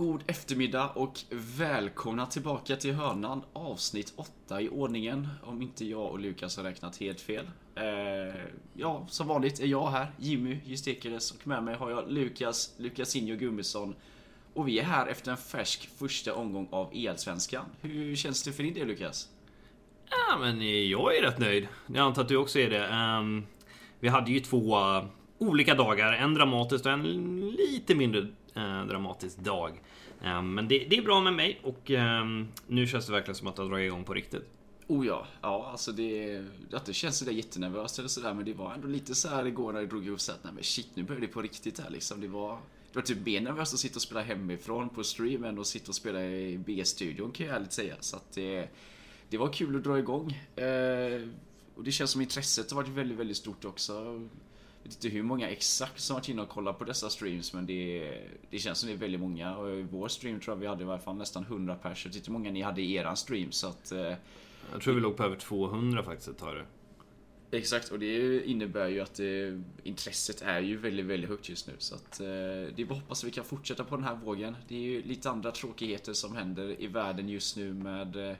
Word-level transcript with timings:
God 0.00 0.22
eftermiddag 0.26 0.88
och 0.88 1.20
välkomna 1.30 2.26
tillbaka 2.26 2.76
till 2.76 2.94
hörnan 2.94 3.42
avsnitt 3.52 4.12
8 4.16 4.60
i 4.60 4.68
ordningen. 4.68 5.28
Om 5.42 5.62
inte 5.62 5.84
jag 5.84 6.10
och 6.10 6.18
Lukas 6.18 6.56
har 6.56 6.64
räknat 6.64 6.96
helt 6.96 7.20
fel. 7.20 7.50
Eh, 7.74 8.42
ja, 8.74 9.06
som 9.10 9.26
vanligt 9.26 9.60
är 9.60 9.66
jag 9.66 9.90
här, 9.90 10.12
Jimmy 10.18 10.58
Justekeles 10.64 11.30
och 11.30 11.46
med 11.46 11.62
mig 11.62 11.74
har 11.74 11.90
jag 11.90 12.12
Lukas, 12.12 12.74
Lukasinho 12.76 13.36
Gummesson. 13.36 13.94
Och 14.54 14.68
vi 14.68 14.78
är 14.78 14.84
här 14.84 15.06
efter 15.06 15.30
en 15.30 15.36
färsk 15.36 15.90
första 15.98 16.34
omgång 16.34 16.68
av 16.70 16.90
Elsvenskan. 16.94 17.64
Hur 17.80 18.16
känns 18.16 18.42
det 18.42 18.52
för 18.52 18.62
din 18.62 18.74
del 18.74 18.86
Lukas? 18.86 19.28
Ja, 20.10 20.38
men 20.38 20.88
jag 20.88 21.16
är 21.16 21.22
rätt 21.22 21.38
nöjd. 21.38 21.68
Jag 21.86 22.06
antar 22.06 22.22
att 22.22 22.28
du 22.28 22.36
också 22.36 22.58
är 22.58 22.70
det. 22.70 22.88
Um, 22.88 23.46
vi 24.00 24.08
hade 24.08 24.30
ju 24.30 24.40
två 24.40 24.76
olika 25.38 25.74
dagar. 25.74 26.12
En 26.12 26.34
dramatisk 26.34 26.86
och 26.86 26.92
en 26.92 27.40
lite 27.50 27.94
mindre 27.94 28.26
eh, 28.54 28.86
dramatisk 28.86 29.38
dag. 29.38 29.80
Eh, 30.22 30.42
men 30.42 30.68
det, 30.68 30.78
det, 30.90 30.96
är 30.96 31.02
bra 31.02 31.20
med 31.20 31.32
mig 31.32 31.60
och 31.62 31.90
ehm, 31.90 32.48
nu 32.66 32.86
känns 32.86 33.06
det 33.06 33.12
verkligen 33.12 33.34
som 33.34 33.46
att 33.46 33.56
det 33.56 33.62
har 33.62 33.68
dragit 33.68 33.86
igång 33.86 34.04
på 34.04 34.14
riktigt. 34.14 34.44
Oh 34.86 35.06
ja, 35.06 35.26
ja 35.42 35.68
alltså 35.70 35.92
det, 35.92 36.44
att 36.72 36.86
det 36.86 36.92
känns 36.92 37.18
sådär 37.18 37.32
jättenervöst 37.32 37.98
eller 37.98 38.08
sådär 38.08 38.34
men 38.34 38.44
det 38.44 38.54
var 38.54 38.74
ändå 38.74 38.88
lite 38.88 39.14
så 39.14 39.28
här 39.28 39.46
igår 39.46 39.72
när 39.72 39.80
det 39.80 39.86
drog 39.86 40.06
ihop 40.06 40.20
sig 40.20 40.34
att 40.34 40.44
nej 40.44 40.52
men 40.52 40.64
shit 40.64 40.88
nu 40.94 41.02
börjar 41.02 41.20
det 41.20 41.26
på 41.26 41.42
riktigt 41.42 41.80
här 41.80 41.90
liksom. 41.90 42.20
Det 42.20 42.28
var, 42.28 42.58
det 42.92 42.98
var 42.98 43.02
typ 43.02 43.26
mer 43.26 43.40
nervöst 43.40 43.74
att 43.74 43.80
sitta 43.80 43.96
och 43.96 44.02
spela 44.02 44.22
hemifrån 44.22 44.88
på 44.88 45.04
stream 45.04 45.44
än 45.44 45.58
att 45.58 45.66
sitta 45.66 45.88
och 45.88 45.94
spela 45.94 46.24
i 46.24 46.58
B-studion 46.66 47.32
kan 47.32 47.46
jag 47.46 47.56
ärligt 47.56 47.72
säga. 47.72 47.94
Så 48.00 48.16
att 48.16 48.32
det, 48.32 48.68
det 49.28 49.38
var 49.38 49.52
kul 49.52 49.76
att 49.76 49.84
dra 49.84 49.98
igång. 49.98 50.30
Eh, 50.56 51.28
och 51.74 51.84
det 51.84 51.92
känns 51.92 52.10
som 52.10 52.20
intresset 52.20 52.70
har 52.70 52.76
varit 52.76 52.88
väldigt, 52.88 53.18
väldigt 53.18 53.36
stort 53.36 53.64
också. 53.64 54.28
Jag 54.82 54.90
vet 54.90 55.04
inte 55.04 55.16
hur 55.16 55.22
många 55.22 55.48
exakt 55.48 56.00
som 56.00 56.14
varit 56.14 56.28
inne 56.28 56.42
och 56.42 56.48
kollat 56.48 56.78
på 56.78 56.84
dessa 56.84 57.10
streams 57.10 57.52
men 57.52 57.66
det, 57.66 58.12
det 58.50 58.58
känns 58.58 58.78
som 58.78 58.88
det 58.88 58.94
är 58.94 58.98
väldigt 58.98 59.20
många. 59.20 59.56
Och 59.56 59.70
i 59.70 59.82
vår 59.82 60.08
stream 60.08 60.40
tror 60.40 60.56
jag 60.56 60.60
vi 60.60 60.66
hade 60.66 60.84
i 60.84 60.86
alla 60.86 60.98
fall 60.98 61.16
nästan 61.16 61.42
100 61.42 61.74
personer. 61.74 61.96
Jag 62.04 62.08
vet 62.08 62.16
inte 62.16 62.30
hur 62.30 62.38
många 62.38 62.50
ni 62.50 62.62
hade 62.62 62.82
i 62.82 62.94
eran 62.94 63.16
stream 63.16 63.52
så 63.52 63.66
att... 63.66 63.92
Eh, 63.92 64.14
jag 64.72 64.82
tror 64.82 64.94
vi 64.94 65.00
låg 65.00 65.16
på 65.16 65.24
över 65.24 65.36
200 65.36 66.02
faktiskt 66.02 66.28
ett 66.28 66.38
tag. 66.38 66.64
Exakt, 67.52 67.88
och 67.88 67.98
det 67.98 68.44
innebär 68.44 68.88
ju 68.88 69.00
att 69.00 69.14
det, 69.14 69.62
intresset 69.82 70.42
är 70.42 70.60
ju 70.60 70.76
väldigt, 70.76 71.06
väldigt 71.06 71.30
högt 71.30 71.48
just 71.48 71.66
nu. 71.66 71.72
Så 71.78 71.94
att 71.94 72.20
eh, 72.20 72.26
det 72.26 72.74
är 72.76 72.84
bara 72.84 72.98
hoppas 72.98 73.20
att 73.20 73.26
vi 73.26 73.30
kan 73.30 73.44
fortsätta 73.44 73.84
på 73.84 73.96
den 73.96 74.04
här 74.04 74.14
vågen. 74.14 74.56
Det 74.68 74.74
är 74.74 74.80
ju 74.80 75.02
lite 75.02 75.30
andra 75.30 75.50
tråkigheter 75.52 76.12
som 76.12 76.36
händer 76.36 76.80
i 76.82 76.86
världen 76.86 77.28
just 77.28 77.56
nu 77.56 77.74
med 77.74 78.30
eh, 78.30 78.36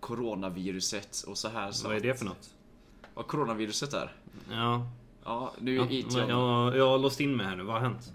coronaviruset 0.00 1.24
och 1.26 1.38
så 1.38 1.48
här. 1.48 1.70
Så 1.70 1.88
Vad 1.88 1.96
är 1.96 2.00
det 2.00 2.14
för 2.14 2.24
något? 2.24 2.54
Vad 3.14 3.26
coronaviruset 3.26 3.92
är? 3.92 4.12
Ja. 4.50 4.88
Ja, 5.24 5.52
nu 5.58 5.78
är 5.78 5.92
inte 5.92 6.18
jag... 6.18 6.30
Jag, 6.30 6.76
jag 6.76 6.88
har 6.88 6.98
låst 6.98 7.20
in 7.20 7.36
mig 7.36 7.46
här 7.46 7.56
nu, 7.56 7.62
vad 7.62 7.74
har 7.74 7.88
hänt? 7.88 8.12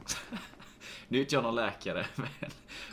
nu 1.07 1.17
är 1.17 1.21
inte 1.21 1.35
jag 1.35 1.43
någon 1.43 1.55
läkare, 1.55 2.05
men 2.16 2.27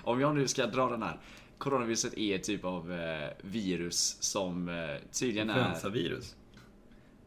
om 0.03 0.21
jag 0.21 0.35
nu 0.35 0.49
ska 0.49 0.67
dra 0.67 0.91
den 0.91 1.03
här. 1.03 1.21
Coronaviruset 1.59 2.15
är 2.19 2.37
ett 2.37 2.45
typ 2.45 2.65
av 2.65 2.93
eh, 2.93 3.29
virus 3.43 4.17
som 4.21 4.69
eh, 4.69 4.75
tydligen 5.13 5.51
är... 5.51 5.59
Influensavirus? 5.59 6.37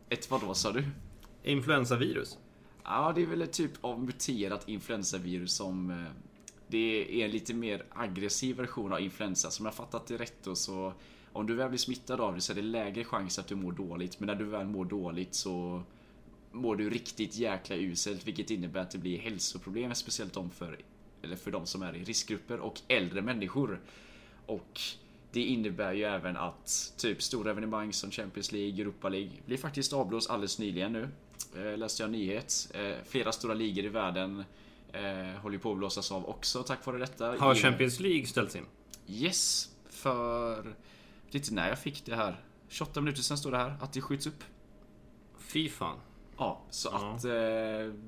Ett 0.10 0.32
vad 0.32 0.42
då 0.42 0.54
sa 0.54 0.72
du? 0.72 0.84
Influensavirus? 1.44 2.38
Ja, 2.84 3.12
det 3.16 3.22
är 3.22 3.26
väl 3.26 3.42
ett 3.42 3.54
typ 3.54 3.72
av 3.82 4.04
muterat 4.04 4.70
influensavirus 4.70 5.54
som... 5.54 5.90
Eh, 5.92 6.12
det 6.68 7.22
är 7.22 7.26
en 7.26 7.32
lite 7.32 7.54
mer 7.54 7.84
aggressiv 7.90 8.56
version 8.56 8.94
av 8.94 9.02
influensa. 9.02 9.52
Som 9.52 9.66
jag 9.66 9.76
fattat 9.76 10.08
det 10.08 10.18
rätt 10.18 10.44
då 10.44 10.56
så... 10.56 10.94
Om 11.34 11.48
du 11.48 11.56
väl 11.56 11.70
blir 11.70 11.80
smittad 11.80 12.22
av 12.22 12.36
det 12.36 12.42
så 12.42 12.52
är 12.52 12.56
det 12.56 12.62
lägre 12.62 13.04
chans 13.04 13.40
att 13.40 13.48
du 13.48 13.56
mår 13.56 13.72
dåligt. 13.72 14.20
Men 14.20 14.28
när 14.28 14.36
du 14.36 14.46
väl 14.46 14.68
mår 14.68 14.86
dåligt 14.86 15.36
så 15.36 15.84
mår 16.52 16.76
du 16.76 16.90
riktigt 16.90 17.36
jäkla 17.36 17.76
uselt. 17.76 18.28
Vilket 18.28 18.52
innebär 18.52 18.82
att 18.82 18.92
det 18.92 18.98
blir 18.98 19.20
hälsoproblem. 19.20 19.96
Speciellt 19.96 20.38
om 20.38 20.50
för, 20.50 20.80
eller 21.22 21.36
för 21.36 21.52
de 21.52 21.66
som 21.66 21.82
är 21.82 21.96
i 21.96 22.04
riskgrupper 22.04 22.60
och 22.60 22.82
äldre 22.88 23.22
människor. 23.22 23.82
Och 24.46 24.82
det 25.32 25.44
innebär 25.44 25.94
ju 25.94 26.04
även 26.04 26.38
att 26.38 26.94
typ 26.98 27.22
stora 27.22 27.52
evenemang 27.52 27.94
som 27.94 28.12
Champions 28.12 28.52
League, 28.52 28.82
Europa 28.82 29.10
League 29.10 29.32
blir 29.46 29.58
faktiskt 29.58 29.94
avblåst 29.94 30.30
alldeles 30.30 30.60
nyligen 30.60 30.94
nu. 30.94 31.10
Eh, 31.56 31.78
läste 31.78 32.04
jag 32.04 32.08
en 32.08 32.12
nyhet. 32.12 32.72
Eh, 32.74 32.96
flera 33.06 33.32
stora 33.32 33.54
ligor 33.54 33.86
i 33.86 33.90
världen 33.90 34.44
eh, 34.94 35.42
håller 35.42 35.58
på 35.58 35.72
att 35.72 35.78
blåsas 35.78 36.12
av 36.12 36.30
också 36.30 36.64
tack 36.64 36.86
vare 36.86 36.98
detta. 36.98 37.38
Har 37.38 37.56
Champions 37.56 38.00
League 38.00 38.26
ställts 38.26 38.56
in? 38.56 38.66
Yes, 39.08 39.70
för... 39.90 40.64
Vet 41.26 41.36
inte 41.36 41.54
när 41.54 41.70
jag 41.70 41.80
fick 41.80 42.06
det 42.06 42.16
här. 42.16 42.44
28 42.68 43.02
minuter 43.02 43.22
sen 43.22 43.38
står 43.38 43.52
det 43.52 43.58
här 43.58 43.78
att 43.82 43.94
det 43.94 44.02
skjuts 44.02 44.28
upp. 44.28 44.44
Fy 45.40 45.70
fan. 45.70 46.00
Ja, 46.40 46.62
så 46.70 46.90
ja. 46.92 46.98
att 46.98 47.26
eh, 47.26 47.32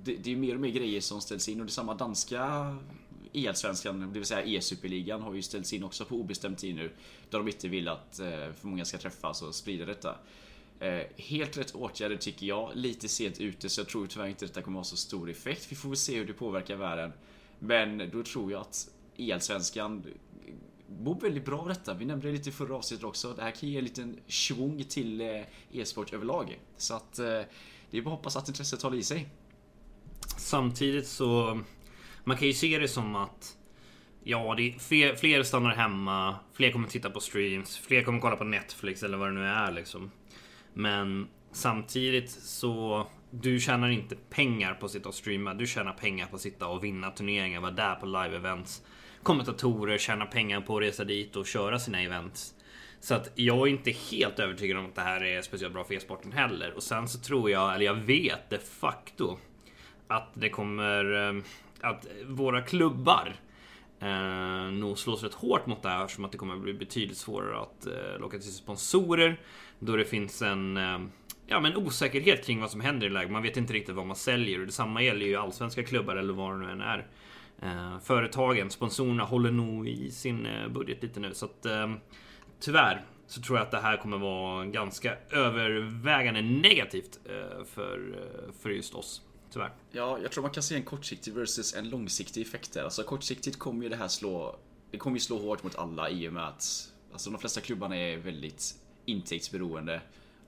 det, 0.03 0.15
det 0.23 0.31
är 0.31 0.35
mer 0.35 0.55
och 0.55 0.61
mer 0.61 0.69
grejer 0.69 1.01
som 1.01 1.21
ställs 1.21 1.49
in 1.49 1.59
och 1.59 1.65
det 1.65 1.71
samma 1.71 1.93
danska 1.93 2.75
Elsvenskan, 3.33 3.99
det 3.99 4.19
vill 4.19 4.25
säga 4.25 4.43
E-superligan, 4.45 5.21
har 5.21 5.33
ju 5.33 5.41
ställts 5.41 5.73
in 5.73 5.83
också 5.83 6.05
på 6.05 6.15
obestämd 6.15 6.57
tid 6.57 6.75
nu. 6.75 6.91
Där 7.29 7.37
de 7.37 7.47
inte 7.47 7.67
vill 7.67 7.87
att 7.87 8.19
eh, 8.19 8.27
för 8.27 8.67
många 8.67 8.85
ska 8.85 8.97
träffas 8.97 9.41
och 9.41 9.55
sprida 9.55 9.85
detta. 9.85 10.15
Eh, 10.79 11.01
helt 11.17 11.57
rätt 11.57 11.75
åtgärder 11.75 12.17
tycker 12.17 12.45
jag. 12.45 12.71
Lite 12.73 13.07
sent 13.07 13.39
ute 13.39 13.69
så 13.69 13.81
jag 13.81 13.87
tror 13.87 14.07
tyvärr 14.07 14.27
inte 14.27 14.45
detta 14.45 14.61
kommer 14.61 14.79
ha 14.79 14.83
så 14.83 14.97
stor 14.97 15.29
effekt. 15.29 15.67
Vi 15.69 15.75
får 15.75 15.89
väl 15.89 15.97
se 15.97 16.17
hur 16.17 16.25
det 16.25 16.33
påverkar 16.33 16.75
världen. 16.75 17.13
Men 17.59 18.09
då 18.13 18.23
tror 18.23 18.51
jag 18.51 18.61
att 18.61 18.89
Elsvenskan 19.17 20.03
mår 20.99 21.19
väldigt 21.19 21.45
bra 21.45 21.59
av 21.59 21.67
detta. 21.67 21.93
Vi 21.93 22.05
nämnde 22.05 22.27
det 22.27 22.33
lite 22.33 22.49
i 22.49 22.51
förra 22.51 22.75
avsnittet 22.75 23.05
också. 23.05 23.33
Det 23.33 23.41
här 23.41 23.51
kan 23.51 23.69
ge 23.69 23.77
en 23.77 23.83
liten 23.83 24.19
svung 24.27 24.83
till 24.83 25.21
e-sport 25.71 26.13
överlag. 26.13 26.59
Så 26.77 26.93
att 26.93 27.19
det 27.91 27.97
är 27.97 28.01
bara 28.01 28.13
att 28.13 28.17
hoppas 28.17 28.35
att 28.35 28.47
intresset 28.47 28.81
håller 28.81 28.97
i 28.97 29.03
sig. 29.03 29.29
Samtidigt 30.37 31.07
så 31.07 31.59
man 32.23 32.37
kan 32.37 32.47
ju 32.47 32.53
se 32.53 32.79
det 32.79 32.87
som 32.87 33.15
att 33.15 33.57
Ja, 34.23 34.55
det 34.57 34.81
fler, 34.81 35.15
fler 35.15 35.43
stannar 35.43 35.75
hemma, 35.75 36.35
fler 36.53 36.71
kommer 36.71 36.87
titta 36.87 37.09
på 37.09 37.19
streams, 37.19 37.77
fler 37.77 38.03
kommer 38.03 38.19
kolla 38.19 38.35
på 38.35 38.43
Netflix 38.43 39.03
eller 39.03 39.17
vad 39.17 39.27
det 39.27 39.33
nu 39.33 39.45
är 39.45 39.71
liksom. 39.71 40.11
Men 40.73 41.27
samtidigt 41.51 42.29
så 42.31 43.07
du 43.31 43.59
tjänar 43.59 43.89
inte 43.89 44.15
pengar 44.15 44.73
på 44.73 44.85
att 44.85 44.91
sitta 44.91 45.09
och 45.09 45.15
streama. 45.15 45.53
Du 45.53 45.67
tjänar 45.67 45.93
pengar 45.93 46.27
på 46.27 46.35
att 46.35 46.41
sitta 46.41 46.67
och 46.67 46.83
vinna 46.83 47.11
turneringar, 47.11 47.61
vara 47.61 47.71
där 47.71 47.95
på 47.95 48.05
live-events. 48.05 48.81
Kommentatorer 49.23 49.97
tjänar 49.97 50.25
pengar 50.25 50.61
på 50.61 50.77
att 50.77 50.83
resa 50.83 51.03
dit 51.03 51.35
och 51.35 51.47
köra 51.47 51.79
sina 51.79 52.01
events. 52.01 52.53
Så 53.01 53.15
att 53.15 53.31
jag 53.35 53.67
är 53.67 53.71
inte 53.71 53.91
helt 53.91 54.39
övertygad 54.39 54.77
om 54.77 54.85
att 54.85 54.95
det 54.95 55.01
här 55.01 55.23
är 55.23 55.41
speciellt 55.41 55.73
bra 55.73 55.83
för 55.83 55.93
e-sporten 55.93 56.31
heller. 56.31 56.73
Och 56.75 56.83
sen 56.83 57.07
så 57.07 57.19
tror 57.19 57.51
jag, 57.51 57.75
eller 57.75 57.85
jag 57.85 57.93
vet 57.93 58.49
de 58.49 58.57
facto 58.57 59.37
att 60.07 60.29
det 60.33 60.49
kommer 60.49 61.29
eh, 61.29 61.43
att 61.81 62.07
våra 62.25 62.61
klubbar 62.61 63.35
eh, 63.99 64.71
nog 64.71 64.99
slås 64.99 65.23
rätt 65.23 65.33
hårt 65.33 65.65
mot 65.65 65.83
det 65.83 65.89
här 65.89 66.07
som 66.07 66.25
att 66.25 66.31
det 66.31 66.37
kommer 66.37 66.55
bli 66.55 66.73
betydligt 66.73 67.17
svårare 67.17 67.61
att 67.61 67.85
eh, 67.85 68.19
locka 68.19 68.37
till 68.37 68.45
sig 68.45 68.53
sponsorer. 68.53 69.39
Då 69.79 69.95
det 69.95 70.05
finns 70.05 70.41
en 70.41 70.77
eh, 70.77 70.99
ja, 71.47 71.59
men 71.59 71.75
osäkerhet 71.75 72.45
kring 72.45 72.61
vad 72.61 72.71
som 72.71 72.81
händer 72.81 73.07
i 73.07 73.09
läget. 73.09 73.31
Man 73.31 73.43
vet 73.43 73.57
inte 73.57 73.73
riktigt 73.73 73.95
vad 73.95 74.07
man 74.07 74.15
säljer 74.15 74.59
och 74.59 74.65
detsamma 74.65 75.03
gäller 75.03 75.25
ju 75.25 75.35
allsvenska 75.35 75.83
klubbar 75.83 76.15
eller 76.15 76.33
vad 76.33 76.53
det 76.53 76.65
nu 76.65 76.71
än 76.71 76.81
är. 76.81 77.07
Eh, 77.61 77.99
företagen, 77.99 78.69
sponsorerna 78.69 79.23
håller 79.23 79.51
nog 79.51 79.87
i 79.87 80.11
sin 80.11 80.45
eh, 80.45 80.67
budget 80.67 81.03
lite 81.03 81.19
nu 81.19 81.33
så 81.33 81.45
att 81.45 81.65
eh, 81.65 81.93
tyvärr 82.61 83.05
så 83.27 83.41
tror 83.41 83.57
jag 83.57 83.65
att 83.65 83.71
det 83.71 83.79
här 83.79 83.97
kommer 83.97 84.17
vara 84.17 84.65
ganska 84.65 85.17
övervägande 85.29 86.41
negativt 86.41 87.19
eh, 87.25 87.65
för, 87.65 88.15
eh, 88.15 88.53
för 88.61 88.69
just 88.69 88.93
oss. 88.93 89.21
Tyvärr. 89.53 89.73
Ja, 89.91 90.19
jag 90.21 90.31
tror 90.31 90.41
man 90.41 90.51
kan 90.51 90.63
se 90.63 90.75
en 90.75 90.83
kortsiktig 90.83 91.33
versus 91.33 91.75
en 91.75 91.89
långsiktig 91.89 92.41
effekt 92.41 92.73
där. 92.73 92.83
Alltså 92.83 93.03
kortsiktigt 93.03 93.59
kommer 93.59 93.83
ju 93.83 93.89
det 93.89 93.95
här 93.95 94.07
slå... 94.07 94.59
Det 94.91 94.97
kommer 94.97 95.15
ju 95.15 95.19
slå 95.19 95.39
hårt 95.39 95.63
mot 95.63 95.75
alla 95.75 96.09
i 96.09 96.29
och 96.29 96.33
med 96.33 96.47
att 96.47 96.91
alltså, 97.11 97.29
de 97.29 97.39
flesta 97.39 97.61
klubbarna 97.61 97.97
är 97.97 98.17
väldigt 98.17 98.75
intäktsberoende 99.05 100.01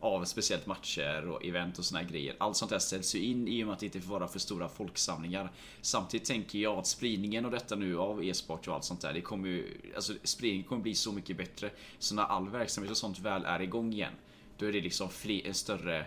av 0.03 0.25
speciellt 0.25 0.65
matcher 0.65 1.29
och 1.29 1.45
event 1.45 1.79
och 1.79 1.85
såna 1.85 2.01
här 2.01 2.09
grejer. 2.09 2.35
Allt 2.37 2.57
sånt 2.57 2.71
där 2.71 2.79
ställs 2.79 3.15
ju 3.15 3.19
in 3.19 3.47
i 3.47 3.63
och 3.63 3.67
med 3.67 3.73
att 3.73 3.79
det 3.79 3.85
inte 3.85 4.01
får 4.01 4.19
vara 4.19 4.27
för 4.27 4.39
stora 4.39 4.69
folksamlingar. 4.69 5.51
Samtidigt 5.81 6.27
tänker 6.27 6.59
jag 6.59 6.77
att 6.77 6.87
spridningen 6.87 7.45
av 7.45 7.51
detta 7.51 7.75
nu 7.75 7.97
av 7.97 8.23
e-sport 8.23 8.67
och 8.67 8.73
allt 8.73 8.83
sånt 8.83 9.01
där, 9.01 9.13
det 9.13 9.21
kommer 9.21 9.47
ju... 9.47 9.77
Alltså 9.95 10.13
spridningen 10.23 10.67
kommer 10.67 10.81
bli 10.81 10.95
så 10.95 11.11
mycket 11.11 11.37
bättre. 11.37 11.69
Så 11.99 12.15
när 12.15 12.23
all 12.23 12.49
verksamhet 12.49 12.91
och 12.91 12.97
sånt 12.97 13.19
väl 13.19 13.45
är 13.45 13.61
igång 13.61 13.93
igen, 13.93 14.13
då 14.57 14.65
är 14.65 14.71
det 14.71 14.81
liksom 14.81 15.09
fler, 15.09 15.47
en 15.47 15.53
större... 15.53 16.05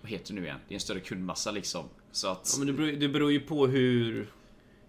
Vad 0.00 0.10
heter 0.10 0.34
det 0.34 0.40
nu 0.40 0.46
igen? 0.46 0.58
Det 0.68 0.74
är 0.74 0.76
en 0.76 0.80
större 0.80 1.00
kundmassa 1.00 1.50
liksom. 1.50 1.84
Så 2.12 2.28
att... 2.28 2.50
Ja, 2.52 2.58
men 2.58 2.66
det 2.66 2.72
beror, 2.72 2.92
det 2.92 3.08
beror 3.08 3.32
ju 3.32 3.40
på 3.40 3.66
hur, 3.66 4.30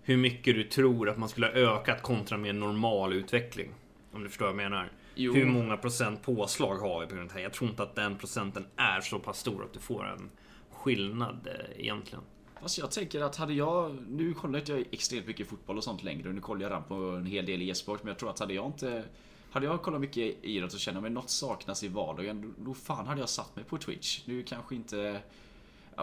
hur 0.01 0.17
mycket 0.17 0.55
du 0.55 0.63
tror 0.63 1.09
att 1.09 1.17
man 1.17 1.29
skulle 1.29 1.47
ha 1.47 1.53
ökat 1.53 2.01
kontra 2.01 2.37
med 2.37 2.55
normal 2.55 3.13
utveckling. 3.13 3.71
Om 4.11 4.23
du 4.23 4.29
förstår 4.29 4.45
vad 4.45 4.53
jag 4.53 4.71
menar. 4.71 4.91
Jo. 5.15 5.33
Hur 5.33 5.45
många 5.45 5.77
procent 5.77 6.21
påslag 6.21 6.75
har 6.75 6.99
vi 6.99 7.07
på 7.07 7.15
grund 7.15 7.21
av 7.21 7.27
det 7.27 7.33
här? 7.33 7.41
Jag 7.41 7.53
tror 7.53 7.69
inte 7.69 7.83
att 7.83 7.95
den 7.95 8.17
procenten 8.17 8.65
är 8.75 9.01
så 9.01 9.19
pass 9.19 9.39
stor 9.39 9.63
att 9.63 9.73
du 9.73 9.79
får 9.79 10.07
en 10.07 10.29
skillnad 10.71 11.47
eh, 11.47 11.81
egentligen. 11.81 12.23
Fast 12.61 12.77
jag 12.77 12.91
tänker 12.91 13.21
att 13.21 13.35
hade 13.35 13.53
jag... 13.53 13.97
Nu 14.07 14.33
kollar 14.33 14.59
inte 14.59 14.71
jag 14.71 14.85
extremt 14.91 15.27
mycket 15.27 15.47
fotboll 15.47 15.77
och 15.77 15.83
sånt 15.83 16.03
längre. 16.03 16.33
Nu 16.33 16.41
kollar 16.41 16.71
jag 16.71 16.87
på 16.87 16.95
en 16.95 17.25
hel 17.25 17.45
del 17.45 17.61
e-sport. 17.61 18.03
Men 18.03 18.07
jag 18.07 18.19
tror 18.19 18.29
att 18.29 18.39
hade 18.39 18.53
jag 18.53 18.65
inte... 18.65 19.03
Hade 19.51 19.65
jag 19.65 19.81
kollat 19.81 20.01
mycket 20.01 20.43
idrott 20.43 20.73
och 20.73 20.79
känner 20.79 21.01
mig 21.01 21.11
något 21.11 21.29
saknas 21.29 21.83
i 21.83 21.87
vardagen. 21.87 22.55
Då, 22.57 22.73
fan 22.73 23.07
hade 23.07 23.19
jag 23.19 23.29
satt 23.29 23.55
mig 23.55 23.65
på 23.65 23.77
Twitch. 23.77 24.21
Nu 24.25 24.43
kanske 24.43 24.75
inte 24.75 25.21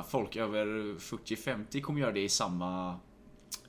folk 0.09 0.37
över 0.37 0.67
40-50 0.99 1.81
kommer 1.81 2.01
göra 2.01 2.13
det 2.13 2.21
i 2.21 2.29
samma, 2.29 2.99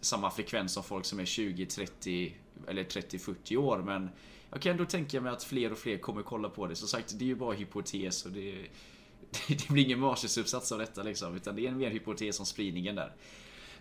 samma 0.02 0.32
frekvens 0.32 0.74
som 0.74 0.84
folk 0.84 1.06
som 1.06 1.20
är 1.20 1.26
20, 1.26 1.66
30, 1.66 2.36
eller 2.68 2.84
30-40 2.84 3.58
år 3.58 3.78
men 3.78 4.10
jag 4.52 4.62
kan 4.62 4.72
ändå 4.72 4.86
tänka 4.86 5.22
mig 5.22 5.32
att 5.32 5.44
fler 5.44 5.72
och 5.72 5.78
fler 5.78 5.98
kommer 5.98 6.24
kolla 6.24 6.50
på 6.50 6.68
det. 6.68 6.76
Som 6.76 6.88
sagt, 6.88 7.20
det 7.20 7.26
är 7.26 7.28
ju 7.28 7.36
bara 7.36 7.54
hypotes 7.54 8.26
och 8.26 8.32
det, 8.32 8.56
det 9.48 9.70
blir 9.70 9.84
ingen 9.84 10.02
varselsuppsats 10.02 10.72
av 10.72 10.80
detta 10.80 11.04
liksom. 11.04 11.36
Utan 11.36 11.56
det 11.56 11.66
är 11.66 11.70
en 11.70 11.78
mer 11.78 11.90
hypotes 11.90 12.40
om 12.40 12.46
spridningen 12.46 12.96
där. 12.96 13.12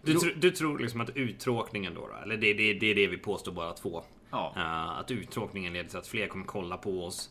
Du, 0.02 0.14
tr 0.14 0.26
du 0.36 0.50
tror 0.50 0.78
liksom 0.78 1.00
att 1.00 1.16
uttråkningen 1.16 1.94
då, 1.94 2.00
då 2.06 2.14
eller 2.22 2.36
det, 2.36 2.54
det, 2.54 2.74
det 2.74 2.86
är 2.86 2.94
det 2.94 3.06
vi 3.06 3.18
påstår 3.18 3.52
bara 3.52 3.72
två. 3.72 4.04
Ja. 4.30 4.52
Uh, 4.56 5.00
att 5.00 5.10
uttråkningen 5.10 5.72
leder 5.72 5.88
till 5.88 5.98
att 5.98 6.06
fler 6.06 6.26
kommer 6.26 6.44
kolla 6.44 6.76
på 6.76 7.04
oss. 7.04 7.30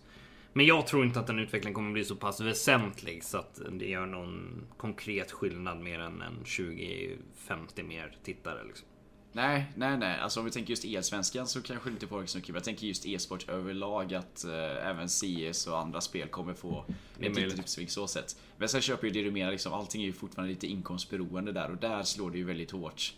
Men 0.54 0.66
jag 0.66 0.88
tror 0.88 1.06
inte 1.06 1.20
att 1.20 1.28
den 1.28 1.40
utvecklingen 1.40 1.74
kommer 1.74 1.92
bli 1.92 2.06
så 2.06 2.16
pass 2.16 2.42
väsentlig 2.42 3.24
så 3.24 3.38
att 3.38 3.62
det 3.72 3.90
gör 3.90 4.06
någon 4.06 4.64
konkret 4.78 5.32
skillnad 5.32 5.80
mer 5.80 6.00
än 6.00 6.22
en 6.22 6.44
20-50 6.46 7.84
mer 7.84 8.18
tittare. 8.24 8.64
Liksom. 8.64 8.88
Nej, 9.36 9.66
nej, 9.76 9.98
nej. 9.98 10.20
Alltså 10.20 10.40
om 10.40 10.46
vi 10.46 10.52
tänker 10.52 10.70
just 10.70 10.86
e-svenskan 10.86 11.48
så 11.48 11.62
kanske 11.62 11.90
det 11.90 11.94
inte 11.94 12.08
påverkar 12.08 12.28
så 12.28 12.38
mycket. 12.38 12.56
Jag 12.56 12.64
tänker 12.64 12.88
just 12.88 13.06
e-sport 13.06 13.50
överlag 13.50 14.14
att 14.14 14.44
eh, 14.44 14.88
även 14.88 15.08
CS 15.08 15.68
och 15.68 15.80
andra 15.80 16.02
spel 16.02 16.28
kommer 16.28 16.54
få 16.54 16.86
ett 17.20 17.36
litet 17.36 17.60
uppsving 17.60 17.90
så 17.90 18.08
sätt. 18.08 18.38
Men 18.58 18.70
sen 18.70 18.82
köper 18.82 19.08
ju 19.08 19.14
det 19.14 19.22
du 19.22 19.32
menar 19.32 19.52
liksom. 19.52 19.74
Allting 19.74 20.02
är 20.02 20.06
ju 20.06 20.14
fortfarande 20.14 20.54
lite 20.54 20.68
inkomstberoende 20.68 21.52
där 21.52 21.72
och 21.72 21.78
där 21.78 22.04
slår 22.04 22.32
det 22.32 22.38
ju 22.38 22.44
väldigt 22.44 22.72
hårt. 22.72 23.14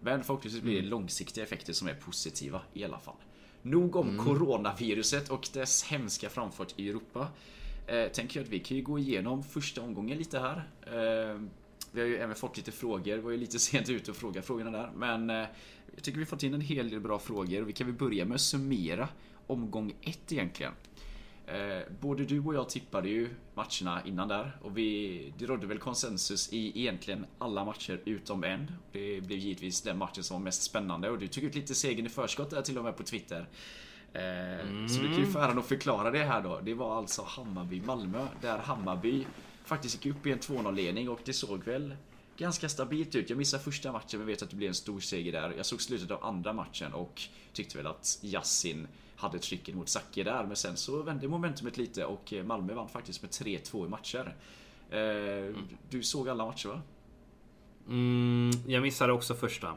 Men 0.00 0.24
förhoppningsvis 0.24 0.62
blir 0.62 0.72
det 0.72 0.78
mm. 0.78 0.90
långsiktiga 0.90 1.44
effekter 1.44 1.72
som 1.72 1.88
är 1.88 1.94
positiva 1.94 2.62
i 2.72 2.84
alla 2.84 2.98
fall. 2.98 3.16
Nog 3.62 3.96
om 3.96 4.08
mm. 4.08 4.24
coronaviruset 4.24 5.28
och 5.28 5.48
dess 5.52 5.84
hemska 5.84 6.30
framfart 6.30 6.74
i 6.76 6.88
Europa. 6.88 7.28
Eh, 7.86 8.08
tänker 8.08 8.40
jag 8.40 8.44
att 8.44 8.52
vi 8.52 8.58
kan 8.58 8.76
ju 8.76 8.82
gå 8.82 8.98
igenom 8.98 9.42
första 9.42 9.82
omgången 9.82 10.18
lite 10.18 10.38
här. 10.38 10.68
Eh, 10.86 11.40
vi 11.92 12.00
har 12.00 12.08
ju 12.08 12.16
även 12.16 12.36
fått 12.36 12.56
lite 12.56 12.72
frågor. 12.72 13.16
Vi 13.16 13.20
var 13.20 13.30
ju 13.30 13.36
lite 13.36 13.58
sent 13.68 13.88
ute 13.88 14.10
och 14.10 14.16
fråga 14.16 14.42
frågorna 14.42 14.70
där. 14.70 14.90
Men 14.96 15.30
eh, 15.30 15.46
jag 15.94 16.02
tycker 16.02 16.18
vi 16.18 16.26
fått 16.26 16.42
in 16.42 16.54
en 16.54 16.60
hel 16.60 16.90
del 16.90 17.00
bra 17.00 17.18
frågor. 17.18 17.62
Vi 17.62 17.72
kan 17.72 17.86
väl 17.86 17.96
börja 17.96 18.24
med 18.24 18.34
att 18.34 18.40
summera 18.40 19.08
omgång 19.46 19.94
ett 20.02 20.32
egentligen. 20.32 20.72
Eh, 21.46 21.92
både 22.00 22.24
du 22.24 22.40
och 22.40 22.54
jag 22.54 22.68
tippade 22.68 23.08
ju 23.08 23.30
matcherna 23.54 24.02
innan 24.06 24.28
där 24.28 24.56
och 24.62 24.78
vi, 24.78 25.32
det 25.38 25.46
rådde 25.46 25.66
väl 25.66 25.78
konsensus 25.78 26.52
i 26.52 26.80
egentligen 26.80 27.26
alla 27.38 27.64
matcher 27.64 28.00
utom 28.04 28.44
en. 28.44 28.72
Det 28.92 29.20
blev 29.20 29.38
givetvis 29.38 29.82
den 29.82 29.98
matchen 29.98 30.24
som 30.24 30.36
var 30.36 30.44
mest 30.44 30.62
spännande 30.62 31.10
och 31.10 31.18
du 31.18 31.28
tog 31.28 31.44
ut 31.44 31.54
lite 31.54 31.74
segern 31.74 32.06
i 32.06 32.08
förskott 32.08 32.50
där 32.50 32.62
till 32.62 32.78
och 32.78 32.84
med 32.84 32.96
på 32.96 33.02
Twitter. 33.02 33.48
mm. 34.12 34.88
Så 34.88 35.02
du 35.02 35.08
kan 35.08 35.18
ju 35.18 35.26
få 35.26 35.38
äran 35.38 35.58
att 35.58 35.66
förklara 35.66 36.10
det 36.10 36.24
här 36.24 36.42
då. 36.42 36.60
Det 36.60 36.74
var 36.74 36.96
alltså 36.96 37.22
Hammarby-Malmö 37.22 38.26
där 38.40 38.58
Hammarby 38.58 39.26
faktiskt 39.74 40.04
gick 40.04 40.16
upp 40.16 40.26
i 40.26 40.32
en 40.32 40.38
2-0-ledning 40.38 41.08
och 41.08 41.20
det 41.24 41.32
såg 41.32 41.64
väl 41.64 41.96
ganska 42.36 42.68
stabilt 42.68 43.14
ut. 43.14 43.30
Jag 43.30 43.36
missade 43.36 43.62
första 43.62 43.92
matchen 43.92 44.18
men 44.18 44.26
vet 44.26 44.42
att 44.42 44.50
det 44.50 44.56
blev 44.56 44.68
en 44.68 44.74
stor 44.74 45.00
seger 45.00 45.32
där. 45.32 45.54
Jag 45.56 45.66
såg 45.66 45.80
slutet 45.80 46.10
av 46.10 46.24
andra 46.24 46.52
matchen 46.52 46.92
och 46.92 47.22
tyckte 47.52 47.76
väl 47.76 47.86
att 47.86 48.18
Yassin 48.22 48.88
hade 49.16 49.38
trycket 49.38 49.74
mot 49.74 49.88
Zacke 49.88 50.22
där. 50.22 50.46
Men 50.46 50.56
sen 50.56 50.76
så 50.76 51.02
vände 51.02 51.28
momentumet 51.28 51.76
lite 51.76 52.04
och 52.04 52.32
Malmö 52.44 52.74
vann 52.74 52.88
faktiskt 52.88 53.22
med 53.22 53.30
3-2 53.30 53.86
i 53.86 53.88
matcher. 53.88 54.36
Eh, 54.90 55.56
du 55.90 56.02
såg 56.02 56.28
alla 56.28 56.46
matcher 56.46 56.68
va? 56.68 56.82
Mm, 57.88 58.50
jag 58.66 58.82
missade 58.82 59.12
också 59.12 59.34
första. 59.34 59.74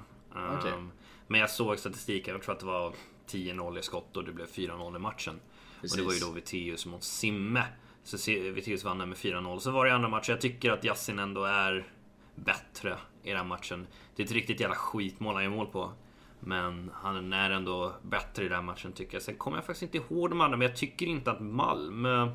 Okay. 0.60 0.72
Um, 0.72 0.92
men 1.28 1.40
jag 1.40 1.50
såg 1.50 1.80
statistiken. 1.80 2.34
Jag 2.34 2.44
tror 2.44 2.54
att 2.54 2.60
det 2.60 2.66
var 2.66 2.94
10-0 3.28 3.80
i 3.80 3.82
skott 3.82 4.18
och 4.18 4.24
det 4.24 4.32
blev 4.32 4.48
4-0 4.48 4.96
i 4.96 5.00
matchen. 5.00 5.40
Precis. 5.82 5.92
Och 5.92 5.98
det 5.98 6.08
var 6.08 6.14
ju 6.14 6.20
då 6.20 6.32
Viteus 6.32 6.86
mot 6.86 7.04
Simme. 7.04 7.64
Så 8.06 8.32
Viteus 8.32 8.84
vann 8.84 8.98
med 8.98 9.18
4-0. 9.18 9.60
Så 9.60 9.72
var 9.72 9.86
det 9.86 9.94
andra 9.94 10.10
matchen. 10.10 10.34
Jag 10.34 10.42
tycker 10.42 10.72
att 10.72 10.84
Yassin 10.84 11.20
ändå 11.20 11.44
är 11.44 11.88
bättre 12.36 12.98
i 13.24 13.32
den 13.32 13.48
matchen. 13.48 13.88
Det 14.16 14.24
är 14.24 14.26
ett 14.26 14.32
riktigt 14.32 14.60
jävla 14.60 14.76
skitmål 14.76 15.34
han 15.34 15.44
gör 15.44 15.52
mål 15.52 15.68
på. 15.68 15.92
Men 16.40 16.92
han 16.94 17.34
är 17.34 17.50
ändå 17.50 17.94
bättre 18.02 18.46
i 18.46 18.50
den 18.50 18.66
matchen 18.66 18.92
tycker 18.92 19.16
jag. 19.16 19.22
Sen 19.22 19.36
kommer 19.36 19.58
jag 19.58 19.66
faktiskt 19.66 19.96
inte 19.96 20.14
ihåg 20.14 20.30
de 20.30 20.42
andra, 20.42 20.58
men 20.58 20.68
jag 20.68 20.78
tycker 20.78 21.06
inte 21.06 21.32
att 21.32 21.40
Malmö 21.40 22.32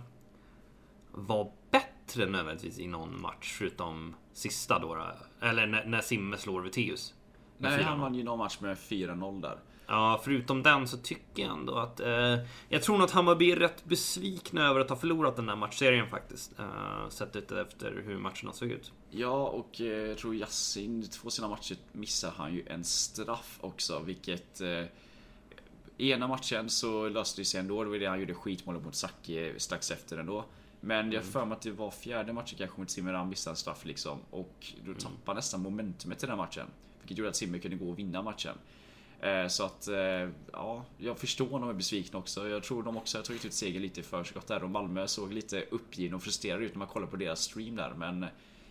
var 1.11 1.53
bättre 1.71 2.27
nödvändigtvis 2.27 2.79
i 2.79 2.87
någon 2.87 3.21
match, 3.21 3.55
förutom 3.59 4.15
sista 4.33 4.79
då. 4.79 5.07
Eller 5.41 5.67
när, 5.67 5.85
när 5.85 6.01
Simme 6.01 6.37
slår 6.37 6.61
Viteus. 6.61 7.15
Nej, 7.59 7.83
han 7.83 8.01
vann 8.01 8.15
ju 8.15 8.23
någon 8.23 8.39
match 8.39 8.61
med 8.61 8.77
4-0 8.77 9.41
där. 9.43 9.59
Ja, 9.91 10.21
förutom 10.25 10.63
den 10.63 10.89
så 10.89 10.97
tycker 10.97 11.43
jag 11.43 11.53
ändå 11.53 11.75
att... 11.75 12.01
Eh, 12.01 12.39
jag 12.69 12.83
tror 12.83 12.99
nog 12.99 13.05
att 13.05 13.11
Hammarby 13.11 13.51
är 13.53 13.57
rätt 13.57 13.85
besvikna 13.85 14.69
över 14.69 14.81
att 14.81 14.91
ha 14.91 14.97
förlorat 14.97 15.37
den 15.37 15.49
här 15.49 15.57
matchserien 15.57 16.11
faktiskt. 16.11 16.59
Eh, 16.59 17.09
sett 17.09 17.37
ut 17.37 17.53
efter 17.53 18.03
hur 18.07 18.19
matcherna 18.19 18.53
såg 18.53 18.71
ut. 18.71 18.93
Ja, 19.11 19.47
och 19.47 19.81
eh, 19.81 19.87
jag 19.87 20.19
tror 20.19 20.35
Yassin, 20.35 21.09
två 21.09 21.31
sina 21.31 21.49
matcher 21.49 21.77
missar 21.93 22.33
han 22.37 22.55
ju 22.55 22.65
en 22.67 22.85
straff 22.85 23.59
också, 23.61 24.03
vilket... 24.07 24.61
Eh, 24.61 24.85
ena 25.99 26.27
matchen 26.27 26.71
så 26.71 27.09
löste 27.09 27.41
det 27.41 27.45
sig 27.45 27.61
ändå, 27.61 27.85
det 27.85 27.91
var 27.91 27.99
det 27.99 28.07
han 28.07 28.21
gjorde 28.21 28.35
skitmålet 28.35 28.85
mot 28.85 28.95
Saki 28.95 29.55
strax 29.57 29.91
efter 29.91 30.19
ändå. 30.19 30.45
Men 30.81 31.13
jag 31.13 31.23
mm. 31.23 31.33
för 31.33 31.45
mig 31.45 31.57
att 31.57 31.63
det 31.63 31.71
var 31.71 31.91
fjärde 31.91 32.33
matchen 32.33 32.59
kanske 32.59 32.81
mot 32.81 32.91
Simmer 32.91 33.13
han 33.13 33.29
missade 33.29 33.53
en 33.53 33.57
straff 33.57 33.85
liksom. 33.85 34.19
Och 34.31 34.73
då 34.85 34.95
tappade 34.95 35.21
mm. 35.27 35.37
nästan 35.37 35.63
momentumet 35.63 36.23
i 36.23 36.27
den 36.27 36.37
matchen. 36.37 36.67
Vilket 37.01 37.19
gjorde 37.19 37.31
att 37.31 37.37
Simmer 37.37 37.59
kunde 37.59 37.77
gå 37.77 37.91
och 37.91 37.99
vinna 37.99 38.23
matchen. 38.23 38.55
Eh, 39.23 39.47
så 39.49 39.65
att, 39.65 39.89
eh, 39.89 40.29
ja, 40.53 40.85
jag 40.99 41.19
förstår 41.19 41.61
de 41.61 41.69
är 41.69 41.73
besvikna 41.73 42.19
också. 42.19 42.49
Jag 42.49 42.63
tror 42.63 42.83
de 42.83 42.97
också 42.97 43.19
har 43.19 43.23
tagit 43.23 43.45
ut 43.45 43.53
seger 43.53 43.81
lite 43.81 44.01
i 44.01 44.03
förskott 44.03 44.47
där 44.47 44.63
och 44.63 44.71
Malmö 44.71 45.07
såg 45.07 45.33
lite 45.33 45.65
uppgivna 45.71 46.17
och 46.17 46.23
frustrerade 46.23 46.65
ut 46.65 46.73
när 46.73 46.79
man 46.79 46.89
kollar 46.89 47.07
på 47.07 47.17
deras 47.17 47.41
stream 47.41 47.77
där. 47.77 47.95
Men 47.97 48.27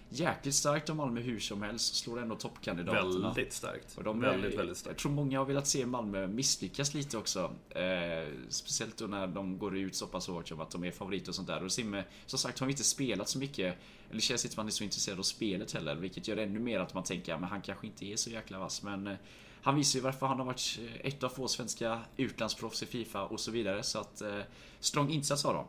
jäkligt 0.09 0.55
starkt 0.55 0.89
av 0.89 0.95
Malmö 0.95 1.21
hur 1.21 1.39
som 1.39 1.61
helst. 1.61 1.95
Slår 1.95 2.21
ändå 2.21 2.35
toppkandidaterna. 2.35 3.33
Väldigt 3.33 3.53
starkt. 3.53 3.97
Och 3.97 4.03
de 4.03 4.19
väldigt, 4.19 4.53
är, 4.53 4.57
väldigt 4.57 4.77
starkt. 4.77 4.95
Jag 4.95 5.01
tror 5.01 5.11
många 5.11 5.39
har 5.39 5.45
velat 5.45 5.67
se 5.67 5.85
Malmö 5.85 6.27
misslyckas 6.27 6.93
lite 6.93 7.17
också. 7.17 7.55
Eh, 7.69 8.33
speciellt 8.49 8.97
då 8.97 9.05
när 9.05 9.27
de 9.27 9.57
går 9.57 9.77
ut 9.77 9.95
så 9.95 10.07
pass 10.07 10.27
hårt 10.27 10.47
som 10.47 10.61
att 10.61 10.71
de 10.71 10.83
är 10.83 10.91
favoriter 10.91 11.29
och 11.29 11.35
sånt 11.35 11.47
där. 11.47 11.63
Och 11.63 11.71
Simme, 11.71 12.03
som 12.25 12.39
sagt, 12.39 12.59
har 12.59 12.69
inte 12.69 12.83
spelat 12.83 13.29
så 13.29 13.39
mycket. 13.39 13.75
Eller 14.11 14.21
känns 14.21 14.45
inte 14.45 14.57
han 14.57 14.67
är 14.67 14.71
så 14.71 14.83
intresserad 14.83 15.19
av 15.19 15.23
spelet 15.23 15.71
heller. 15.71 15.95
Vilket 15.95 16.27
gör 16.27 16.37
ännu 16.37 16.59
mer 16.59 16.79
att 16.79 16.93
man 16.93 17.03
tänker, 17.03 17.33
att 17.33 17.41
han 17.41 17.61
kanske 17.61 17.87
inte 17.87 18.05
är 18.05 18.15
så 18.15 18.29
jäkla 18.29 18.59
vass. 18.59 18.83
Men 18.83 19.17
han 19.61 19.75
visar 19.75 19.99
ju 19.99 20.03
varför 20.03 20.27
han 20.27 20.39
har 20.39 20.45
varit 20.45 20.79
ett 21.01 21.23
av 21.23 21.29
få 21.29 21.47
svenska 21.47 21.99
utlandsproffs 22.17 22.83
i 22.83 22.85
Fifa 22.85 23.23
och 23.25 23.39
så 23.39 23.51
vidare. 23.51 23.83
Så 23.83 23.99
att 23.99 24.21
eh, 24.21 24.39
strong 24.79 25.09
insats 25.09 25.45
av 25.45 25.53
dem. 25.53 25.65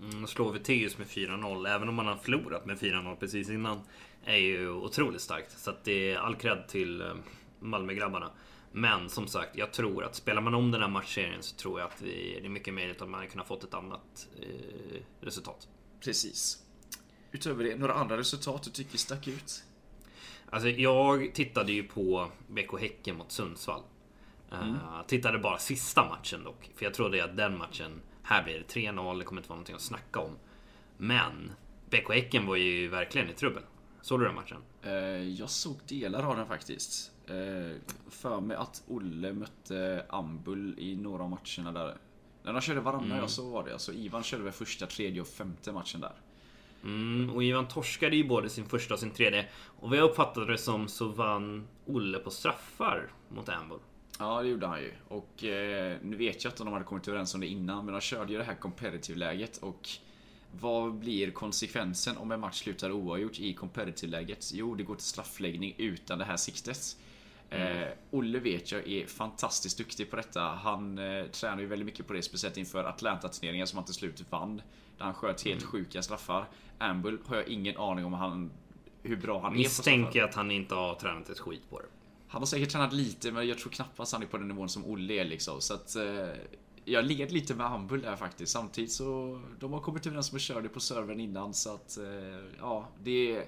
Mm, 0.00 0.26
slå 0.26 0.50
Veteus 0.50 0.98
med 0.98 1.06
4-0, 1.06 1.68
även 1.68 1.88
om 1.88 1.94
man 1.94 2.06
har 2.06 2.16
förlorat 2.16 2.66
med 2.66 2.78
4-0 2.78 3.16
precis 3.16 3.50
innan, 3.50 3.80
är 4.24 4.36
ju 4.36 4.70
otroligt 4.70 5.20
starkt. 5.20 5.58
Så 5.58 5.70
att 5.70 5.84
det 5.84 6.12
är 6.12 6.16
all 6.16 6.36
cred 6.36 6.68
till 6.68 7.00
eh, 7.00 7.14
Malmögrabbarna. 7.60 8.30
Men 8.72 9.08
som 9.08 9.26
sagt, 9.26 9.56
jag 9.56 9.72
tror 9.72 10.04
att 10.04 10.14
spelar 10.14 10.42
man 10.42 10.54
om 10.54 10.70
den 10.70 10.80
här 10.80 10.88
matchserien 10.88 11.42
så 11.42 11.56
tror 11.56 11.80
jag 11.80 11.88
att 11.90 12.02
vi, 12.02 12.38
det 12.40 12.46
är 12.46 12.50
mycket 12.50 12.74
möjligt 12.74 13.02
att 13.02 13.08
man 13.08 13.20
hade 13.20 13.30
kunnat 13.30 13.46
fått 13.46 13.64
ett 13.64 13.74
annat 13.74 14.28
eh, 14.42 15.00
resultat. 15.20 15.68
Precis. 16.00 16.62
Utöver 17.32 17.64
det, 17.64 17.76
några 17.76 17.94
andra 17.94 18.16
resultat 18.16 18.62
du 18.62 18.70
tycker 18.70 18.98
stack 18.98 19.28
ut? 19.28 19.64
Alltså 20.50 20.68
jag 20.68 21.34
tittade 21.34 21.72
ju 21.72 21.82
på 21.82 22.30
BK 22.48 22.80
Häcken 22.80 23.16
mot 23.16 23.32
Sundsvall. 23.32 23.82
Eh, 24.52 24.62
mm. 24.62 24.74
Uh, 24.74 25.02
tittade 25.06 25.38
bara 25.38 25.58
sista 25.58 26.08
matchen 26.08 26.44
dock. 26.44 26.70
För 26.76 26.84
jag 26.84 26.94
trodde 26.94 27.24
att 27.24 27.36
den 27.36 27.58
matchen, 27.58 28.00
här 28.22 28.42
blir 28.42 28.54
det 28.54 28.80
3-0, 28.80 29.18
det 29.18 29.24
kommer 29.24 29.40
inte 29.40 29.48
vara 29.48 29.56
någonting 29.56 29.74
att 29.74 29.80
snacka 29.80 30.20
om. 30.20 30.36
Men 30.96 31.52
BK 31.90 32.14
Häcken 32.14 32.46
var 32.46 32.56
ju 32.56 32.88
verkligen 32.88 33.30
i 33.30 33.32
trubbel. 33.32 33.62
Såg 34.00 34.20
du 34.20 34.24
den 34.24 34.34
matchen? 34.34 34.58
Uh, 34.86 34.92
jag 35.28 35.50
såg 35.50 35.76
delar 35.86 36.22
av 36.22 36.36
den 36.36 36.46
faktiskt. 36.46 37.12
Uh, 37.30 37.76
för 38.10 38.40
mig 38.40 38.56
att 38.56 38.82
Olle 38.88 39.32
mötte 39.32 40.06
Ambul 40.08 40.74
i 40.78 40.96
några 40.96 41.22
av 41.22 41.30
matcherna 41.30 41.72
där. 41.72 41.96
När 42.42 42.52
de 42.52 42.60
körde 42.60 42.80
varannan, 42.80 43.06
mm. 43.06 43.18
ja 43.18 43.28
så 43.28 43.50
var 43.50 43.64
det. 43.64 43.72
Alltså 43.72 43.92
Ivan 43.92 44.22
körde 44.22 44.42
väl 44.42 44.52
första, 44.52 44.86
tredje 44.86 45.20
och 45.20 45.26
femte 45.26 45.72
matchen 45.72 46.00
där. 46.00 46.12
Mm, 46.84 47.30
och 47.30 47.44
Ivan 47.44 47.68
torskade 47.68 48.16
ju 48.16 48.24
både 48.24 48.48
sin 48.48 48.66
första 48.66 48.94
och 48.94 49.00
sin 49.00 49.10
tredje. 49.10 49.46
Och 49.80 49.90
vad 49.90 49.98
jag 49.98 50.10
uppfattade 50.10 50.52
det 50.52 50.58
som 50.58 50.88
så 50.88 51.08
vann 51.08 51.68
Olle 51.86 52.18
på 52.18 52.30
straffar 52.30 53.12
mot 53.28 53.48
Amble. 53.48 53.78
Ja, 54.18 54.42
det 54.42 54.48
gjorde 54.48 54.66
han 54.66 54.80
ju. 54.80 54.92
Och 55.08 55.44
eh, 55.44 55.96
nu 56.02 56.16
vet 56.16 56.44
jag 56.44 56.52
inte 56.52 56.62
om 56.62 56.66
de 56.66 56.72
hade 56.72 56.84
kommit 56.84 57.08
överens 57.08 57.34
om 57.34 57.40
det 57.40 57.46
innan, 57.46 57.84
men 57.84 57.94
de 57.94 58.00
körde 58.00 58.32
ju 58.32 58.38
det 58.38 58.44
här 58.44 58.54
competitive-läget 58.54 59.56
och 59.56 59.88
vad 60.60 60.94
blir 60.94 61.30
konsekvensen 61.30 62.16
om 62.16 62.32
en 62.32 62.40
match 62.40 62.62
slutar 62.62 62.90
oavgjort 62.90 63.38
i 63.38 63.54
competitive-läget? 63.54 64.50
Jo, 64.54 64.74
det 64.74 64.82
går 64.82 64.94
till 64.94 65.04
straffläggning 65.04 65.74
utan 65.78 66.18
det 66.18 66.24
här 66.24 66.36
siktet. 66.36 66.96
Mm. 67.54 67.82
Eh, 67.82 67.88
Olle 68.10 68.38
vet 68.38 68.72
jag 68.72 68.88
är 68.88 69.06
fantastiskt 69.06 69.78
duktig 69.78 70.10
på 70.10 70.16
detta. 70.16 70.40
Han 70.40 70.98
eh, 70.98 71.26
tränar 71.26 71.60
ju 71.60 71.66
väldigt 71.66 71.86
mycket 71.86 72.06
på 72.06 72.12
det, 72.12 72.22
speciellt 72.22 72.56
inför 72.56 72.84
Atlanta-turneringen 72.84 73.66
som 73.66 73.76
han 73.76 73.84
till 73.84 73.94
slut 73.94 74.24
vann. 74.30 74.62
Där 74.98 75.04
han 75.04 75.14
sköt 75.14 75.42
helt 75.42 75.60
mm. 75.62 75.70
sjuka 75.70 76.02
straffar. 76.02 76.48
Ambull 76.78 77.18
har 77.26 77.36
jag 77.36 77.48
ingen 77.48 77.76
aning 77.76 78.04
om 78.04 78.12
han, 78.12 78.50
hur 79.02 79.16
bra 79.16 79.40
han 79.40 79.52
Misstänker 79.52 79.90
är 79.90 79.98
Misstänker 79.98 80.22
att 80.22 80.34
han 80.34 80.50
inte 80.50 80.74
har 80.74 80.94
tränat 80.94 81.28
ett 81.28 81.38
skit 81.38 81.70
på 81.70 81.80
det. 81.80 81.86
Han 82.28 82.42
har 82.42 82.46
säkert 82.46 82.70
tränat 82.70 82.92
lite, 82.92 83.32
men 83.32 83.48
jag 83.48 83.58
tror 83.58 83.72
knappast 83.72 84.12
han 84.12 84.22
är 84.22 84.26
på 84.26 84.38
den 84.38 84.48
nivån 84.48 84.68
som 84.68 84.86
Olle 84.86 85.14
är 85.14 85.24
liksom. 85.24 85.60
Så 85.60 85.74
att... 85.74 85.96
Eh, 85.96 86.28
jag 86.86 87.04
led 87.04 87.32
lite 87.32 87.54
med 87.54 87.66
Ambull 87.66 88.02
där 88.02 88.16
faktiskt. 88.16 88.52
Samtidigt 88.52 88.92
så... 88.92 89.40
De 89.60 89.72
har 89.72 89.80
kommit 89.80 90.06
överens 90.06 90.32
om 90.32 90.36
att 90.36 90.42
köra 90.42 90.68
på 90.68 90.80
servern 90.80 91.20
innan, 91.20 91.54
så 91.54 91.74
att... 91.74 91.98
Eh, 91.98 92.04
ja, 92.58 92.88
det 93.02 93.44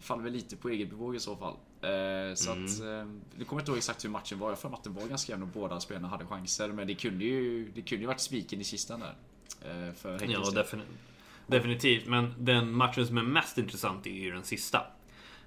faller 0.00 0.22
väl 0.22 0.32
lite 0.32 0.56
på 0.56 0.68
eget 0.68 0.90
bevåg 0.90 1.16
i 1.16 1.20
så 1.20 1.36
fall. 1.36 1.54
Eh, 1.82 2.34
så 2.34 2.52
mm. 2.52 2.64
att, 2.64 2.80
eh, 2.80 3.12
det 3.38 3.44
kommer 3.44 3.62
inte 3.62 3.70
ihåg 3.70 3.78
exakt 3.78 4.04
hur 4.04 4.10
matchen 4.10 4.38
var. 4.38 4.48
Jag 4.48 4.58
för 4.58 4.68
att 4.68 4.84
den 4.84 4.94
var 4.94 5.06
ganska 5.06 5.32
jämn 5.32 5.42
och 5.42 5.48
båda 5.48 5.80
spelarna 5.80 6.08
hade 6.08 6.26
chanser. 6.26 6.68
Men 6.68 6.86
det 6.86 6.94
kunde 6.94 7.24
ju, 7.24 7.70
det 7.74 7.82
kunde 7.82 8.02
ju 8.02 8.06
varit 8.06 8.20
spiken 8.20 8.60
i 8.60 8.64
kistan 8.64 9.00
där. 9.00 9.14
Eh, 9.60 9.92
för 9.94 10.12
ja, 10.12 10.50
definitivt. 10.50 10.98
definitivt. 11.46 12.06
Men 12.06 12.34
den 12.38 12.72
matchen 12.72 13.06
som 13.06 13.18
är 13.18 13.22
mest 13.22 13.58
intressant 13.58 14.06
är 14.06 14.10
ju 14.10 14.30
den 14.30 14.44
sista. 14.44 14.82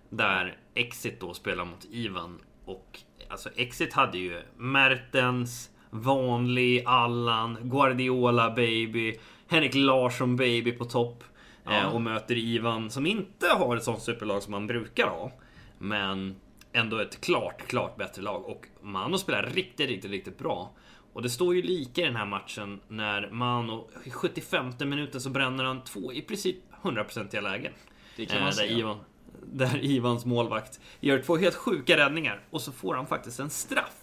Där 0.09 0.57
Exit 0.73 1.19
då 1.19 1.33
spelar 1.33 1.65
mot 1.65 1.85
Ivan. 1.91 2.41
Och 2.65 2.99
alltså 3.27 3.49
Exit 3.55 3.93
hade 3.93 4.17
ju 4.17 4.41
Mertens, 4.57 5.69
Vanlig, 5.89 6.83
Allan, 6.85 7.57
Guardiola 7.61 8.49
baby, 8.49 9.19
Henrik 9.47 9.75
Larsson 9.75 10.35
baby 10.35 10.71
på 10.71 10.85
topp. 10.85 11.23
Ja. 11.63 11.87
Och 11.87 12.01
möter 12.01 12.35
Ivan 12.35 12.89
som 12.89 13.05
inte 13.05 13.47
har 13.47 13.77
ett 13.77 13.83
sånt 13.83 14.01
superlag 14.01 14.43
som 14.43 14.51
man 14.51 14.67
brukar 14.67 15.07
ha. 15.07 15.31
Men 15.79 16.35
ändå 16.73 16.97
ett 16.97 17.21
klart, 17.21 17.67
klart 17.67 17.97
bättre 17.97 18.21
lag. 18.21 18.45
Och 18.45 18.67
Mano 18.81 19.17
spelar 19.17 19.43
riktigt, 19.43 19.89
riktigt, 19.89 20.11
riktigt 20.11 20.37
bra. 20.37 20.71
Och 21.13 21.21
det 21.21 21.29
står 21.29 21.55
ju 21.55 21.61
lika 21.61 22.01
i 22.01 22.05
den 22.05 22.15
här 22.15 22.25
matchen 22.25 22.79
när 22.87 23.29
Mano 23.31 23.89
i 24.03 24.11
75 24.11 24.71
minuten 24.79 25.21
så 25.21 25.29
bränner 25.29 25.63
han 25.63 25.83
två 25.83 26.13
i 26.13 26.21
princip 26.21 26.55
100% 26.81 27.41
lägen. 27.41 27.73
Det 28.15 28.25
kan 28.25 28.39
man 28.39 28.47
eh, 28.47 28.53
säga. 28.53 28.77
Ivan, 28.77 28.99
där 29.43 29.83
Ivans 29.83 30.25
målvakt 30.25 30.79
gör 30.99 31.21
två 31.21 31.37
helt 31.37 31.55
sjuka 31.55 31.97
räddningar 31.97 32.41
och 32.49 32.61
så 32.61 32.71
får 32.71 32.95
han 32.95 33.07
faktiskt 33.07 33.39
en 33.39 33.49
straff. 33.49 33.95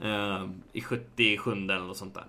Eh, 0.00 0.48
I 0.72 0.80
77 0.80 1.52
eller 1.52 1.78
något 1.78 1.96
sånt 1.96 2.14
där. 2.14 2.26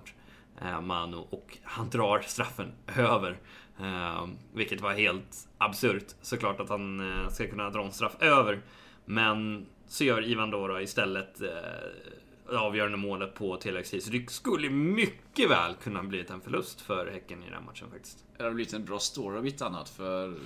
Eh, 0.62 0.82
Mano 0.82 1.28
och 1.30 1.58
han 1.64 1.90
drar 1.90 2.20
straffen 2.20 2.72
över. 2.98 3.38
Eh, 3.80 4.28
vilket 4.54 4.82
var 4.82 4.94
helt 4.94 5.48
absurt 5.58 6.06
såklart 6.22 6.60
att 6.60 6.70
han 6.70 7.12
eh, 7.12 7.30
ska 7.30 7.48
kunna 7.48 7.70
dra 7.70 7.84
en 7.84 7.92
straff 7.92 8.16
över. 8.20 8.62
Men 9.06 9.66
så 9.88 10.04
gör 10.04 10.30
Ivan 10.30 10.52
Dora 10.52 10.82
istället 10.82 11.42
eh, 11.42 12.58
avgörande 12.58 12.98
målet 12.98 13.34
på 13.34 13.58
tilläggstid. 13.58 14.04
Så 14.04 14.12
det 14.12 14.32
skulle 14.32 14.70
mycket 14.70 15.50
väl 15.50 15.74
kunna 15.74 16.04
bli 16.04 16.26
en 16.30 16.42
förlust 16.42 16.82
för 16.82 17.12
Häcken 17.12 17.44
i 17.44 17.50
den 17.50 17.66
matchen 17.66 17.90
faktiskt. 17.92 18.26
Det 18.38 18.44
har 18.44 18.52
blivit 18.52 18.74
en 18.74 18.86
bra 18.86 19.00
story 19.00 19.38
av 19.38 19.48
ett 19.48 19.62
annat. 19.62 19.90
För 19.90 20.38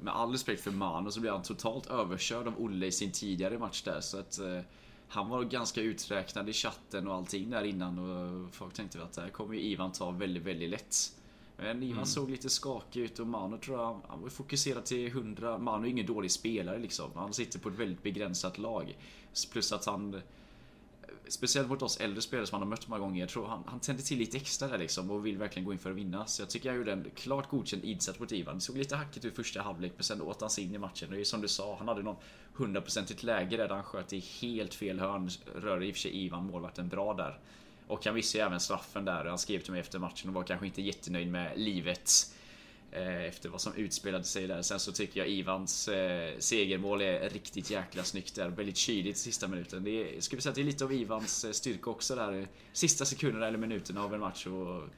med 0.00 0.14
all 0.14 0.32
respekt 0.32 0.62
för 0.62 0.70
Mano 0.70 1.10
så 1.10 1.20
blev 1.20 1.32
han 1.32 1.42
totalt 1.42 1.86
överkörd 1.86 2.46
av 2.46 2.60
Olle 2.60 2.86
i 2.86 2.92
sin 2.92 3.12
tidigare 3.12 3.58
match 3.58 3.82
där. 3.82 4.00
Så 4.00 4.18
att 4.18 4.38
eh, 4.38 4.60
han 5.08 5.28
var 5.28 5.42
ganska 5.42 5.80
uträknad 5.80 6.48
i 6.48 6.52
chatten 6.52 7.08
och 7.08 7.14
allting 7.14 7.50
där 7.50 7.64
innan. 7.64 7.98
Och 7.98 8.54
folk 8.54 8.74
tänkte 8.74 9.02
att 9.02 9.12
det 9.12 9.20
här 9.20 9.28
kommer 9.28 9.54
ju 9.54 9.60
Ivan 9.60 9.92
ta 9.92 10.10
väldigt, 10.10 10.42
väldigt 10.42 10.70
lätt. 10.70 10.96
Men 11.62 11.82
Ivan 11.82 11.96
mm. 11.96 12.06
såg 12.06 12.30
lite 12.30 12.48
skakig 12.48 13.00
ut 13.00 13.18
och 13.18 13.26
Mano 13.26 13.58
tror 13.58 13.78
jag, 13.78 14.00
han 14.08 14.22
var 14.22 14.28
fokuserad 14.28 14.84
till 14.84 15.06
100. 15.06 15.58
Mano 15.58 15.86
är 15.86 15.90
ingen 15.90 16.06
dålig 16.06 16.30
spelare 16.30 16.78
liksom. 16.78 17.10
Han 17.14 17.32
sitter 17.32 17.58
på 17.58 17.68
ett 17.68 17.74
väldigt 17.74 18.02
begränsat 18.02 18.58
lag. 18.58 18.96
Plus 19.52 19.72
att 19.72 19.84
han 19.84 20.20
Speciellt 21.28 21.68
mot 21.68 21.82
oss 21.82 21.96
äldre 21.96 22.22
spelare 22.22 22.46
som 22.46 22.54
han 22.54 22.62
har 22.62 22.70
mött 22.70 22.88
många 22.88 23.00
gånger. 23.00 23.20
Jag 23.20 23.28
tror 23.28 23.46
han, 23.46 23.62
han 23.66 23.80
tände 23.80 24.02
till 24.02 24.18
lite 24.18 24.36
extra 24.36 24.68
där 24.68 24.78
liksom 24.78 25.10
och 25.10 25.26
vill 25.26 25.38
verkligen 25.38 25.66
gå 25.66 25.72
in 25.72 25.78
för 25.78 25.90
att 25.90 25.96
vinna. 25.96 26.26
Så 26.26 26.42
jag 26.42 26.50
tycker 26.50 26.68
jag 26.68 26.78
gjorde 26.78 26.92
en 26.92 27.10
klart 27.14 27.50
godkänd 27.50 27.84
insats 27.84 28.18
mot 28.18 28.32
Ivan. 28.32 28.54
Det 28.54 28.60
såg 28.60 28.76
lite 28.76 28.96
hackigt 28.96 29.24
ut 29.24 29.36
första 29.36 29.62
halvlek 29.62 29.92
men 29.96 30.04
sen 30.04 30.22
åt 30.22 30.40
han 30.40 30.50
sig 30.50 30.64
in 30.64 30.74
i 30.74 30.78
matchen. 30.78 31.10
Det 31.10 31.20
är 31.20 31.24
som 31.24 31.40
du 31.40 31.48
sa, 31.48 31.76
han 31.78 31.88
hade 31.88 32.02
någon 32.02 32.16
hundraprocentigt 32.54 33.22
läge 33.22 33.56
där 33.56 33.68
han 33.68 33.82
sköt 33.82 34.12
i 34.12 34.18
helt 34.18 34.74
fel 34.74 35.00
hörn. 35.00 35.30
Rörde 35.54 35.86
i 35.86 35.90
och 35.90 35.94
för 35.94 36.00
sig 36.00 36.24
Ivan 36.24 36.46
målvakten 36.46 36.88
bra 36.88 37.14
där. 37.14 37.38
Och 37.86 38.04
han 38.04 38.14
visste 38.14 38.38
ju 38.38 38.44
även 38.44 38.60
straffen 38.60 39.04
där. 39.04 39.24
Han 39.24 39.38
skrev 39.38 39.60
till 39.60 39.72
mig 39.72 39.80
efter 39.80 39.98
matchen 39.98 40.28
och 40.28 40.34
var 40.34 40.42
kanske 40.42 40.66
inte 40.66 40.82
jättenöjd 40.82 41.28
med 41.28 41.58
livet. 41.58 42.32
Eh, 42.92 43.24
efter 43.24 43.48
vad 43.48 43.60
som 43.60 43.74
utspelade 43.74 44.24
sig 44.24 44.46
där. 44.46 44.62
Sen 44.62 44.80
så 44.80 44.92
tycker 44.92 45.20
jag 45.20 45.28
Ivans 45.28 45.88
eh, 45.88 46.38
segermål 46.38 47.00
är 47.00 47.30
riktigt 47.30 47.70
jäkla 47.70 48.04
snyggt 48.04 48.34
där. 48.34 48.48
Väldigt 48.48 48.76
kyligt 48.76 49.18
sista 49.18 49.48
minuten. 49.48 49.84
Det 49.84 50.16
är, 50.16 50.20
ska 50.20 50.36
vi 50.36 50.42
säga 50.42 50.50
att 50.50 50.54
det 50.54 50.62
är 50.62 50.64
lite 50.64 50.84
av 50.84 50.92
Ivans 50.92 51.44
eh, 51.44 51.52
styrka 51.52 51.90
också 51.90 52.14
där. 52.14 52.48
Sista 52.72 53.04
sekunderna 53.04 53.46
eller 53.46 53.58
minuterna 53.58 54.04
av 54.04 54.14
en 54.14 54.20
match 54.20 54.46
och 54.46 54.88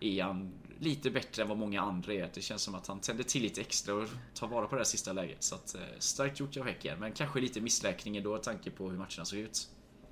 är 0.00 0.22
han 0.22 0.52
lite 0.78 1.10
bättre 1.10 1.42
än 1.42 1.48
vad 1.48 1.58
många 1.58 1.80
andra 1.80 2.12
är. 2.12 2.30
Det 2.34 2.40
känns 2.40 2.62
som 2.62 2.74
att 2.74 2.86
han 2.86 3.00
tänder 3.00 3.24
till 3.24 3.42
lite 3.42 3.60
extra 3.60 3.94
och 3.94 4.08
tar 4.34 4.48
vara 4.48 4.66
på 4.66 4.74
det 4.74 4.80
här 4.80 4.84
sista 4.84 5.12
läget. 5.12 5.42
Så 5.42 5.54
att, 5.54 5.74
eh, 5.74 5.80
starkt 5.98 6.40
gjort 6.40 6.56
av 6.56 6.64
Häcken. 6.64 7.00
Men 7.00 7.12
kanske 7.12 7.40
lite 7.40 7.60
missräkning 7.60 8.22
då, 8.22 8.38
tanke 8.38 8.70
på 8.70 8.90
hur 8.90 8.98
matcherna 8.98 9.24
såg 9.24 9.38
ut. 9.38 9.68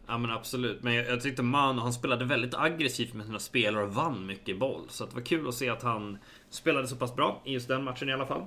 Ja 0.06 0.18
men 0.18 0.30
absolut. 0.30 0.82
Men 0.82 0.94
jag, 0.94 1.06
jag 1.06 1.20
tyckte 1.20 1.42
Mano, 1.42 1.80
han 1.80 1.92
spelade 1.92 2.24
väldigt 2.24 2.54
aggressivt 2.54 3.14
med 3.14 3.26
sina 3.26 3.38
spelare 3.38 3.84
och 3.84 3.94
vann 3.94 4.26
mycket 4.26 4.58
boll. 4.58 4.84
Så 4.88 5.06
det 5.06 5.14
var 5.14 5.22
kul 5.22 5.48
att 5.48 5.54
se 5.54 5.68
att 5.68 5.82
han 5.82 6.18
spelade 6.50 6.88
så 6.88 6.96
pass 6.96 7.16
bra 7.16 7.42
i 7.44 7.52
just 7.52 7.68
den 7.68 7.84
matchen 7.84 8.08
i 8.08 8.12
alla 8.12 8.26
fall. 8.26 8.44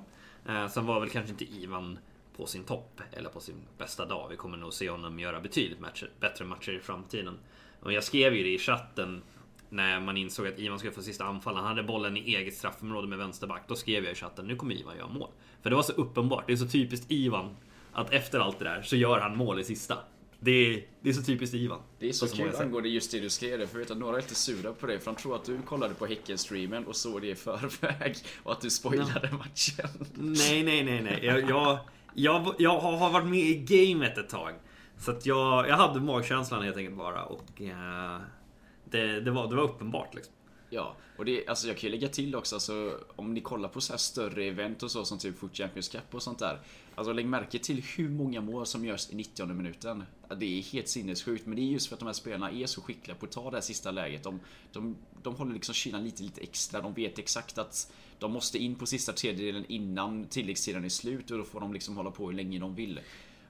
Eh, 0.48 0.68
sen 0.68 0.86
var 0.86 1.00
väl 1.00 1.08
kanske 1.08 1.30
inte 1.30 1.44
Ivan 1.44 1.98
på 2.36 2.46
sin 2.46 2.64
topp 2.64 3.00
eller 3.12 3.30
på 3.30 3.40
sin 3.40 3.62
bästa 3.78 4.06
dag. 4.06 4.28
Vi 4.30 4.36
kommer 4.36 4.56
nog 4.56 4.72
se 4.72 4.90
honom 4.90 5.20
göra 5.20 5.40
betydligt 5.40 5.80
matcher, 5.80 6.10
bättre 6.20 6.44
matcher 6.44 6.72
i 6.72 6.80
framtiden. 6.80 7.38
Och 7.80 7.92
jag 7.92 8.04
skrev 8.04 8.34
ju 8.34 8.42
det 8.42 8.54
i 8.54 8.58
chatten 8.58 9.22
när 9.68 10.00
man 10.00 10.16
insåg 10.16 10.46
att 10.46 10.58
Ivan 10.58 10.78
skulle 10.78 10.92
få 10.92 11.02
sista 11.02 11.24
anfallet. 11.24 11.58
Han 11.58 11.68
hade 11.68 11.82
bollen 11.82 12.16
i 12.16 12.34
eget 12.34 12.54
straffområde 12.54 13.08
med 13.08 13.18
vänsterback. 13.18 13.62
Då 13.68 13.74
skrev 13.74 14.04
jag 14.04 14.12
i 14.12 14.16
chatten, 14.16 14.46
nu 14.46 14.56
kommer 14.56 14.74
Ivan 14.74 14.96
göra 14.96 15.08
mål. 15.08 15.28
För 15.62 15.70
det 15.70 15.76
var 15.76 15.82
så 15.82 15.92
uppenbart. 15.92 16.44
Det 16.46 16.52
är 16.52 16.56
så 16.56 16.68
typiskt 16.68 17.10
Ivan 17.10 17.56
att 17.92 18.12
efter 18.12 18.40
allt 18.40 18.58
det 18.58 18.64
där 18.64 18.82
så 18.82 18.96
gör 18.96 19.20
han 19.20 19.36
mål 19.36 19.60
i 19.60 19.64
sista. 19.64 19.98
Det 20.42 20.50
är, 20.50 20.84
det 21.00 21.08
är 21.08 21.12
så 21.12 21.22
typiskt 21.22 21.54
Ivan. 21.54 21.80
Det 21.98 22.08
är 22.08 22.12
så, 22.12 22.26
så 22.26 22.36
kul 22.36 22.56
angående 22.56 22.88
just 22.88 23.12
det 23.12 23.20
du 23.20 23.30
skrev 23.30 23.58
det, 23.58 23.66
för 23.66 23.74
jag 23.74 23.80
vet 23.80 23.90
att 23.90 23.98
några 23.98 24.16
är 24.16 24.20
lite 24.20 24.34
sura 24.34 24.72
på 24.72 24.86
det, 24.86 24.98
för 24.98 25.12
de 25.12 25.16
tror 25.16 25.36
att 25.36 25.44
du 25.44 25.62
kollade 25.62 25.94
på 25.94 26.06
Häcken-streamen 26.06 26.86
och 26.86 26.96
såg 26.96 27.20
det 27.20 27.28
i 27.28 27.34
förväg 27.34 28.16
och 28.42 28.52
att 28.52 28.60
du 28.60 28.70
spoilade 28.70 29.30
no. 29.30 29.36
matchen. 29.36 30.06
Nej, 30.14 30.62
nej, 30.62 30.84
nej, 30.84 31.02
nej. 31.02 31.20
Jag, 31.22 31.50
jag, 31.50 31.78
jag, 32.14 32.54
jag 32.58 32.80
har 32.80 33.10
varit 33.10 33.28
med 33.28 33.40
i 33.40 33.54
gamet 33.54 34.18
ett 34.18 34.28
tag. 34.28 34.52
Så 34.98 35.10
att 35.10 35.26
jag, 35.26 35.68
jag 35.68 35.76
hade 35.76 36.00
magkänslan 36.00 36.62
helt 36.62 36.76
enkelt 36.76 36.96
bara 36.96 37.24
och 37.24 37.60
uh, 37.60 38.20
det, 38.84 39.20
det, 39.20 39.30
var, 39.30 39.48
det 39.48 39.56
var 39.56 39.62
uppenbart 39.62 40.14
liksom. 40.14 40.34
Ja, 40.70 40.96
och 41.16 41.24
det, 41.24 41.46
alltså 41.46 41.68
jag 41.68 41.76
kan 41.78 41.90
ju 41.90 41.96
lägga 41.96 42.08
till 42.08 42.34
också, 42.34 42.56
alltså, 42.56 42.98
om 43.16 43.34
ni 43.34 43.40
kollar 43.40 43.68
på 43.68 43.80
så 43.80 43.92
här 43.92 43.98
större 43.98 44.44
event 44.44 44.82
och 44.82 44.90
så 44.90 45.04
som 45.04 45.18
typ 45.18 45.38
Foot 45.38 45.56
Champions 45.56 45.88
Cup 45.88 46.14
och 46.14 46.22
sånt 46.22 46.38
där. 46.38 46.60
Alltså 46.94 47.12
lägg 47.12 47.26
märke 47.26 47.58
till 47.58 47.82
hur 47.96 48.08
många 48.08 48.40
mål 48.40 48.66
som 48.66 48.84
görs 48.84 49.10
i 49.10 49.14
90 49.14 49.46
minuten. 49.46 50.04
Det 50.36 50.58
är 50.58 50.62
helt 50.62 50.88
sinnessjukt, 50.88 51.46
men 51.46 51.56
det 51.56 51.62
är 51.62 51.64
just 51.64 51.86
för 51.86 51.94
att 51.94 52.00
de 52.00 52.06
här 52.06 52.12
spelarna 52.12 52.50
är 52.50 52.66
så 52.66 52.82
skickliga 52.82 53.16
på 53.16 53.26
att 53.26 53.32
ta 53.32 53.50
det 53.50 53.56
här 53.56 53.62
sista 53.62 53.90
läget. 53.90 54.22
De, 54.22 54.40
de, 54.72 54.96
de 55.22 55.34
håller 55.34 55.52
liksom 55.54 55.74
kylan 55.74 56.04
lite, 56.04 56.22
lite 56.22 56.40
extra. 56.40 56.80
De 56.80 56.94
vet 56.94 57.18
exakt 57.18 57.58
att 57.58 57.92
de 58.18 58.32
måste 58.32 58.58
in 58.58 58.74
på 58.74 58.86
sista 58.86 59.12
tredjedelen 59.12 59.64
innan 59.68 60.24
tilläggstiden 60.24 60.84
är 60.84 60.88
slut 60.88 61.30
och 61.30 61.38
då 61.38 61.44
får 61.44 61.60
de 61.60 61.72
liksom 61.72 61.96
hålla 61.96 62.10
på 62.10 62.26
hur 62.26 62.36
länge 62.36 62.58
de 62.58 62.74
vill. 62.74 63.00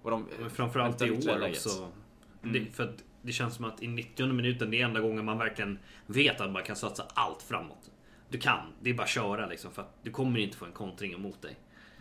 Och 0.02 0.10
de, 0.10 0.26
men 0.40 0.50
framförallt 0.50 1.02
i 1.02 1.10
år 1.10 1.48
också. 1.48 1.88
Mm. 2.42 2.52
Det, 2.52 2.70
för 2.70 2.84
att 2.84 3.04
det 3.22 3.32
känns 3.32 3.54
som 3.54 3.64
att 3.64 3.82
i 3.82 3.88
90 3.88 4.32
minuten, 4.32 4.70
det 4.70 4.80
är 4.80 4.84
enda 4.84 5.00
gången 5.00 5.24
man 5.24 5.38
verkligen 5.38 5.78
vet 6.06 6.40
att 6.40 6.50
man 6.50 6.62
kan 6.62 6.76
satsa 6.76 7.06
allt 7.14 7.42
framåt. 7.42 7.90
Du 8.28 8.38
kan, 8.38 8.72
det 8.80 8.90
är 8.90 8.94
bara 8.94 9.02
att 9.02 9.08
köra 9.08 9.46
liksom, 9.46 9.72
för 9.72 9.82
att 9.82 9.94
du 10.02 10.10
kommer 10.10 10.38
inte 10.38 10.56
få 10.56 10.64
en 10.64 10.72
kontring 10.72 11.12
emot 11.12 11.42
dig. 11.42 11.56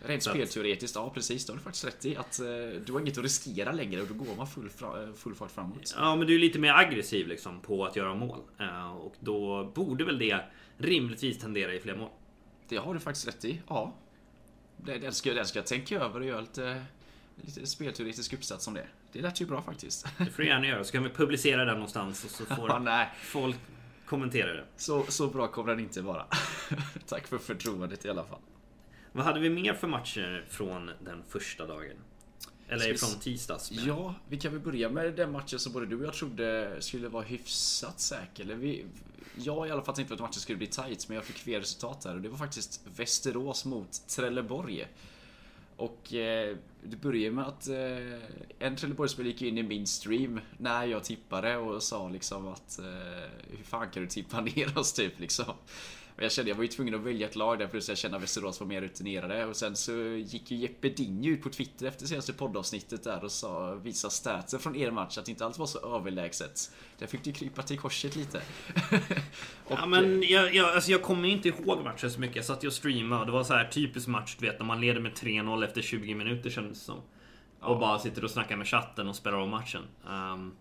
Rent 0.06 0.24
spelteoretiskt, 0.24 0.96
ja 0.96 1.10
precis. 1.14 1.46
Det 1.46 1.52
har 1.52 1.58
du 1.58 1.64
faktiskt 1.64 1.86
rätt 1.86 2.06
i. 2.06 2.16
Att 2.16 2.40
eh, 2.40 2.46
du 2.86 2.94
har 2.94 3.00
inget 3.00 3.18
att 3.18 3.24
riskera 3.24 3.72
längre 3.72 4.02
och 4.02 4.08
då 4.08 4.14
går 4.14 4.36
man 4.36 4.48
full, 4.48 4.70
fra, 4.70 5.14
full 5.14 5.36
fart 5.36 5.52
framåt. 5.52 5.96
Ja, 5.98 6.16
men 6.16 6.28
du 6.28 6.36
är 6.36 6.40
lite 6.40 6.60
mer 6.60 6.74
aggressiv 6.74 7.28
liksom 7.28 7.62
på 7.62 7.86
att 7.86 7.96
göra 7.96 8.16
mål. 8.16 8.40
Eh, 8.60 8.92
och 8.92 9.16
då 9.20 9.66
borde 9.76 10.06
väl 10.06 10.20
det 10.20 10.44
rimligtvis 10.78 11.40
tendera 11.40 11.74
i 11.74 11.80
fler 11.80 11.96
mål. 11.96 12.10
Det 12.70 12.78
har 12.78 12.94
du 12.94 13.00
faktiskt 13.00 13.28
rätt 13.28 13.46
i, 13.46 13.62
ja. 13.68 13.96
Den 14.78 15.14
ska, 15.14 15.34
den 15.34 15.46
ska 15.46 15.60
jag 15.60 15.68
tänka 15.68 16.00
över 16.00 16.20
och 16.20 16.26
göra 16.26 16.42
lite, 16.42 16.86
lite 17.36 17.68
spelteoretisk 17.68 18.34
uppsats 18.34 18.68
om 18.68 18.74
det. 18.74 18.88
Det 19.12 19.22
lät 19.22 19.42
ju 19.42 19.46
bra 19.46 19.62
faktiskt. 19.62 20.08
Det 20.18 20.26
får 20.26 20.44
du 20.44 20.48
gärna 20.48 20.68
göra. 20.68 20.84
Så 20.84 20.92
kan 20.92 21.04
vi 21.04 21.10
publicera 21.10 21.66
den 21.66 21.74
någonstans 21.74 22.26
och 22.26 22.32
så 22.32 22.46
får 22.56 22.70
ja, 22.70 23.06
folk 23.24 23.58
kommentera 24.06 24.54
det. 24.54 24.66
Så, 24.78 25.06
så 25.10 25.28
bra 25.28 25.48
kommer 25.48 25.72
den 25.72 25.80
inte 25.80 26.02
vara. 26.02 26.26
Tack 27.08 27.28
för 27.28 27.38
förtroendet 27.38 28.06
i 28.06 28.10
alla 28.10 28.24
fall. 28.24 28.40
Vad 29.12 29.26
hade 29.26 29.40
vi 29.40 29.50
mer 29.50 29.74
för 29.74 29.88
matcher 29.88 30.46
från 30.50 30.92
den 31.06 31.24
första 31.28 31.68
dagen? 31.68 31.98
Eller 32.68 32.94
från 32.94 33.20
tisdags? 33.20 33.72
Men... 33.72 33.86
Ja, 33.86 34.16
vi 34.28 34.38
kan 34.38 34.52
väl 34.52 34.62
börja 34.62 34.90
med 34.90 35.14
den 35.14 35.32
matchen 35.32 35.60
som 35.60 35.74
både 35.74 35.86
du 35.86 36.00
och 36.00 36.06
jag 36.06 36.14
trodde 36.14 36.78
skulle 36.80 37.08
vara 37.08 37.24
hyfsat 37.24 38.00
säker. 38.00 38.44
Eller 38.44 38.56
vi, 38.56 38.86
jag 39.36 39.68
i 39.68 39.72
alla 39.72 39.82
fall 39.82 39.96
tänkte 39.96 40.14
att 40.14 40.20
matchen 40.20 40.34
skulle 40.34 40.58
bli 40.58 40.68
tight, 40.68 41.08
men 41.08 41.16
jag 41.16 41.26
fick 41.26 41.38
fel 41.38 41.60
resultat 41.60 42.02
där. 42.02 42.16
Och 42.16 42.22
det 42.22 42.30
var 42.30 42.38
faktiskt 42.38 42.82
Västerås 42.96 43.66
mot 43.66 44.08
Trelleborg. 44.08 44.88
Och 45.76 46.14
eh, 46.14 46.58
det 46.84 46.98
började 46.98 47.36
med 47.36 47.48
att 47.48 47.68
eh, 47.68 48.20
en 48.60 48.76
Trelleborgsspelare 48.76 49.32
gick 49.32 49.42
in 49.42 49.58
i 49.58 49.64
min 49.64 49.88
stream 49.88 50.40
när 50.58 50.86
jag 50.86 51.04
tippade 51.04 51.58
och 51.58 51.84
sa 51.84 52.10
liksom 52.10 52.48
att 52.48 52.80
eh, 52.80 52.86
hur 53.58 53.64
fan 53.64 53.90
kan 53.90 54.04
du 54.04 54.10
tippa 54.10 54.42
ner 54.42 54.78
oss 54.78 54.94
typ 54.94 55.20
liksom. 55.20 55.54
Och 56.20 56.26
jag 56.26 56.32
kände 56.32 56.52
jag 56.52 56.56
var 56.56 56.64
ju 56.64 56.68
tvungen 56.68 56.96
att 56.96 57.02
välja 57.02 57.28
ett 57.28 57.36
lag 57.36 57.60
där 57.60 57.68
plus 57.68 57.90
jag 57.90 57.98
kände 57.98 58.18
att 58.18 58.24
Västerås 58.24 58.60
var 58.60 58.68
mer 58.68 58.82
rutinerade. 58.82 59.46
Och 59.46 59.56
sen 59.56 59.76
så 59.76 59.92
gick 60.02 60.52
ju 60.52 60.58
Jeppe 60.58 60.90
Dinje 60.90 61.30
ut 61.32 61.44
på 61.44 61.50
Twitter 61.50 61.86
efter 61.86 62.06
senaste 62.06 62.34
poddavsnittet 62.34 63.04
där 63.04 63.24
och 63.24 63.32
sa, 63.32 63.74
visa 63.74 64.10
statsen 64.10 64.60
från 64.60 64.76
er 64.76 64.92
match 64.92 65.18
att 65.18 65.28
inte 65.28 65.46
allt 65.46 65.58
var 65.58 65.66
så 65.66 65.96
överlägset. 65.96 66.72
Där 66.98 67.08
fick 67.08 67.24
du 67.24 67.34
krypa 67.34 67.62
till 67.62 67.80
korset 67.80 68.16
lite. 68.16 68.38
och, 69.66 69.72
ja 69.72 69.86
men 69.86 70.24
jag, 70.24 70.56
jag, 70.56 70.76
alltså 70.76 70.92
jag 70.92 71.02
kommer 71.02 71.30
inte 71.30 71.48
ihåg 71.48 71.84
matchen 71.84 72.12
så 72.12 72.20
mycket. 72.20 72.36
Jag 72.36 72.46
satt 72.46 72.64
ju 72.64 72.68
och 72.68 72.74
streamade 72.74 73.20
och 73.20 73.26
det 73.26 73.32
var 73.32 73.44
så 73.44 73.54
här 73.54 73.66
typisk 73.68 74.08
match 74.08 74.36
du 74.40 74.46
vet 74.46 74.60
när 74.60 74.66
man 74.66 74.82
leder 74.82 75.02
med 75.02 75.12
3-0 75.12 75.66
efter 75.66 75.82
20 75.82 76.16
minuter 76.16 76.50
kändes 76.50 76.80
det 76.80 76.86
som. 76.86 76.98
Och 76.98 77.06
Ja. 77.60 77.80
bara 77.80 78.00
sitter 78.00 78.24
och 78.24 78.32
snackar 78.32 78.58
med 78.58 78.68
chatten 78.68 79.08
och 79.08 79.16
spelar 79.16 79.38
om 79.38 79.50
matchen. 79.50 79.84
Um, 80.08 80.56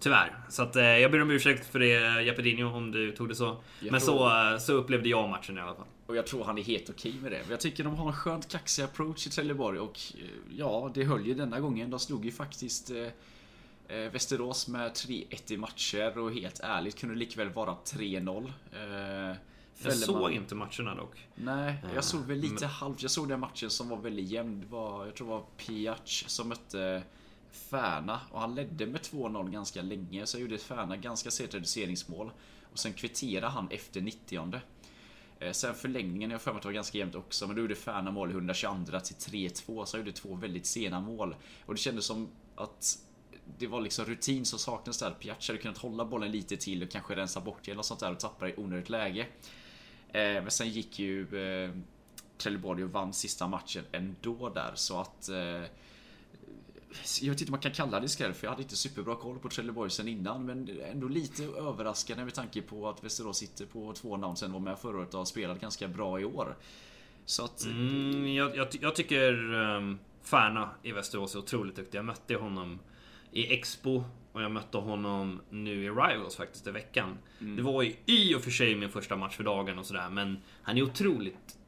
tyvärr. 0.00 0.38
Så 0.48 0.62
att, 0.62 0.76
eh, 0.76 0.82
jag 0.84 1.10
ber 1.12 1.22
om 1.22 1.30
ursäkt 1.30 1.66
för 1.72 1.78
det 1.78 2.22
Jeppedinho 2.22 2.76
om 2.76 2.90
du 2.92 3.12
tog 3.12 3.28
det 3.28 3.34
så. 3.34 3.44
Jag 3.80 3.92
Men 3.92 4.00
tror- 4.00 4.18
så, 4.18 4.52
eh, 4.52 4.58
så 4.58 4.72
upplevde 4.72 5.08
jag 5.08 5.28
matchen 5.28 5.58
i 5.58 5.60
alla 5.60 5.74
fall. 5.74 5.86
Och 6.06 6.16
jag 6.16 6.26
tror 6.26 6.44
han 6.44 6.58
är 6.58 6.62
helt 6.62 6.90
okej 6.90 7.14
med 7.22 7.32
det. 7.32 7.40
Jag 7.50 7.60
tycker 7.60 7.84
de 7.84 7.94
har 7.96 8.06
en 8.06 8.12
skönt 8.12 8.48
kaxig 8.48 8.82
approach 8.82 9.26
i 9.26 9.30
Trelleborg 9.30 9.78
och 9.78 9.98
eh, 10.18 10.24
ja, 10.56 10.90
det 10.94 11.04
höll 11.04 11.26
ju 11.26 11.34
denna 11.34 11.60
gången. 11.60 11.90
De 11.90 12.00
slog 12.00 12.24
ju 12.24 12.32
faktiskt 12.32 12.90
eh, 12.90 13.96
eh, 13.96 14.10
Västerås 14.12 14.68
med 14.68 14.92
3-1 14.94 15.50
i 15.52 15.56
matcher 15.56 16.18
och 16.18 16.32
helt 16.32 16.60
ärligt 16.62 16.98
kunde 16.98 17.14
det 17.14 17.18
likväl 17.18 17.48
vara 17.50 17.76
3-0. 17.84 18.52
Eh, 18.72 19.36
Jag 19.84 19.92
såg 19.96 20.32
inte 20.32 20.54
matcherna 20.54 20.94
dock. 20.94 21.26
Nej, 21.34 21.74
Eh, 21.84 21.94
jag 21.94 22.04
såg 22.04 22.20
väl 22.20 22.38
lite 22.38 22.54
men- 22.60 22.68
halvt. 22.70 23.02
Jag 23.02 23.10
såg 23.10 23.28
den 23.28 23.40
matchen 23.40 23.70
som 23.70 23.88
var 23.88 23.96
väldigt 23.96 24.28
jämn. 24.28 24.60
Det 24.60 24.66
var, 24.66 25.06
jag 25.06 25.14
tror 25.14 25.26
det 25.26 25.32
var 25.32 25.44
Piac 25.56 26.24
som 26.26 26.48
mötte 26.48 27.02
Färna 27.52 28.20
och 28.30 28.40
han 28.40 28.54
ledde 28.54 28.86
med 28.86 29.00
2-0 29.00 29.50
ganska 29.50 29.82
länge. 29.82 30.26
Så 30.26 30.38
gjorde 30.38 30.58
Färna 30.58 30.96
ganska 30.96 31.30
sent 31.30 31.54
reduceringsmål. 31.54 32.30
Och 32.72 32.78
sen 32.78 32.92
kvitterade 32.92 33.46
han 33.46 33.68
efter 33.70 34.00
90 34.00 34.60
eh, 35.40 35.52
Sen 35.52 35.74
förlängningen, 35.74 36.30
jag 36.30 36.38
har 36.38 36.40
för 36.40 36.50
mig 36.50 36.56
att 36.56 36.62
det 36.62 36.68
var 36.68 36.72
ganska 36.72 36.98
jämnt 36.98 37.14
också, 37.14 37.46
men 37.46 37.56
då 37.56 37.62
gjorde 37.62 37.74
Färna 37.74 38.10
mål 38.10 38.30
i 38.30 38.32
122 38.32 39.00
till 39.00 39.16
3-2, 39.16 39.84
så 39.84 39.96
han 39.96 40.06
gjorde 40.06 40.18
två 40.18 40.34
väldigt 40.34 40.66
sena 40.66 41.00
mål. 41.00 41.36
Och 41.66 41.74
det 41.74 41.80
kändes 41.80 42.04
som 42.04 42.28
att 42.54 42.98
det 43.58 43.66
var 43.66 43.80
liksom 43.80 44.04
rutin 44.04 44.46
som 44.46 44.58
saknades 44.58 44.98
där. 44.98 45.10
Piac 45.10 45.48
hade 45.48 45.58
kunnat 45.58 45.78
hålla 45.78 46.04
bollen 46.04 46.32
lite 46.32 46.56
till 46.56 46.82
och 46.82 46.90
kanske 46.90 47.16
rensa 47.16 47.40
bort 47.40 47.58
det 47.64 47.70
eller 47.70 47.82
sånt 47.82 48.00
där 48.00 48.12
och 48.12 48.18
tappa 48.18 48.48
i 48.48 48.54
onödigt 48.56 48.88
läge. 48.88 49.26
Eh, 50.08 50.22
men 50.22 50.50
sen 50.50 50.68
gick 50.68 50.98
ju 50.98 51.22
eh, 51.22 51.70
Trelleborg 52.38 52.84
och 52.84 52.90
vann 52.90 53.12
sista 53.12 53.48
matchen 53.48 53.84
ändå 53.92 54.48
där 54.48 54.72
så 54.74 55.00
att 55.00 55.28
jag 57.20 57.30
vet 57.30 57.40
inte 57.40 57.50
om 57.50 57.52
man 57.52 57.60
kan 57.60 57.72
kalla 57.72 58.00
det 58.00 58.08
skräll 58.08 58.34
för 58.34 58.46
jag 58.46 58.50
hade 58.50 58.62
inte 58.62 58.76
superbra 58.76 59.16
koll 59.16 59.38
på 59.38 59.48
Trelleborg 59.48 59.90
sen 59.90 60.08
innan 60.08 60.46
men 60.46 60.80
ändå 60.80 61.08
lite 61.08 61.44
överraskande 61.44 62.24
med 62.24 62.34
tanke 62.34 62.62
på 62.62 62.88
att 62.88 63.04
Västerås 63.04 63.38
sitter 63.38 63.66
på 63.66 63.92
två 63.92 64.16
namn 64.16 64.36
sen 64.36 64.52
var 64.52 64.60
med 64.60 64.78
förra 64.78 64.98
året 64.98 65.14
och 65.14 65.20
har 65.20 65.24
spelat 65.24 65.60
ganska 65.60 65.88
bra 65.88 66.20
i 66.20 66.24
år. 66.24 66.56
Så 67.24 67.44
att 67.44 67.64
Mm, 67.64 68.34
jag, 68.34 68.56
jag, 68.56 68.68
jag 68.80 68.96
tycker 68.96 69.54
um, 69.54 69.98
Färna 70.22 70.70
i 70.82 70.92
Västerås 70.92 71.34
är 71.34 71.38
otroligt 71.38 71.76
duktig. 71.76 71.98
Jag 71.98 72.04
mötte 72.04 72.34
honom 72.34 72.78
i 73.32 73.54
Expo 73.54 74.04
och 74.32 74.42
jag 74.42 74.50
mötte 74.50 74.78
honom 74.78 75.40
nu 75.50 75.84
i 75.84 75.90
Rivals 75.90 76.36
faktiskt 76.36 76.66
i 76.66 76.70
veckan. 76.70 77.18
Det 77.38 77.62
var 77.62 77.82
ju 77.82 77.94
i 78.06 78.34
och 78.34 78.42
för 78.42 78.50
sig 78.50 78.74
min 78.74 78.90
första 78.90 79.16
match 79.16 79.36
för 79.36 79.44
dagen 79.44 79.78
och 79.78 79.86
sådär 79.86 80.10
men 80.10 80.38
han 80.62 80.76
är 80.78 80.82
otroligt 80.82 81.58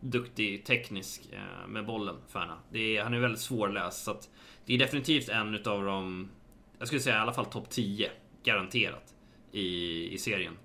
duktig 0.00 0.64
teknisk 0.64 1.22
eh, 1.32 1.68
med 1.68 1.86
bollen, 1.86 2.16
Färna. 2.28 2.58
Är, 2.72 3.02
han 3.02 3.14
är 3.14 3.20
väldigt 3.20 3.40
svårläst 3.40 4.04
så 4.04 4.10
att 4.10 4.28
det 4.70 4.76
är 4.76 4.78
definitivt 4.78 5.28
en 5.28 5.54
utav 5.54 5.84
de, 5.84 6.28
jag 6.78 6.88
skulle 6.88 7.00
säga 7.00 7.16
i 7.16 7.18
alla 7.18 7.32
fall 7.32 7.46
topp 7.46 7.70
10 7.70 8.10
garanterat 8.42 9.14
i, 9.52 10.08
i 10.14 10.18
serien. 10.18 10.58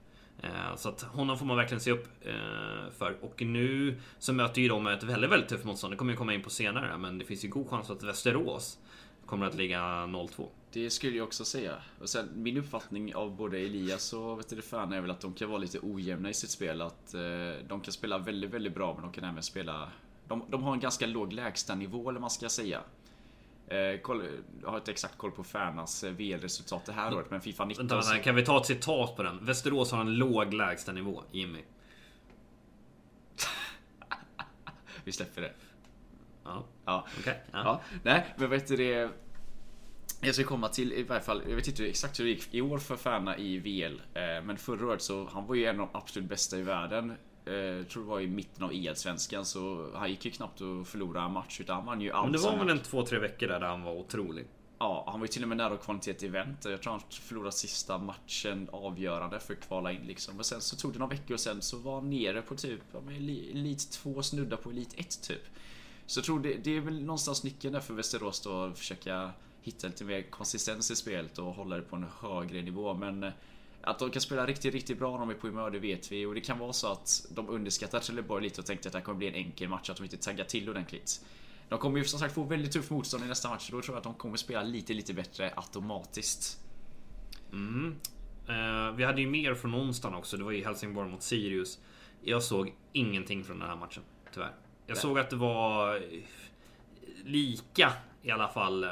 Eh, 0.44 0.76
Så 0.76 0.90
att 0.90 1.02
honom 1.02 1.38
får 1.38 1.46
man 1.46 1.58
verkligen 1.58 1.82
se 1.82 1.92
upp 1.92 2.08
eh, 2.22 2.92
för. 2.98 3.18
Och 3.22 3.42
nu 3.42 4.00
så 4.20 4.34
möter 4.34 4.62
ju 4.62 4.68
de 4.68 4.88
ett 4.88 5.04
väldigt, 5.04 5.32
väldigt 5.32 5.50
tufft 5.50 5.66
motstånd. 5.66 5.94
Det 5.94 5.98
kommer 5.98 6.12
jag 6.12 6.18
komma 6.18 6.34
in 6.34 6.42
på 6.42 6.50
senare. 6.50 6.98
Men 6.98 7.18
det 7.18 7.26
finns 7.26 7.46
ju 7.46 7.50
god 7.50 7.70
chans 7.70 7.90
att 7.90 8.04
Västerås 8.04 8.80
kommer 9.26 9.46
att 9.46 9.56
ligga 9.56 9.80
0-2. 9.80 10.48
Det 10.74 10.90
skulle 10.90 11.18
jag 11.18 11.28
också 11.28 11.46
säga. 11.46 11.76
Och 12.02 12.10
sen, 12.10 12.30
min 12.36 12.58
uppfattning 12.58 13.16
av 13.16 13.36
både 13.36 13.58
Elias 13.58 14.14
och 14.14 14.40
vet 14.40 14.50
du, 14.50 14.62
fan 14.62 14.94
är 14.94 15.02
väl 15.02 15.12
att 15.12 15.22
de 15.22 15.34
kan 15.34 15.50
vara 15.50 15.60
lite 15.60 15.80
ojämna 15.84 16.30
i 16.30 16.34
sitt 16.34 16.50
spel. 16.50 16.82
Att 16.82 17.14
eh, 17.14 17.22
de 17.68 17.82
kan 17.82 17.94
spela 17.94 18.18
väldigt, 18.18 18.50
väldigt 18.50 18.74
bra 18.74 18.94
men 18.94 19.02
de 19.02 19.12
kan 19.12 19.24
även 19.24 19.44
spela... 19.44 19.92
De, 20.28 20.44
de 20.50 20.64
har 20.64 20.74
en 20.74 20.80
ganska 20.80 21.06
låg 21.06 21.34
lägstanivå 21.34 22.02
eller 22.02 22.14
vad 22.14 22.22
man 22.22 22.30
ska 22.30 22.50
säga. 22.50 22.82
Eh, 23.68 24.00
koll, 24.02 24.28
jag 24.62 24.70
har 24.70 24.78
inte 24.78 24.92
exakt 24.92 25.18
koll 25.18 25.32
på 25.32 25.44
Färnas 25.44 26.04
eh, 26.04 26.12
VL-resultat 26.12 26.86
det 26.86 26.92
här 26.94 27.16
året 27.16 27.32
men 27.32 27.42
Fifa 27.42 27.66
19 27.66 27.88
Vänta, 27.88 27.96
vänta, 28.10 28.24
kan 28.24 28.36
vi 28.36 28.46
ta 28.46 28.58
ett 28.60 28.66
citat 28.66 29.16
på 29.16 29.24
den? 29.24 29.46
Västerås 29.46 29.92
har 29.92 30.02
en 30.02 30.14
låg 30.16 30.54
lägstanivå, 30.54 31.24
Jimmy. 31.32 31.64
Vi 35.04 35.12
släpper 35.12 35.42
det. 35.42 35.54
Ja, 36.44 36.66
Ja. 36.86 37.08
okej. 37.20 37.44
Ja. 37.52 37.60
Ja, 37.64 37.82
nej, 38.04 38.26
men 38.38 38.50
vet 38.50 38.68
du 38.68 38.78
det... 38.78 39.10
Jag 40.22 40.36
ska 40.36 40.44
komma 40.44 40.68
till 40.68 40.94
i 40.94 41.04
varje 41.04 41.22
fall, 41.22 41.42
jag 41.50 41.56
vet 41.56 41.68
inte 41.68 41.88
exakt 41.88 42.20
hur 42.20 42.24
det 42.26 42.30
gick 42.32 42.54
i 42.54 42.62
år 42.62 42.78
för 42.78 42.96
Färna 42.96 43.38
i 43.38 43.58
VL. 43.60 44.02
eh, 44.14 44.44
Men 44.44 44.58
förra 44.58 44.88
året 44.88 45.02
så, 45.02 45.30
han 45.34 45.46
var 45.48 45.56
ju 45.56 45.66
en 45.66 45.80
av 45.80 45.90
de 45.94 45.98
absolut 45.98 46.30
bästa 46.30 46.58
i 46.58 46.62
världen. 46.62 47.14
Eh, 47.46 47.54
Jag 47.54 47.90
tror 47.90 48.04
det 48.04 48.10
var 48.10 48.20
i 48.20 48.28
mitten 48.28 48.64
av 48.64 48.72
EL-svenskan 48.74 49.46
så 49.46 49.90
han 49.96 50.10
gick 50.10 50.26
ju 50.26 50.32
knappt 50.32 50.62
att 50.62 50.88
förlora 50.88 51.24
en 51.24 51.32
match 51.32 51.60
utan 51.62 51.76
han 51.76 51.86
vann 51.86 52.02
ju 52.02 52.12
allt. 52.12 52.24
Men 52.26 52.32
det 52.42 52.48
var 52.48 52.58
väl 52.58 52.70
en 52.70 52.80
två, 52.84 53.06
tre 53.06 53.20
veckor 53.20 53.48
där, 53.48 53.60
där 53.60 53.68
han 53.68 53.84
var 53.84 53.94
otrolig. 53.94 54.46
Ja, 54.80 55.04
han 55.08 55.20
var 55.20 55.28
ju 55.28 55.32
till 55.32 55.42
och 55.44 55.48
med 55.50 55.58
nära 55.58 55.74
att 55.74 55.84
kvala 55.84 56.00
till 56.00 56.14
ett 56.16 56.24
event. 56.24 56.66
Jag 56.66 56.82
tror 56.82 56.92
han 56.92 57.02
förlorade 57.10 57.52
sista 57.52 57.98
matchen 57.98 58.70
avgörande 58.72 59.40
för 59.40 59.54
att 59.54 59.60
kvala 59.68 59.92
in 59.92 60.02
liksom. 60.02 60.40
Och 60.40 60.46
sen 60.46 60.62
så 60.62 60.76
tog 60.76 60.94
det 60.94 61.00
några 61.00 61.10
veckor 61.16 61.34
och 61.34 61.40
sen 61.40 61.62
så 61.62 61.78
var 61.78 61.96
han 61.96 62.10
nere 62.10 62.42
på 62.42 62.56
typ 62.56 62.82
ja, 62.94 63.00
men 63.06 63.16
Eli- 63.16 63.52
Elit 63.52 63.92
2 63.92 64.24
snudda 64.24 64.58
på 64.58 64.70
Elit 64.70 64.94
1 65.00 65.22
typ. 65.22 65.42
Så 66.06 66.18
jag 66.20 66.26
tror 66.26 66.40
det, 66.40 66.54
det 66.64 66.78
är 66.78 66.82
väl 66.82 67.02
någonstans 67.04 67.44
nyckeln 67.44 67.74
där 67.74 67.80
för 67.80 67.94
Västerås 67.94 68.42
då 68.42 68.64
att 68.64 68.78
försöka 68.80 69.32
hitta 69.62 69.88
lite 69.88 70.04
mer 70.04 70.22
konsistens 70.22 70.92
i 70.92 70.96
spelet 70.96 71.38
och 71.40 71.46
hålla 71.54 71.76
det 71.76 71.82
på 71.82 71.96
en 71.96 72.06
högre 72.22 72.62
nivå. 72.62 72.94
Men 72.94 73.24
eh, 73.24 73.32
att 73.86 74.00
de 74.00 74.12
kan 74.12 74.22
spela 74.22 74.46
riktigt, 74.46 74.74
riktigt 74.74 75.00
bra 75.00 75.12
när 75.12 75.20
de 75.20 75.30
är 75.30 75.34
på 75.34 75.48
humör, 75.48 75.72
det 75.72 75.80
vet 75.80 76.12
vi. 76.12 76.26
Och 76.26 76.36
det 76.36 76.42
kan 76.42 76.60
vara 76.60 76.74
så 76.74 76.92
att 76.92 77.26
de 77.30 77.50
underskattar 77.50 78.00
Trelleborg 78.00 78.44
lite 78.44 78.62
och 78.62 78.68
tänkte 78.68 78.90
att 78.90 78.94
det 78.94 79.00
här 79.00 79.04
kommer 79.06 79.18
bli 79.18 79.28
en 79.28 79.36
enkel 79.36 79.70
match, 79.70 79.90
att 79.90 79.98
de 79.98 80.04
inte 80.04 80.18
taggar 80.18 80.46
till 80.46 80.70
ordentligt. 80.70 81.26
De 81.70 81.80
kommer 81.80 81.98
ju 81.98 82.06
som 82.06 82.20
sagt 82.20 82.34
få 82.34 82.44
väldigt 82.44 82.72
tufft 82.72 82.90
motstånd 82.90 83.24
i 83.24 83.28
nästa 83.28 83.50
match, 83.50 83.70
så 83.70 83.76
då 83.76 83.82
tror 83.82 83.96
jag 83.96 83.98
att 83.98 84.04
de 84.04 84.14
kommer 84.14 84.38
spela 84.38 84.64
lite, 84.64 84.94
lite 84.94 85.14
bättre 85.14 85.54
automatiskt. 85.56 86.62
Mm. 87.52 87.96
Eh, 88.48 88.96
vi 88.96 89.04
hade 89.04 89.22
ju 89.22 89.28
mer 89.28 89.56
från 89.56 89.76
onsdagen 89.76 90.18
också. 90.18 90.38
Det 90.38 90.44
var 90.44 90.52
ju 90.52 90.64
Helsingborg 90.64 91.10
mot 91.10 91.24
Sirius. 91.24 91.80
Jag 92.22 92.44
såg 92.44 92.74
ingenting 92.94 93.44
från 93.44 93.60
den 93.60 93.70
här 93.70 93.76
matchen, 93.76 94.04
tyvärr. 94.34 94.54
Jag 94.88 94.96
Nej. 94.96 95.02
såg 95.02 95.20
att 95.20 95.30
det 95.30 95.36
var 95.36 95.96
eh, 95.96 96.02
lika 97.24 97.94
i 98.26 98.32
alla 98.32 98.48
fall 98.48 98.84
eh, 98.84 98.90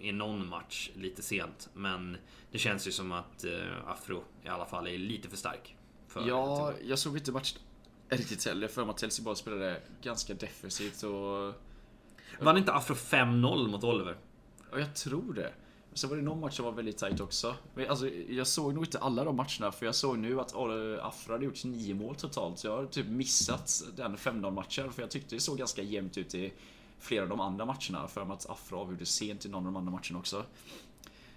i 0.00 0.12
någon 0.12 0.48
match 0.48 0.90
lite 0.94 1.22
sent. 1.22 1.68
Men 1.74 2.16
det 2.50 2.58
känns 2.58 2.86
ju 2.88 2.92
som 2.92 3.12
att 3.12 3.44
eh, 3.44 3.90
Afro 3.90 4.24
i 4.44 4.48
alla 4.48 4.66
fall 4.66 4.86
är 4.86 4.98
lite 4.98 5.28
för 5.28 5.36
stark. 5.36 5.76
För 6.08 6.28
Ja, 6.28 6.72
jag 6.84 6.98
såg 6.98 7.16
inte 7.16 7.32
matchen 7.32 7.58
riktigt 8.08 8.46
heller, 8.46 8.68
för 8.68 8.84
mig 8.84 8.90
att 8.90 9.02
Helsingborg 9.02 9.36
spelade 9.36 9.82
ganska 10.02 10.34
defensivt 10.34 11.02
och... 11.02 11.54
Vann 12.40 12.56
inte 12.56 12.72
Afro 12.72 12.94
5-0 12.94 13.68
mot 13.68 13.84
Oliver? 13.84 14.16
Och 14.72 14.80
jag 14.80 14.94
tror 14.94 15.32
det. 15.34 15.52
Så 15.94 16.08
var 16.08 16.16
det 16.16 16.22
någon 16.22 16.40
match 16.40 16.56
som 16.56 16.64
var 16.64 16.72
väldigt 16.72 16.98
tight 16.98 17.20
också. 17.20 17.54
Men 17.74 17.90
alltså, 17.90 18.08
jag 18.08 18.46
såg 18.46 18.74
nog 18.74 18.84
inte 18.84 18.98
alla 18.98 19.24
de 19.24 19.36
matcherna 19.36 19.72
för 19.72 19.86
jag 19.86 19.94
såg 19.94 20.18
nu 20.18 20.40
att 20.40 20.54
eh, 20.54 21.06
Afro 21.06 21.32
hade 21.32 21.44
gjort 21.44 21.64
nio 21.64 21.94
mål 21.94 22.14
totalt. 22.14 22.58
Så 22.58 22.66
jag 22.66 22.76
har 22.76 22.86
typ 22.86 23.06
missat 23.06 23.82
den 23.96 24.16
5-0 24.16 24.50
matchen 24.50 24.92
för 24.92 25.02
jag 25.02 25.10
tyckte 25.10 25.34
det 25.34 25.40
såg 25.40 25.58
ganska 25.58 25.82
jämnt 25.82 26.18
ut 26.18 26.34
i 26.34 26.52
flera 26.98 27.22
av 27.22 27.28
de 27.28 27.40
andra 27.40 27.64
matcherna. 27.64 28.08
För 28.08 28.24
mig 28.24 28.34
att 28.34 28.50
Afro 28.50 28.78
avgjorde 28.78 29.06
sent 29.06 29.44
i 29.44 29.48
någon 29.48 29.66
av 29.66 29.72
de 29.72 29.76
andra 29.76 29.92
matcherna 29.92 30.18
också. 30.18 30.44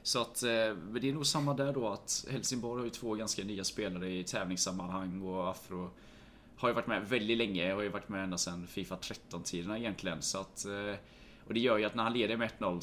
Så 0.04 0.22
att, 0.22 0.44
eh, 0.44 0.50
men 0.92 1.02
det 1.02 1.10
är 1.10 1.14
nog 1.14 1.26
samma 1.26 1.54
där 1.54 1.74
då 1.74 1.90
att 1.90 2.26
Helsingborg 2.32 2.80
har 2.80 2.86
ju 2.86 2.90
två 2.90 3.14
ganska 3.14 3.44
nya 3.44 3.64
spelare 3.64 4.12
i 4.12 4.24
tävlingssammanhang 4.24 5.22
och 5.22 5.50
Afro 5.50 5.90
har 6.58 6.70
ju 6.70 6.76
varit 6.76 6.88
med 6.88 7.10
väldigt 7.10 7.38
länge. 7.38 7.74
Har 7.74 7.82
ju 7.82 7.90
varit 7.90 8.10
med 8.10 8.24
ända 8.24 8.38
sedan 8.38 8.68
Fifa 8.68 8.96
13-tiderna 8.96 9.78
egentligen. 9.78 10.22
Så 10.22 10.40
att, 10.40 10.66
eh, 10.66 11.00
och 11.48 11.54
det 11.54 11.60
gör 11.60 11.78
ju 11.78 11.86
att 11.86 11.96
när 11.96 12.04
han 12.04 12.14
leder 12.14 12.38
med 12.38 12.46
1-0 12.46 12.82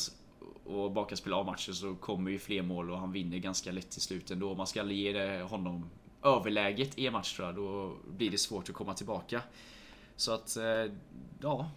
och 0.65 0.93
bakar 0.93 1.17
spela 1.17 1.37
av 1.37 1.47
matcher 1.47 1.73
så 1.73 1.95
kommer 1.95 2.31
ju 2.31 2.39
fler 2.39 2.63
mål 2.63 2.91
och 2.91 2.99
han 2.99 3.13
vinner 3.13 3.39
ganska 3.39 3.73
lätt 3.73 3.91
till 3.91 4.03
slut 4.03 4.31
ändå. 4.31 4.51
Om 4.51 4.57
man 4.57 4.67
ska 4.67 4.85
ge 4.85 5.43
honom 5.43 5.91
överläget 6.23 6.99
i 6.99 7.07
en 7.07 7.13
match 7.13 7.37
tror 7.37 7.49
jag, 7.49 7.57
då 7.57 7.93
blir 8.17 8.31
det 8.31 8.39
svårt 8.39 8.69
att 8.69 8.75
komma 8.75 8.95
tillbaka. 8.95 9.43
Så 10.17 10.33
att, 10.33 10.57
eh, 10.57 10.93
ja. 11.41 11.71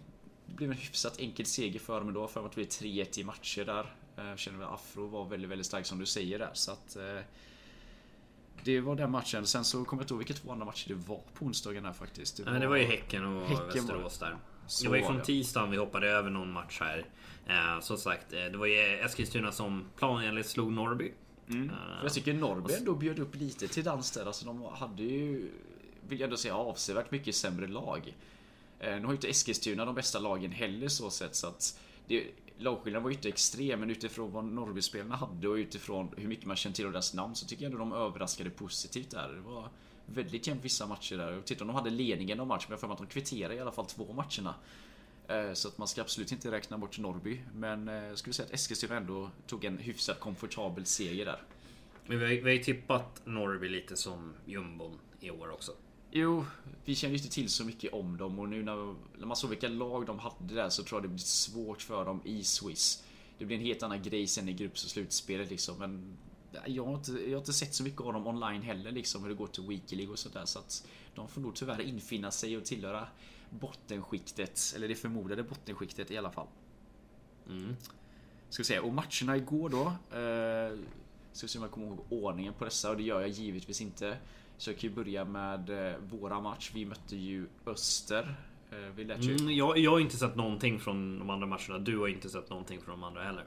Det 0.50 0.56
blev 0.56 0.70
en 0.70 0.76
hyfsat 0.76 1.20
enkel 1.20 1.46
seger 1.46 1.80
för 1.80 1.98
dem 1.98 2.08
ändå. 2.08 2.28
För 2.28 2.46
att 2.46 2.52
det 2.52 2.56
blev 2.56 2.66
3-1 2.68 3.18
i 3.20 3.24
matcher 3.24 3.64
där. 3.64 3.94
Eh, 4.16 4.24
Jag 4.28 4.38
känner 4.38 4.58
väl 4.58 4.68
Afro 4.68 5.06
var 5.06 5.24
väldigt, 5.24 5.50
väldigt 5.50 5.66
stark 5.66 5.86
som 5.86 5.98
du 5.98 6.06
säger 6.06 6.38
där. 6.38 6.50
Så 6.52 6.72
att, 6.72 6.96
eh, 6.96 7.18
det 8.64 8.80
var 8.80 8.96
den 8.96 9.10
matchen. 9.10 9.46
Sen 9.46 9.64
så 9.64 9.84
kommer 9.84 10.00
jag 10.02 10.04
inte 10.04 10.14
ihåg 10.14 10.18
vilka 10.18 10.34
två 10.34 10.52
andra 10.52 10.64
matcher 10.66 10.88
det 10.88 10.94
var 10.94 11.20
på 11.34 11.44
onsdagen 11.44 11.84
här 11.84 11.92
faktiskt. 11.92 12.38
Nej, 12.44 12.52
men 12.52 12.60
det 12.60 12.66
var 12.68 12.76
ju 12.76 12.84
Häcken 12.84 13.24
och 13.26 13.42
Häcken 13.48 13.58
var 13.66 13.72
Västerås 13.74 14.18
där. 14.18 14.36
Så 14.66 14.84
det 14.84 14.90
var 14.90 14.96
ju 14.96 15.02
var 15.02 15.08
från 15.08 15.18
det. 15.18 15.24
tisdagen 15.24 15.70
vi 15.70 15.76
hoppade 15.76 16.08
över 16.08 16.30
någon 16.30 16.52
match 16.52 16.80
här. 16.80 17.06
Eh, 17.46 17.80
som 17.80 17.96
sagt, 17.96 18.32
eh, 18.32 18.38
det 18.44 18.56
var 18.56 18.66
ju 18.66 18.78
Eskilstuna 19.00 19.52
som 19.52 19.84
planenligt 19.96 20.48
slog 20.48 20.72
Norrby. 20.72 21.12
Mm. 21.48 21.70
Eh, 21.70 21.74
Jag 22.02 22.12
tycker 22.12 22.34
Norrby 22.34 22.74
ändå 22.74 22.94
bjöd 22.94 23.18
upp 23.18 23.34
lite 23.34 23.68
till 23.68 23.84
dans 23.84 24.10
där. 24.10 24.26
Alltså 24.26 24.46
de 24.46 24.62
hade 24.62 25.02
ju, 25.02 25.50
vill 26.08 26.20
jag 26.20 26.26
ändå 26.26 26.36
säga, 26.36 26.54
avsevärt 26.54 27.10
mycket 27.10 27.34
sämre 27.34 27.66
lag. 27.66 28.14
Eh, 28.80 28.94
nu 28.96 29.00
har 29.00 29.12
ju 29.12 29.16
inte 29.16 29.28
Eskilstuna 29.28 29.84
de 29.84 29.94
bästa 29.94 30.18
lagen 30.18 30.52
heller 30.52 30.88
så 30.88 31.10
sett 31.10 31.34
så 31.34 31.46
att 31.46 31.80
det, 32.06 32.26
Lagskillnaden 32.58 33.02
var 33.02 33.10
ju 33.10 33.16
inte 33.16 33.28
extrem 33.28 33.80
men 33.80 33.90
utifrån 33.90 34.32
vad 34.32 34.44
Norrbyspelarna 34.44 35.16
hade 35.16 35.48
och 35.48 35.54
utifrån 35.54 36.08
hur 36.16 36.28
mycket 36.28 36.46
man 36.46 36.56
känner 36.56 36.76
till 36.76 36.84
deras 36.84 37.14
namn 37.14 37.34
så 37.34 37.46
tycker 37.46 37.62
jag 37.62 37.72
ändå 37.72 37.78
de 37.78 37.92
överraskade 37.92 38.50
positivt 38.50 39.10
där. 39.10 39.28
Det 39.28 39.40
var 39.40 39.68
väldigt 40.06 40.46
jämnt 40.46 40.64
vissa 40.64 40.86
matcher 40.86 41.16
där. 41.16 41.32
Och 41.32 41.60
om 41.60 41.66
de 41.66 41.70
hade 41.70 41.90
ledningen 41.90 42.40
av 42.40 42.46
matchen 42.46 42.66
men 42.68 42.72
jag 42.72 42.76
har 42.76 42.80
för 42.80 42.86
mig 42.86 42.92
att 42.92 42.98
de 42.98 43.06
kvitterade 43.06 43.54
i 43.54 43.60
alla 43.60 43.72
fall 43.72 43.86
två 43.86 44.12
matcherna. 44.12 44.54
Eh, 45.28 45.52
så 45.52 45.68
att 45.68 45.78
man 45.78 45.88
ska 45.88 46.00
absolut 46.00 46.32
inte 46.32 46.50
räkna 46.50 46.78
bort 46.78 46.98
Norrby. 46.98 47.40
Men 47.54 47.88
eh, 47.88 47.94
jag 47.94 48.18
skulle 48.18 48.34
säga 48.34 48.46
att 48.46 48.52
Eskilstuna 48.52 48.96
ändå 48.96 49.30
tog 49.46 49.64
en 49.64 49.78
hyfsat 49.78 50.20
komfortabel 50.20 50.86
seger 50.86 51.24
där. 51.24 51.42
Men 52.06 52.18
vi 52.18 52.24
har, 52.24 52.30
vi 52.30 52.42
har 52.42 52.50
ju 52.50 52.58
tippat 52.58 53.22
Norrby 53.24 53.68
lite 53.68 53.96
som 53.96 54.34
jumbon 54.46 54.98
i 55.20 55.30
år 55.30 55.50
också. 55.50 55.72
Jo, 56.12 56.44
vi 56.84 56.94
känner 56.94 57.12
ju 57.12 57.18
inte 57.18 57.34
till 57.34 57.48
så 57.48 57.64
mycket 57.64 57.92
om 57.92 58.16
dem 58.16 58.38
och 58.38 58.48
nu 58.48 58.62
när, 58.62 58.94
när 59.18 59.26
man 59.26 59.36
såg 59.36 59.50
vilka 59.50 59.68
lag 59.68 60.06
de 60.06 60.18
hade 60.18 60.54
där 60.54 60.68
så 60.68 60.82
tror 60.82 61.00
jag 61.00 61.04
det 61.04 61.08
blir 61.08 61.18
svårt 61.18 61.82
för 61.82 62.04
dem 62.04 62.20
i 62.24 62.44
Swiss. 62.44 63.04
Det 63.38 63.44
blir 63.44 63.56
en 63.56 63.62
helt 63.62 63.82
annan 63.82 64.02
grej 64.02 64.26
sen 64.26 64.48
i 64.48 64.52
grupps 64.52 64.84
och 64.84 64.90
slutspelet 64.90 65.50
liksom. 65.50 65.78
Men 65.78 66.16
jag 66.66 66.84
har, 66.84 66.94
inte, 66.94 67.12
jag 67.12 67.30
har 67.30 67.38
inte 67.38 67.52
sett 67.52 67.74
så 67.74 67.82
mycket 67.82 68.00
av 68.00 68.12
dem 68.12 68.26
online 68.26 68.62
heller 68.62 68.92
liksom 68.92 69.22
hur 69.22 69.28
det 69.28 69.36
går 69.36 69.46
till 69.46 69.66
Weekly 69.66 70.06
och 70.06 70.18
sådär. 70.18 70.44
Så 70.44 70.58
att 70.58 70.86
de 71.14 71.28
får 71.28 71.40
nog 71.40 71.54
tyvärr 71.54 71.80
infinna 71.80 72.30
sig 72.30 72.56
och 72.56 72.64
tillhöra 72.64 73.06
bottenskiktet. 73.50 74.72
Eller 74.76 74.88
det 74.88 74.94
förmodade 74.94 75.42
bottenskiktet 75.42 76.10
i 76.10 76.18
alla 76.18 76.30
fall. 76.30 76.46
Mm. 77.48 77.76
Ska 78.48 78.60
vi 78.60 78.64
se, 78.64 78.78
och 78.78 78.92
matcherna 78.92 79.36
igår 79.36 79.68
då. 79.68 79.86
Eh, 80.18 80.78
ska 81.32 81.46
vi 81.46 81.48
se 81.48 81.58
om 81.58 81.62
jag 81.62 81.72
kommer 81.72 81.86
ihåg 81.86 82.00
ordningen 82.08 82.54
på 82.54 82.64
dessa 82.64 82.90
och 82.90 82.96
det 82.96 83.02
gör 83.02 83.20
jag 83.20 83.30
givetvis 83.30 83.80
inte. 83.80 84.16
Så 84.60 84.70
jag 84.70 84.78
kan 84.78 84.90
ju 84.90 84.96
börja 84.96 85.24
med 85.24 85.88
eh, 85.88 85.96
våra 86.10 86.40
match. 86.40 86.70
Vi 86.74 86.84
mötte 86.84 87.16
ju 87.16 87.46
Öster. 87.66 88.34
Vi 88.94 89.04
lät 89.04 89.22
ju... 89.22 89.36
Mm, 89.36 89.50
jag, 89.50 89.78
jag 89.78 89.90
har 89.90 90.00
inte 90.00 90.16
sett 90.16 90.36
någonting 90.36 90.80
från 90.80 91.18
de 91.18 91.30
andra 91.30 91.46
matcherna. 91.46 91.78
Du 91.78 91.98
har 91.98 92.08
inte 92.08 92.28
sett 92.28 92.50
någonting 92.50 92.80
från 92.80 93.00
de 93.00 93.04
andra 93.06 93.22
heller. 93.22 93.44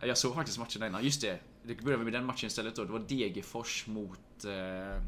Jag 0.00 0.18
såg 0.18 0.34
faktiskt 0.34 0.58
matcherna 0.58 0.86
innan. 0.86 1.04
Just 1.04 1.20
det. 1.20 1.40
Det 1.62 1.82
började 1.82 2.04
med 2.04 2.12
den 2.12 2.24
matchen 2.24 2.46
istället 2.46 2.76
då. 2.76 2.84
Det 2.84 2.92
var 2.92 2.98
Degerfors 2.98 3.86
mot... 3.86 4.44
Eh... 4.44 5.02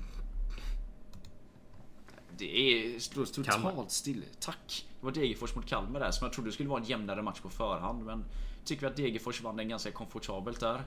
Det 2.38 2.58
är 2.58 2.98
står 2.98 3.24
totalt 3.24 3.90
still. 3.90 4.24
Tack. 4.40 4.86
Det 5.00 5.06
var 5.06 5.12
Degerfors 5.12 5.54
mot 5.54 5.66
Kalmar 5.66 6.00
där 6.00 6.10
som 6.10 6.24
jag 6.24 6.32
trodde 6.32 6.52
skulle 6.52 6.68
vara 6.68 6.80
en 6.80 6.86
jämnare 6.86 7.22
match 7.22 7.40
på 7.40 7.50
förhand. 7.50 8.04
Men 8.04 8.24
tycker 8.64 8.80
vi 8.80 8.86
att 8.86 8.96
Degerfors 8.96 9.40
vann 9.40 9.56
den 9.56 9.68
ganska 9.68 9.90
komfortabelt 9.90 10.60
där. 10.60 10.82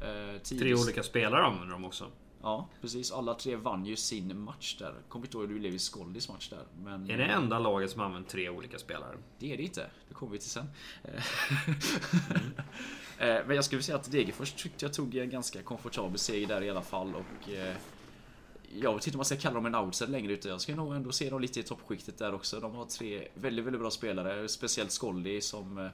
Eh, 0.00 0.40
Tre 0.42 0.74
olika 0.74 1.02
spelare 1.02 1.44
använder 1.44 1.72
de 1.72 1.84
också. 1.84 2.10
Ja, 2.42 2.68
precis. 2.80 3.12
Alla 3.12 3.34
tre 3.34 3.56
vann 3.56 3.86
ju 3.86 3.96
sin 3.96 4.40
match 4.40 4.76
där. 4.78 4.94
Kommer 5.08 5.26
inte 5.26 5.36
ihåg 5.36 5.46
hur 5.46 5.54
det 5.54 5.60
blev 5.60 5.74
i 5.74 5.78
Skoldis 5.78 6.28
match 6.28 6.48
där. 6.48 6.64
Men 6.82 7.10
Är 7.10 7.18
det 7.18 7.24
enda 7.24 7.58
laget 7.58 7.90
som 7.90 8.00
använder 8.00 8.30
tre 8.30 8.48
olika 8.48 8.78
spelare? 8.78 9.16
det 9.38 9.52
är 9.52 9.56
det 9.56 9.62
inte. 9.62 9.90
Det 10.08 10.14
kommer 10.14 10.32
vi 10.32 10.38
till 10.38 10.50
sen. 10.50 10.66
Eh, 13.18 13.46
Men 13.46 13.56
jag 13.56 13.64
skulle 13.64 13.82
säga 13.82 13.96
att 13.96 14.10
Degerfors 14.10 14.52
tyckte 14.52 14.84
jag 14.84 14.92
tog 14.94 15.14
en 15.16 15.30
ganska 15.30 15.62
komfortabel 15.62 16.18
seger 16.18 16.46
där 16.46 16.62
i 16.62 16.70
alla 16.70 16.82
fall. 16.82 17.14
Och 17.14 17.50
eh, 17.50 17.74
jag 18.74 18.94
vet 18.94 19.06
inte 19.06 19.16
om 19.16 19.18
man 19.18 19.24
ska 19.24 19.36
kalla 19.36 19.54
dem 19.54 19.66
en 19.66 19.74
outsider 19.74 20.12
längre 20.12 20.32
ute. 20.32 20.48
Jag 20.48 20.60
ska 20.60 20.74
nog 20.74 20.94
ändå 20.94 21.12
se 21.12 21.30
dem 21.30 21.40
lite 21.40 21.60
i 21.60 21.62
toppskiktet 21.62 22.18
där 22.18 22.34
också. 22.34 22.60
De 22.60 22.74
har 22.74 22.84
tre 22.84 23.28
väldigt, 23.34 23.64
väldigt 23.64 23.80
bra 23.80 23.90
spelare. 23.90 24.48
Speciellt 24.48 24.90
Skoldi 24.90 25.40
som 25.40 25.88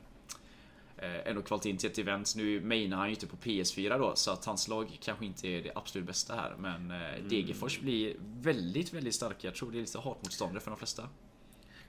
ändå 1.05 1.43
kvalitet 1.43 1.71
in 1.71 1.77
till 1.77 1.91
ett 1.91 1.99
event. 1.99 2.33
Nu 2.37 2.61
mainar 2.61 2.97
han 2.97 3.07
ju 3.09 3.15
inte 3.15 3.27
på 3.27 3.37
PS4 3.37 3.99
då, 3.99 4.13
så 4.17 4.31
att 4.31 4.45
hans 4.45 4.69
lag 4.69 4.99
kanske 5.03 5.27
inte 5.27 5.49
är 5.49 5.63
det 5.63 5.73
absolut 5.75 6.07
bästa 6.07 6.35
här. 6.35 6.55
Men 6.59 6.91
eh, 6.91 7.23
Degerfors 7.29 7.81
blir 7.81 8.17
väldigt, 8.21 8.93
väldigt 8.93 9.15
starka. 9.15 9.47
Jag 9.47 9.55
tror 9.55 9.71
det 9.71 9.79
är 9.79 9.81
lite 9.81 9.99
hatmotståndare 9.99 10.61
för 10.61 10.71
de 10.71 10.77
flesta. 10.77 11.09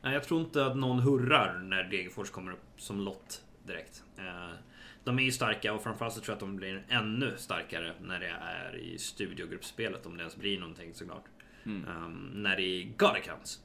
Nej, 0.01 0.13
jag 0.13 0.23
tror 0.23 0.41
inte 0.41 0.65
att 0.65 0.77
någon 0.77 0.99
hurrar 0.99 1.59
när 1.59 1.83
Degerfors 1.83 2.29
kommer 2.29 2.51
upp 2.51 2.63
som 2.77 2.99
lott 3.01 3.41
direkt. 3.65 4.03
Eh, 4.17 4.55
De 5.03 5.19
är 5.19 5.23
ju 5.23 5.31
starka 5.31 5.73
och 5.73 5.83
framförallt 5.83 6.13
så 6.13 6.19
tror 6.19 6.31
jag 6.31 6.35
att 6.35 6.39
de 6.39 6.55
blir 6.55 6.85
ännu 6.89 7.33
starkare 7.37 7.93
när 8.01 8.19
det 8.19 8.27
är 8.27 8.77
i 8.77 8.97
studiogruppspelet. 8.97 10.05
Om 10.05 10.17
det 10.17 10.21
ens 10.21 10.35
blir 10.35 10.59
någonting 10.59 10.93
såklart. 10.93 11.23
Um, 11.65 12.31
när 12.33 12.55
det 12.57 12.63
är 12.63 13.15
accounts. 13.15 13.61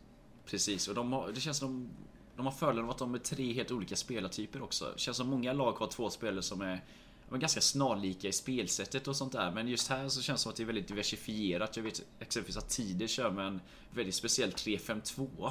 Precis, 0.47 0.89
och 0.89 0.95
de 0.95 1.13
har, 1.13 1.33
det 1.33 1.41
känns 1.41 1.59
som 1.59 1.69
de, 1.69 1.91
de 2.37 2.47
har 2.47 2.53
fördelen 2.53 2.85
av 2.85 2.91
att 2.91 2.99
de 2.99 3.15
är 3.15 3.19
tre 3.19 3.53
helt 3.53 3.71
olika 3.71 3.97
spelartyper 3.97 4.63
också. 4.63 4.91
Det 4.93 5.01
känns 5.01 5.17
som 5.17 5.29
många 5.29 5.53
lag 5.53 5.73
har 5.73 5.87
två 5.87 6.11
spelare 6.11 6.43
som 6.43 6.61
är, 6.61 6.85
de 7.29 7.35
är 7.35 7.39
ganska 7.39 7.61
snarlika 7.61 8.29
i 8.29 8.33
spelsättet 8.33 9.09
och 9.09 9.17
sånt 9.17 9.33
där. 9.33 9.51
Men 9.51 9.69
just 9.69 9.89
här 9.89 10.09
så 10.09 10.23
känns 10.23 10.41
det 10.41 10.43
som 10.43 10.51
att 10.51 10.57
det 10.57 10.63
är 10.63 10.67
väldigt 10.67 10.89
diversifierat. 10.89 11.77
Jag 11.77 11.85
vet 11.85 12.03
exempelvis 12.21 12.57
att 12.57 12.69
Tider 12.69 13.07
kör 13.07 13.31
med 13.31 13.47
en 13.47 13.61
väldigt 13.91 14.15
speciell 14.15 14.51
3-5-2. 14.51 15.51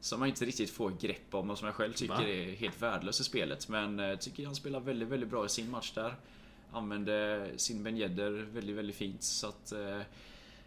Som 0.00 0.20
man 0.20 0.28
inte 0.28 0.44
riktigt 0.44 0.70
får 0.70 0.90
grepp 0.90 1.34
om 1.34 1.50
och 1.50 1.58
som 1.58 1.66
jag 1.66 1.74
själv 1.74 1.92
tycker 1.92 2.14
Va? 2.14 2.22
är 2.22 2.54
helt 2.54 2.82
värdelös 2.82 3.20
i 3.20 3.24
spelet. 3.24 3.68
Men 3.68 4.00
eh, 4.00 4.16
tycker 4.16 4.46
han 4.46 4.54
spelar 4.54 4.80
väldigt, 4.80 5.08
väldigt 5.08 5.30
bra 5.30 5.46
i 5.46 5.48
sin 5.48 5.70
match 5.70 5.92
där. 5.94 6.16
Använde 6.72 7.48
sin 7.56 7.82
Ben 7.82 7.96
Yedder 7.96 8.30
väldigt, 8.30 8.76
väldigt 8.76 8.96
fint. 8.96 9.22
Så 9.22 9.46
att 9.46 9.72
eh, 9.72 10.00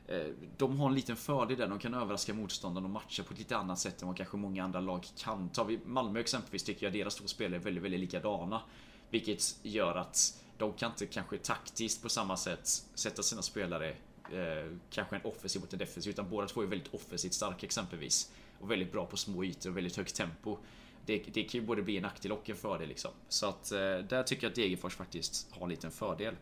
Eh, 0.07 0.27
de 0.57 0.79
har 0.79 0.89
en 0.89 0.95
liten 0.95 1.15
fördel 1.15 1.57
där. 1.57 1.67
De 1.67 1.79
kan 1.79 1.93
överraska 1.93 2.33
motståndaren 2.33 2.85
och 2.85 2.91
matcha 2.91 3.23
på 3.23 3.33
ett 3.33 3.39
lite 3.39 3.57
annat 3.57 3.79
sätt 3.79 4.01
än 4.01 4.07
vad 4.07 4.17
kanske 4.17 4.37
många 4.37 4.63
andra 4.63 4.79
lag 4.79 5.05
kan. 5.17 5.49
Tar 5.49 5.65
vi 5.65 5.79
Malmö 5.85 6.19
exempelvis 6.19 6.63
tycker 6.63 6.85
jag 6.85 6.93
deras 6.93 7.15
två 7.15 7.27
spelare 7.27 7.59
är 7.59 7.63
väldigt, 7.63 7.83
väldigt 7.83 7.99
likadana. 7.99 8.61
Vilket 9.09 9.59
gör 9.63 9.95
att 9.95 10.41
de 10.57 10.73
kan 10.73 10.91
inte 10.91 11.05
kanske 11.05 11.37
taktiskt 11.37 12.01
på 12.01 12.09
samma 12.09 12.37
sätt 12.37 12.67
sätta 12.93 13.23
sina 13.23 13.41
spelare 13.41 13.89
eh, 14.31 14.71
kanske 14.89 15.15
en 15.15 15.21
offensiv 15.23 15.61
mot 15.61 15.73
en 15.73 15.79
defensiv. 15.79 16.09
Utan 16.09 16.29
båda 16.29 16.47
två 16.47 16.61
är 16.61 16.65
väldigt 16.65 16.93
offensivt 16.93 17.33
starka 17.33 17.65
exempelvis. 17.65 18.31
Och 18.59 18.71
väldigt 18.71 18.91
bra 18.91 19.05
på 19.05 19.17
små 19.17 19.43
ytor 19.43 19.69
och 19.69 19.77
väldigt 19.77 19.97
högt 19.97 20.15
tempo. 20.15 20.57
Det, 21.05 21.23
det 21.33 21.43
kan 21.43 21.61
ju 21.61 21.67
både 21.67 21.81
bli 21.81 21.97
en 21.97 22.03
nackdel 22.03 22.31
och 22.31 22.49
en 22.49 22.55
fördel 22.55 22.87
liksom. 22.87 23.11
Så 23.29 23.47
att 23.47 23.71
eh, 23.71 23.79
där 23.79 24.23
tycker 24.23 24.43
jag 24.43 24.49
att 24.49 24.55
Degerfors 24.55 24.95
faktiskt 24.95 25.51
har 25.51 25.63
en 25.63 25.69
liten 25.69 25.91
fördel. 25.91 26.35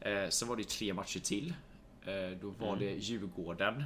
Eh, 0.00 0.28
sen 0.28 0.48
var 0.48 0.56
det 0.56 0.62
ju 0.62 0.68
tre 0.68 0.94
matcher 0.94 1.20
till. 1.20 1.54
Eh, 2.04 2.38
då 2.40 2.50
var 2.50 2.76
det 2.76 2.94
Djurgården. 2.94 3.84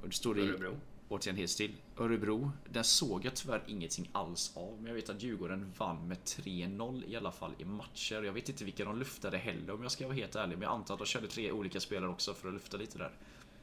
Och 0.00 0.08
det 0.08 0.14
står 0.14 0.34
det 0.34 0.42
Örebro. 0.42 0.76
återigen 1.08 1.36
helt 1.36 1.50
still. 1.50 1.74
Örebro. 1.98 2.50
Där 2.70 2.82
såg 2.82 3.24
jag 3.24 3.34
tyvärr 3.34 3.62
ingenting 3.66 4.10
alls 4.12 4.56
av. 4.56 4.76
Men 4.76 4.86
jag 4.86 4.94
vet 4.94 5.10
att 5.10 5.22
Djurgården 5.22 5.72
vann 5.78 6.08
med 6.08 6.18
3-0 6.18 7.04
i 7.06 7.16
alla 7.16 7.32
fall 7.32 7.52
i 7.58 7.64
matcher. 7.64 8.22
Jag 8.22 8.32
vet 8.32 8.48
inte 8.48 8.64
vilka 8.64 8.84
de 8.84 8.98
luftade 8.98 9.38
heller 9.38 9.74
om 9.74 9.82
jag 9.82 9.90
ska 9.92 10.06
vara 10.06 10.16
helt 10.16 10.36
ärlig. 10.36 10.58
Men 10.58 10.62
jag 10.62 10.72
antar 10.72 10.94
att 10.94 11.00
de 11.00 11.06
körde 11.06 11.26
tre 11.26 11.52
olika 11.52 11.80
spelare 11.80 12.10
också 12.10 12.34
för 12.34 12.48
att 12.48 12.54
lufta 12.54 12.76
lite 12.76 12.98
där. 12.98 13.10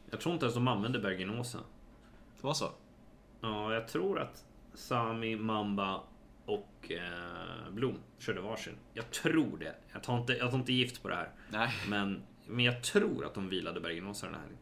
Jag 0.09 0.19
tror 0.21 0.33
inte 0.33 0.45
ens 0.45 0.55
de 0.55 0.67
använder 0.67 0.99
Bergen-Åsa. 0.99 1.59
Det 2.41 2.47
var 2.47 2.53
så? 2.53 2.69
Ja, 3.41 3.73
jag 3.73 3.87
tror 3.87 4.19
att 4.19 4.45
Sami, 4.73 5.35
Mamba 5.35 6.01
och 6.45 6.91
eh, 6.91 7.71
Blom 7.71 7.97
körde 8.19 8.41
varsin. 8.41 8.73
Jag 8.93 9.11
tror 9.11 9.57
det. 9.57 9.75
Jag 9.93 10.03
tar 10.03 10.17
inte, 10.17 10.33
jag 10.33 10.51
tar 10.51 10.57
inte 10.57 10.73
gift 10.73 11.01
på 11.01 11.09
det 11.09 11.15
här. 11.15 11.29
Nej. 11.51 11.71
Men, 11.89 12.21
men 12.51 12.65
jag 12.65 12.83
tror 12.83 13.25
att 13.25 13.33
de 13.33 13.49
vilade 13.49 13.79
Bergen-Åsa 13.79 14.25
den 14.25 14.35
här 14.35 14.41
helgen. 14.41 14.59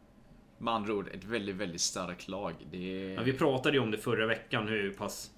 Med 0.58 0.74
andra 0.74 0.94
ord, 0.94 1.08
ett 1.14 1.24
väldigt, 1.24 1.56
väldigt 1.56 1.80
starkt 1.80 2.28
lag. 2.28 2.54
Det. 2.70 3.14
Ja, 3.16 3.22
vi 3.22 3.32
pratade 3.32 3.76
ju 3.76 3.82
om 3.82 3.90
det 3.90 3.98
förra 3.98 4.26
veckan 4.26 4.68
hur 4.68 4.90
pass 4.90 5.30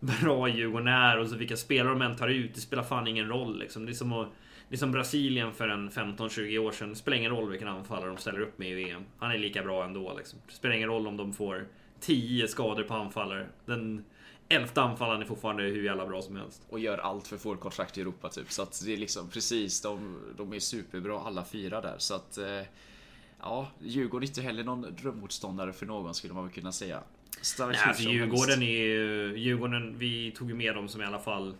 bra 0.00 0.48
Djurgården 0.48 0.88
är 0.88 1.18
och 1.18 1.28
så 1.28 1.36
vilka 1.36 1.56
spelare 1.56 1.92
de 1.92 2.02
än 2.02 2.16
tar 2.16 2.28
ut. 2.28 2.54
Det 2.54 2.60
spelar 2.60 2.82
fan 2.82 3.06
ingen 3.06 3.28
roll 3.28 3.58
liksom. 3.58 3.86
Det 3.86 3.92
är 3.92 3.94
som, 3.94 4.12
att, 4.12 4.28
det 4.68 4.74
är 4.74 4.78
som 4.78 4.92
Brasilien 4.92 5.52
för 5.52 5.68
en 5.68 5.90
15-20 5.90 6.58
år 6.58 6.72
sedan. 6.72 6.88
Det 6.88 6.96
spelar 6.96 7.18
ingen 7.18 7.32
roll 7.32 7.50
vilken 7.50 7.68
anfallare 7.68 8.08
de 8.08 8.16
ställer 8.16 8.40
upp 8.40 8.58
med 8.58 8.70
i 8.70 8.74
VM. 8.74 9.02
Han 9.18 9.30
är 9.30 9.38
lika 9.38 9.62
bra 9.62 9.84
ändå 9.84 10.14
liksom. 10.18 10.38
Det 10.46 10.52
spelar 10.52 10.74
ingen 10.74 10.88
roll 10.88 11.06
om 11.06 11.16
de 11.16 11.32
får 11.32 11.66
10 12.00 12.48
skador 12.48 12.82
på 12.82 12.94
anfallare. 12.94 13.46
Den 13.66 14.04
elfte 14.48 14.82
anfallaren 14.82 15.22
är 15.22 15.26
fortfarande 15.26 15.62
hur 15.62 15.84
jävla 15.84 16.06
bra 16.06 16.22
som 16.22 16.36
helst. 16.36 16.62
och 16.68 16.78
gör 16.78 16.98
allt 16.98 17.28
för 17.28 17.36
att 17.36 17.42
få 17.42 17.52
ett 17.54 17.60
kontrakt 17.60 17.98
i 17.98 18.00
Europa 18.00 18.28
typ. 18.28 18.52
Så 18.52 18.62
att 18.62 18.82
det 18.84 18.92
är 18.92 18.96
liksom 18.96 19.30
precis, 19.30 19.80
de, 19.82 20.18
de 20.36 20.52
är 20.52 20.58
superbra 20.58 21.20
alla 21.20 21.44
fyra 21.44 21.80
där. 21.80 21.94
Så 21.98 22.14
att 22.14 22.38
eh, 22.38 22.62
ja, 23.40 23.70
Djurgården 23.78 24.22
är 24.22 24.28
inte 24.28 24.42
heller 24.42 24.64
någon 24.64 24.94
drömmotståndare 25.00 25.72
för 25.72 25.86
någon 25.86 26.14
skulle 26.14 26.34
man 26.34 26.44
väl 26.44 26.52
kunna 26.52 26.72
säga. 26.72 27.02
Nej, 27.58 27.78
alltså 27.86 28.02
Djurgården 28.02 28.62
är 28.62 28.76
ju... 28.76 29.38
Djurgården, 29.38 29.98
vi 29.98 30.30
tog 30.30 30.48
ju 30.48 30.54
med 30.54 30.74
dem 30.74 30.88
som 30.88 31.02
i 31.02 31.04
alla 31.04 31.18
fall 31.18 31.54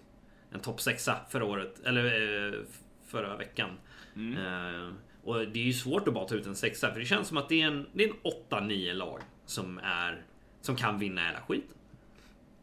en 0.51 0.61
topp 0.61 0.81
sexa 0.81 1.17
förra 1.31 1.45
året. 1.45 1.81
Eller 1.85 2.05
eh, 2.05 2.61
förra 3.07 3.37
veckan. 3.37 3.71
Mm. 4.17 4.37
Eh, 4.37 4.93
och 5.25 5.49
det 5.49 5.61
är 5.61 5.65
ju 5.65 5.73
svårt 5.73 6.09
att 6.09 6.15
bara 6.15 6.29
ta 6.29 6.35
ut 6.35 6.47
en 6.47 6.57
sexa. 6.57 6.93
För 6.93 7.01
det 7.01 7.07
känns 7.07 7.29
som 7.29 7.37
att 7.37 7.49
det 7.49 7.63
är 7.63 7.67
en, 7.67 7.87
det 7.93 8.05
är 8.05 8.09
en 8.09 8.69
8-9 8.69 8.93
lag 8.93 9.21
som 9.47 9.79
är... 9.79 10.23
Som 10.61 10.77
kan 10.77 10.99
vinna 10.99 11.27
hela 11.27 11.41
skiten. 11.41 11.76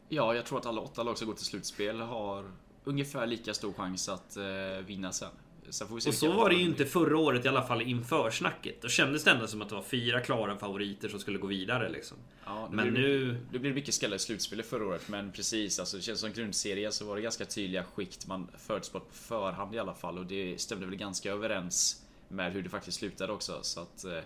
Ja, 0.09 0.35
jag 0.35 0.45
tror 0.45 0.59
att 0.59 0.65
alla 0.65 0.81
åtta 0.81 1.03
lag 1.03 1.17
som 1.17 1.27
går 1.27 1.33
till 1.33 1.45
slutspel 1.45 1.99
har 1.99 2.51
ungefär 2.83 3.27
lika 3.27 3.53
stor 3.53 3.73
chans 3.73 4.09
att 4.09 4.37
eh, 4.37 4.43
vinna 4.85 5.11
sen. 5.11 5.29
sen 5.69 5.87
får 5.87 5.95
vi 5.95 6.01
se 6.01 6.09
Och 6.09 6.15
så 6.15 6.31
var 6.31 6.49
det 6.49 6.55
ju 6.55 6.61
inte 6.61 6.85
förra 6.85 7.17
året 7.17 7.45
i 7.45 7.47
alla 7.47 7.61
fall 7.67 7.81
inför 7.81 8.31
snacket. 8.31 8.81
Då 8.81 8.87
kändes 8.87 9.23
det 9.23 9.31
ändå 9.31 9.47
som 9.47 9.61
att 9.61 9.69
det 9.69 9.75
var 9.75 9.81
fyra 9.81 10.19
klara 10.19 10.57
favoriter 10.57 11.09
som 11.09 11.19
skulle 11.19 11.37
gå 11.37 11.47
vidare 11.47 11.89
liksom. 11.89 12.17
Ja, 12.45 12.69
Men 12.71 12.91
blir, 12.93 13.01
nu... 13.01 13.37
Det 13.51 13.59
blev 13.59 13.73
mycket 13.73 13.93
skallar 13.93 14.15
i 14.15 14.19
slutspelet 14.19 14.65
förra 14.65 14.85
året, 14.85 15.09
men 15.09 15.31
precis. 15.31 15.79
Alltså, 15.79 15.97
det 15.97 16.03
känns 16.03 16.19
som 16.19 16.31
grundserie 16.33 16.91
så 16.91 17.05
var 17.05 17.15
det 17.15 17.21
ganska 17.21 17.45
tydliga 17.45 17.83
skikt 17.83 18.27
man 18.27 18.47
förutspått 18.57 19.07
på 19.09 19.15
förhand 19.15 19.75
i 19.75 19.79
alla 19.79 19.93
fall. 19.93 20.17
Och 20.17 20.25
det 20.25 20.61
stämde 20.61 20.85
väl 20.85 20.95
ganska 20.95 21.31
överens 21.31 22.01
med 22.27 22.53
hur 22.53 22.63
det 22.63 22.69
faktiskt 22.69 22.97
slutade 22.97 23.33
också. 23.33 23.59
Så 23.61 23.79
att... 23.79 24.05
eh, 24.05 24.19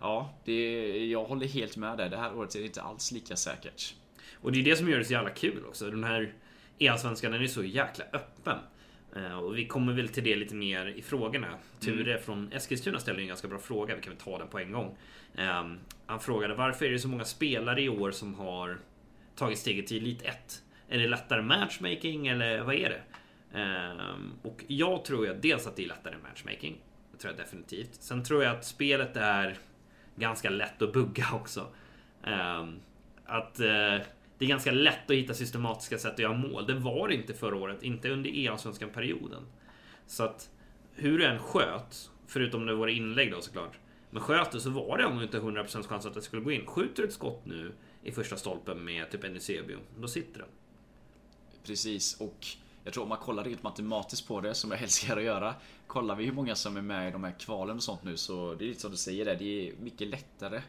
Ja, 0.00 0.30
det, 0.44 1.06
jag 1.06 1.24
håller 1.24 1.46
helt 1.46 1.76
med 1.76 1.98
där. 1.98 2.08
Det 2.08 2.16
här 2.16 2.36
året 2.36 2.54
är 2.54 2.60
det 2.60 2.66
inte 2.66 2.82
alls 2.82 3.12
lika 3.12 3.36
säkert. 3.36 3.94
Och 4.40 4.52
det 4.52 4.60
är 4.60 4.64
det 4.64 4.76
som 4.76 4.88
gör 4.90 4.98
det 4.98 5.04
så 5.04 5.12
jävla 5.12 5.30
kul 5.30 5.64
också. 5.68 5.90
Den 5.90 6.04
här 6.04 6.32
E-allsvenskan 6.78 7.32
den 7.32 7.42
är 7.42 7.46
så 7.46 7.64
jäkla 7.64 8.04
öppen. 8.12 8.58
Eh, 9.16 9.38
Och 9.38 9.58
vi 9.58 9.66
kommer 9.66 9.92
väl 9.92 10.08
till 10.08 10.24
det 10.24 10.36
lite 10.36 10.54
mer 10.54 10.86
i 10.86 11.02
frågorna. 11.02 11.48
Ture 11.80 12.18
från 12.18 12.52
Eskilstuna 12.52 12.98
ställde 12.98 13.22
en 13.22 13.28
ganska 13.28 13.48
bra 13.48 13.58
fråga. 13.58 13.94
Vi 13.96 14.02
kan 14.02 14.12
väl 14.12 14.22
ta 14.22 14.38
den 14.38 14.48
på 14.48 14.58
en 14.58 14.72
gång. 14.72 14.96
Eh, 15.34 15.64
Han 16.06 16.20
frågade 16.20 16.54
varför 16.54 16.84
är 16.86 16.90
det 16.90 16.98
så 16.98 17.08
många 17.08 17.24
spelare 17.24 17.82
i 17.82 17.88
år 17.88 18.10
som 18.10 18.34
har 18.34 18.78
tagit 19.36 19.58
steget 19.58 19.86
till 19.86 19.96
Elite 19.96 20.24
1? 20.28 20.62
Är 20.88 20.98
det 20.98 21.08
lättare 21.08 21.42
matchmaking 21.42 22.26
eller 22.26 22.60
vad 22.60 22.74
är 22.74 22.88
det? 22.88 23.02
Ehm, 23.58 24.32
och 24.42 24.64
jag 24.66 25.04
tror 25.04 25.26
ju 25.26 25.34
dels 25.34 25.66
att 25.66 25.76
det 25.76 25.84
är 25.84 25.88
lättare 25.88 26.14
matchmaking. 26.22 26.76
Det 27.12 27.18
tror 27.18 27.32
jag 27.32 27.44
definitivt. 27.46 27.94
Sen 27.94 28.24
tror 28.24 28.42
jag 28.44 28.56
att 28.56 28.64
spelet 28.64 29.16
är 29.16 29.56
ganska 30.16 30.50
lätt 30.50 30.82
att 30.82 30.92
bugga 30.92 31.26
också. 31.32 31.66
Ehm, 32.24 32.76
att 33.26 33.60
eh, 33.60 33.96
det 34.38 34.44
är 34.44 34.48
ganska 34.48 34.72
lätt 34.72 35.10
att 35.10 35.16
hitta 35.16 35.34
systematiska 35.34 35.98
sätt 35.98 36.12
att 36.12 36.18
göra 36.18 36.32
mål. 36.32 36.66
Det 36.66 36.74
var 36.74 37.08
det 37.08 37.14
inte 37.14 37.34
förra 37.34 37.56
året, 37.56 37.82
inte 37.82 38.10
under 38.10 38.30
EA-svenskan 38.30 38.90
perioden. 38.90 39.42
Så 40.06 40.24
att 40.24 40.50
hur 40.94 41.18
du 41.18 41.26
än 41.26 41.38
sköt, 41.38 42.10
förutom 42.26 42.66
det 42.66 42.74
var 42.74 42.88
inlägg 42.88 43.32
då 43.32 43.40
såklart. 43.40 43.78
Men 44.10 44.22
sköt 44.22 44.52
du 44.52 44.60
så 44.60 44.70
var 44.70 44.98
det 44.98 45.04
ändå 45.04 45.22
inte 45.22 45.40
100% 45.40 45.82
chans 45.82 46.06
att 46.06 46.14
det 46.14 46.22
skulle 46.22 46.42
gå 46.42 46.52
in. 46.52 46.66
Skjuter 46.66 47.02
du 47.02 47.08
ett 47.08 47.14
skott 47.14 47.46
nu 47.46 47.72
i 48.02 48.12
första 48.12 48.36
stolpen 48.36 48.84
med 48.84 49.10
typ 49.10 49.24
en 49.24 49.34
Eusebio, 49.34 49.78
då 49.98 50.08
sitter 50.08 50.38
den. 50.38 50.48
Precis, 51.64 52.20
och 52.20 52.46
jag 52.84 52.94
tror 52.94 53.02
om 53.02 53.08
man 53.08 53.18
kollar 53.18 53.44
rent 53.44 53.62
matematiskt 53.62 54.28
på 54.28 54.40
det, 54.40 54.54
som 54.54 54.70
jag 54.70 54.82
älskar 54.82 55.16
att 55.16 55.22
göra. 55.22 55.54
Kollar 55.86 56.16
vi 56.16 56.24
hur 56.24 56.32
många 56.32 56.54
som 56.54 56.76
är 56.76 56.82
med 56.82 57.08
i 57.08 57.12
de 57.12 57.24
här 57.24 57.34
kvalen 57.38 57.76
och 57.76 57.82
sånt 57.82 58.04
nu 58.04 58.16
så 58.16 58.54
det 58.54 58.64
är 58.64 58.68
lite 58.68 58.80
som 58.80 58.90
du 58.90 58.96
säger 58.96 59.24
där, 59.24 59.36
det 59.36 59.68
är 59.68 59.74
mycket 59.80 60.08
lättare 60.08 60.62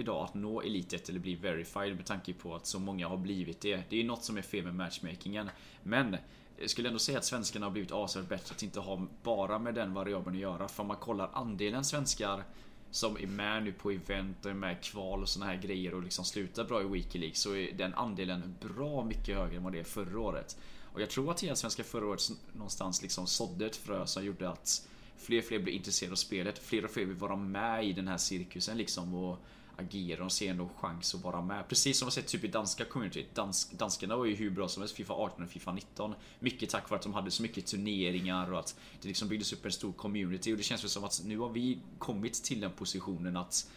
idag 0.00 0.24
att 0.24 0.34
nå 0.34 0.62
elitet 0.62 1.02
1 1.02 1.08
eller 1.08 1.20
bli 1.20 1.34
verified 1.34 1.96
med 1.96 2.06
tanke 2.06 2.32
på 2.32 2.54
att 2.54 2.66
så 2.66 2.78
många 2.78 3.08
har 3.08 3.16
blivit 3.16 3.60
det. 3.60 3.82
Det 3.88 4.00
är 4.00 4.04
något 4.04 4.24
som 4.24 4.38
är 4.38 4.42
fel 4.42 4.64
med 4.64 4.74
matchmakingen. 4.74 5.50
Men 5.82 6.16
jag 6.58 6.70
skulle 6.70 6.88
ändå 6.88 6.98
säga 6.98 7.18
att 7.18 7.24
svenskarna 7.24 7.66
har 7.66 7.70
blivit 7.70 7.90
avsevärt 7.90 8.28
bättre 8.28 8.54
att 8.54 8.62
inte 8.62 8.80
ha 8.80 9.06
bara 9.22 9.58
med 9.58 9.74
den 9.74 9.94
variabeln 9.94 10.36
att 10.36 10.42
göra. 10.42 10.68
För 10.68 10.82
om 10.82 10.86
man 10.86 10.96
kollar 10.96 11.30
andelen 11.32 11.84
svenskar 11.84 12.44
som 12.90 13.16
är 13.16 13.26
med 13.26 13.62
nu 13.62 13.72
på 13.72 13.90
event 13.90 14.44
och 14.44 14.50
är 14.50 14.54
med 14.54 14.72
i 14.72 14.82
kval 14.82 15.22
och 15.22 15.28
såna 15.28 15.46
här 15.46 15.56
grejer 15.56 15.94
och 15.94 16.02
liksom 16.02 16.24
slutar 16.24 16.64
bra 16.64 16.82
i 16.82 16.84
Weekly 16.84 17.20
League 17.20 17.34
så 17.34 17.54
är 17.54 17.72
den 17.72 17.94
andelen 17.94 18.54
bra 18.60 19.04
mycket 19.04 19.36
högre 19.36 19.56
än 19.56 19.62
vad 19.62 19.72
det 19.72 19.80
är 19.80 19.84
förra 19.84 20.20
året. 20.20 20.58
Och 20.92 21.00
jag 21.02 21.10
tror 21.10 21.30
att 21.30 21.42
hela 21.42 21.56
svenska 21.56 21.84
förra 21.84 22.06
året 22.06 22.30
någonstans 22.52 23.02
liksom 23.02 23.26
sådde 23.26 23.66
ett 23.66 23.76
frö 23.76 24.06
som 24.06 24.24
gjorde 24.24 24.48
att 24.48 24.88
fler 25.16 25.38
och 25.38 25.44
fler 25.44 25.58
blev 25.58 25.74
intresserade 25.74 26.12
av 26.12 26.16
spelet. 26.16 26.58
Fler 26.58 26.84
och 26.84 26.90
fler 26.90 27.04
vill 27.04 27.16
vara 27.16 27.36
med 27.36 27.86
i 27.86 27.92
den 27.92 28.08
här 28.08 28.16
cirkusen 28.16 28.78
liksom. 28.78 29.14
Och 29.14 29.38
agera 29.76 30.24
och 30.24 30.32
ser 30.32 30.50
ändå 30.50 30.68
chans 30.76 31.14
att 31.14 31.22
vara 31.22 31.42
med. 31.42 31.68
Precis 31.68 31.98
som 31.98 32.06
man 32.06 32.12
sett 32.12 32.26
typ 32.26 32.44
i 32.44 32.48
danska 32.48 32.84
community. 32.84 33.26
Dansk, 33.34 33.72
danskarna 33.72 34.16
var 34.16 34.24
ju 34.24 34.34
hur 34.34 34.50
bra 34.50 34.68
som 34.68 34.82
helst 34.82 34.96
Fifa 34.96 35.12
18 35.12 35.44
och 35.44 35.50
Fifa 35.50 35.72
19. 35.72 36.14
Mycket 36.40 36.70
tack 36.70 36.90
vare 36.90 36.98
att 36.98 37.02
de 37.02 37.14
hade 37.14 37.30
så 37.30 37.42
mycket 37.42 37.66
turneringar 37.66 38.52
och 38.52 38.58
att 38.58 38.76
det 39.02 39.08
liksom 39.08 39.28
byggdes 39.28 39.52
upp 39.52 39.64
en 39.64 39.72
stor 39.72 39.92
community. 39.92 40.52
Och 40.52 40.56
det 40.56 40.62
känns 40.62 40.84
väl 40.84 40.90
som 40.90 41.04
att 41.04 41.22
nu 41.24 41.38
har 41.38 41.48
vi 41.48 41.78
kommit 41.98 42.34
till 42.44 42.60
den 42.60 42.70
positionen 42.70 43.36
att 43.36 43.70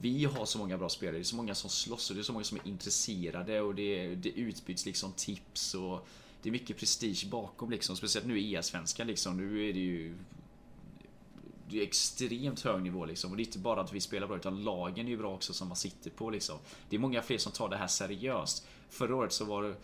vi 0.00 0.24
har 0.24 0.44
så 0.44 0.58
många 0.58 0.78
bra 0.78 0.88
spelare, 0.88 1.16
det 1.16 1.22
är 1.22 1.24
så 1.24 1.36
många 1.36 1.54
som 1.54 1.70
slåss 1.70 2.10
och 2.10 2.16
det 2.16 2.22
är 2.22 2.24
så 2.24 2.32
många 2.32 2.44
som 2.44 2.58
är 2.58 2.68
intresserade 2.68 3.60
och 3.60 3.74
det, 3.74 4.14
det 4.14 4.28
utbyts 4.28 4.86
liksom 4.86 5.12
tips 5.12 5.74
och 5.74 6.08
det 6.42 6.48
är 6.48 6.52
mycket 6.52 6.78
prestige 6.78 7.26
bakom 7.30 7.70
liksom. 7.70 7.96
Speciellt 7.96 8.26
nu 8.26 8.40
i 8.40 8.54
e-svenska 8.54 9.04
liksom. 9.04 9.36
Nu 9.36 9.68
är 9.68 9.72
det 9.72 9.80
ju 9.80 10.14
det 11.74 11.80
är 11.80 11.86
extremt 11.86 12.60
hög 12.60 12.82
nivå 12.82 13.04
liksom. 13.04 13.30
Och 13.30 13.36
det 13.36 13.42
är 13.42 13.46
inte 13.46 13.58
bara 13.58 13.80
att 13.80 13.92
vi 13.92 14.00
spelar 14.00 14.26
bra 14.26 14.36
utan 14.36 14.64
lagen 14.64 15.06
är 15.06 15.10
ju 15.10 15.16
bra 15.16 15.34
också 15.34 15.54
som 15.54 15.68
man 15.68 15.76
sitter 15.76 16.10
på 16.10 16.30
liksom. 16.30 16.58
Det 16.88 16.96
är 16.96 17.00
många 17.00 17.22
fler 17.22 17.38
som 17.38 17.52
tar 17.52 17.68
det 17.68 17.76
här 17.76 17.86
seriöst. 17.86 18.66
Förra 18.90 19.16
året 19.16 19.32
så 19.32 19.44
var 19.44 19.62
det 19.62 19.74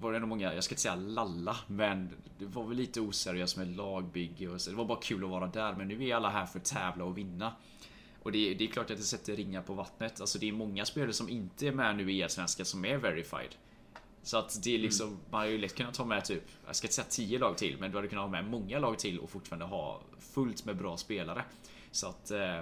var 0.00 0.12
det 0.12 0.18
nog 0.18 0.28
många, 0.28 0.54
jag 0.54 0.64
ska 0.64 0.72
inte 0.72 0.82
säga 0.82 0.94
lalla, 0.94 1.56
men 1.66 2.10
det 2.38 2.46
var 2.46 2.64
väl 2.64 2.76
lite 2.76 3.00
oseriöst 3.00 3.56
med 3.56 3.76
lagbygge 3.76 4.48
och 4.48 4.60
så. 4.60 4.70
Det 4.70 4.76
var 4.76 4.84
bara 4.84 5.00
kul 5.00 5.24
att 5.24 5.30
vara 5.30 5.46
där, 5.46 5.74
men 5.74 5.88
nu 5.88 6.08
är 6.08 6.14
alla 6.14 6.30
här 6.30 6.46
för 6.46 6.58
att 6.58 6.64
tävla 6.64 7.04
och 7.04 7.18
vinna. 7.18 7.52
Och 8.22 8.32
det, 8.32 8.54
det 8.54 8.64
är 8.64 8.68
klart 8.68 8.90
att 8.90 8.96
det 8.96 9.02
sätter 9.02 9.36
ringar 9.36 9.62
på 9.62 9.74
vattnet. 9.74 10.20
Alltså 10.20 10.38
det 10.38 10.48
är 10.48 10.52
många 10.52 10.84
spelare 10.84 11.12
som 11.12 11.28
inte 11.28 11.66
är 11.66 11.72
med 11.72 11.96
nu 11.96 12.12
i 12.12 12.22
Allsvenskan 12.22 12.66
som 12.66 12.84
är 12.84 12.96
verified. 12.96 13.54
Så 14.28 14.38
att 14.38 14.62
det 14.64 14.74
är 14.74 14.78
liksom, 14.78 15.08
mm. 15.08 15.20
man 15.30 15.40
hade 15.40 15.52
ju 15.52 15.58
lätt 15.58 15.74
kunnat 15.74 15.94
ta 15.94 16.04
med 16.04 16.24
typ, 16.24 16.42
jag 16.66 16.76
ska 16.76 16.86
inte 16.86 16.94
säga 16.94 17.06
10 17.10 17.38
lag 17.38 17.58
till, 17.58 17.76
men 17.80 17.90
du 17.90 17.96
hade 17.96 18.08
kunnat 18.08 18.24
ha 18.24 18.30
med 18.30 18.44
många 18.44 18.78
lag 18.78 18.98
till 18.98 19.18
och 19.18 19.30
fortfarande 19.30 19.64
ha 19.64 20.00
fullt 20.34 20.64
med 20.64 20.76
bra 20.76 20.96
spelare. 20.96 21.44
Så 21.90 22.08
att 22.08 22.30
eh, 22.30 22.60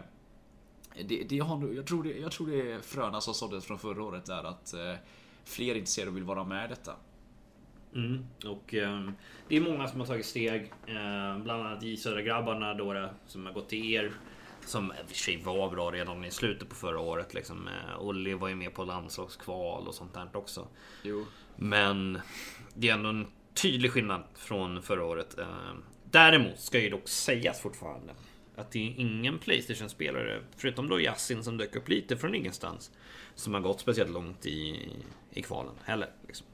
det, 1.04 1.24
det 1.28 1.38
har, 1.38 1.72
jag, 1.74 1.86
tror 1.86 2.02
det, 2.02 2.18
jag 2.18 2.32
tror 2.32 2.46
det 2.46 2.72
är 2.72 2.80
fröna 2.80 3.20
som 3.20 3.34
såddes 3.34 3.64
från 3.64 3.78
förra 3.78 4.02
året 4.02 4.24
där 4.26 4.44
att 4.44 4.74
eh, 4.74 4.94
fler 5.44 5.70
är 5.70 5.78
intresserade 5.78 6.10
och 6.10 6.16
vill 6.16 6.24
vara 6.24 6.44
med 6.44 6.64
i 6.64 6.68
detta. 6.68 6.96
Mm. 7.94 8.26
Och 8.46 8.74
eh, 8.74 9.10
det 9.48 9.56
är 9.56 9.60
många 9.60 9.88
som 9.88 10.00
har 10.00 10.06
tagit 10.06 10.26
steg. 10.26 10.72
Eh, 10.86 11.38
bland 11.38 11.66
annat 11.66 11.82
i 11.82 11.96
Södra 11.96 12.22
grabbarna 12.22 12.74
då 12.74 13.08
som 13.26 13.46
har 13.46 13.52
gått 13.52 13.68
till 13.68 13.92
er. 13.92 14.12
Som 14.66 14.92
i 14.92 15.02
och 15.04 15.08
för 15.08 15.16
sig 15.16 15.42
var 15.42 15.70
bra 15.70 15.90
redan 15.90 16.24
i 16.24 16.30
slutet 16.30 16.68
på 16.68 16.74
förra 16.74 17.00
året. 17.00 17.34
Liksom. 17.34 17.68
Eh, 17.68 18.00
Olli 18.00 18.34
var 18.34 18.48
ju 18.48 18.54
med 18.54 18.74
på 18.74 18.84
landslagskval 18.84 19.88
och 19.88 19.94
sånt 19.94 20.14
där 20.14 20.28
också. 20.32 20.68
Jo. 21.02 21.26
Men 21.56 22.20
det 22.74 22.88
är 22.88 22.94
ändå 22.94 23.08
en 23.08 23.26
tydlig 23.54 23.92
skillnad 23.92 24.22
från 24.34 24.82
förra 24.82 25.04
året. 25.04 25.38
Eh, 25.38 25.46
däremot 26.10 26.60
ska 26.60 26.80
ju 26.80 26.90
dock 26.90 27.08
sägas 27.08 27.60
fortfarande 27.60 28.14
att 28.56 28.70
det 28.70 28.78
är 28.78 28.94
ingen 28.96 29.38
Playstation-spelare, 29.38 30.40
förutom 30.56 30.88
då 30.88 31.00
Yasin 31.00 31.44
som 31.44 31.56
dök 31.56 31.76
upp 31.76 31.88
lite 31.88 32.16
från 32.16 32.34
ingenstans, 32.34 32.90
som 33.34 33.54
har 33.54 33.60
gått 33.60 33.80
speciellt 33.80 34.10
långt 34.10 34.46
i, 34.46 34.88
i 35.30 35.42
kvalen 35.42 35.74
heller. 35.84 36.10
Liksom. 36.26 36.46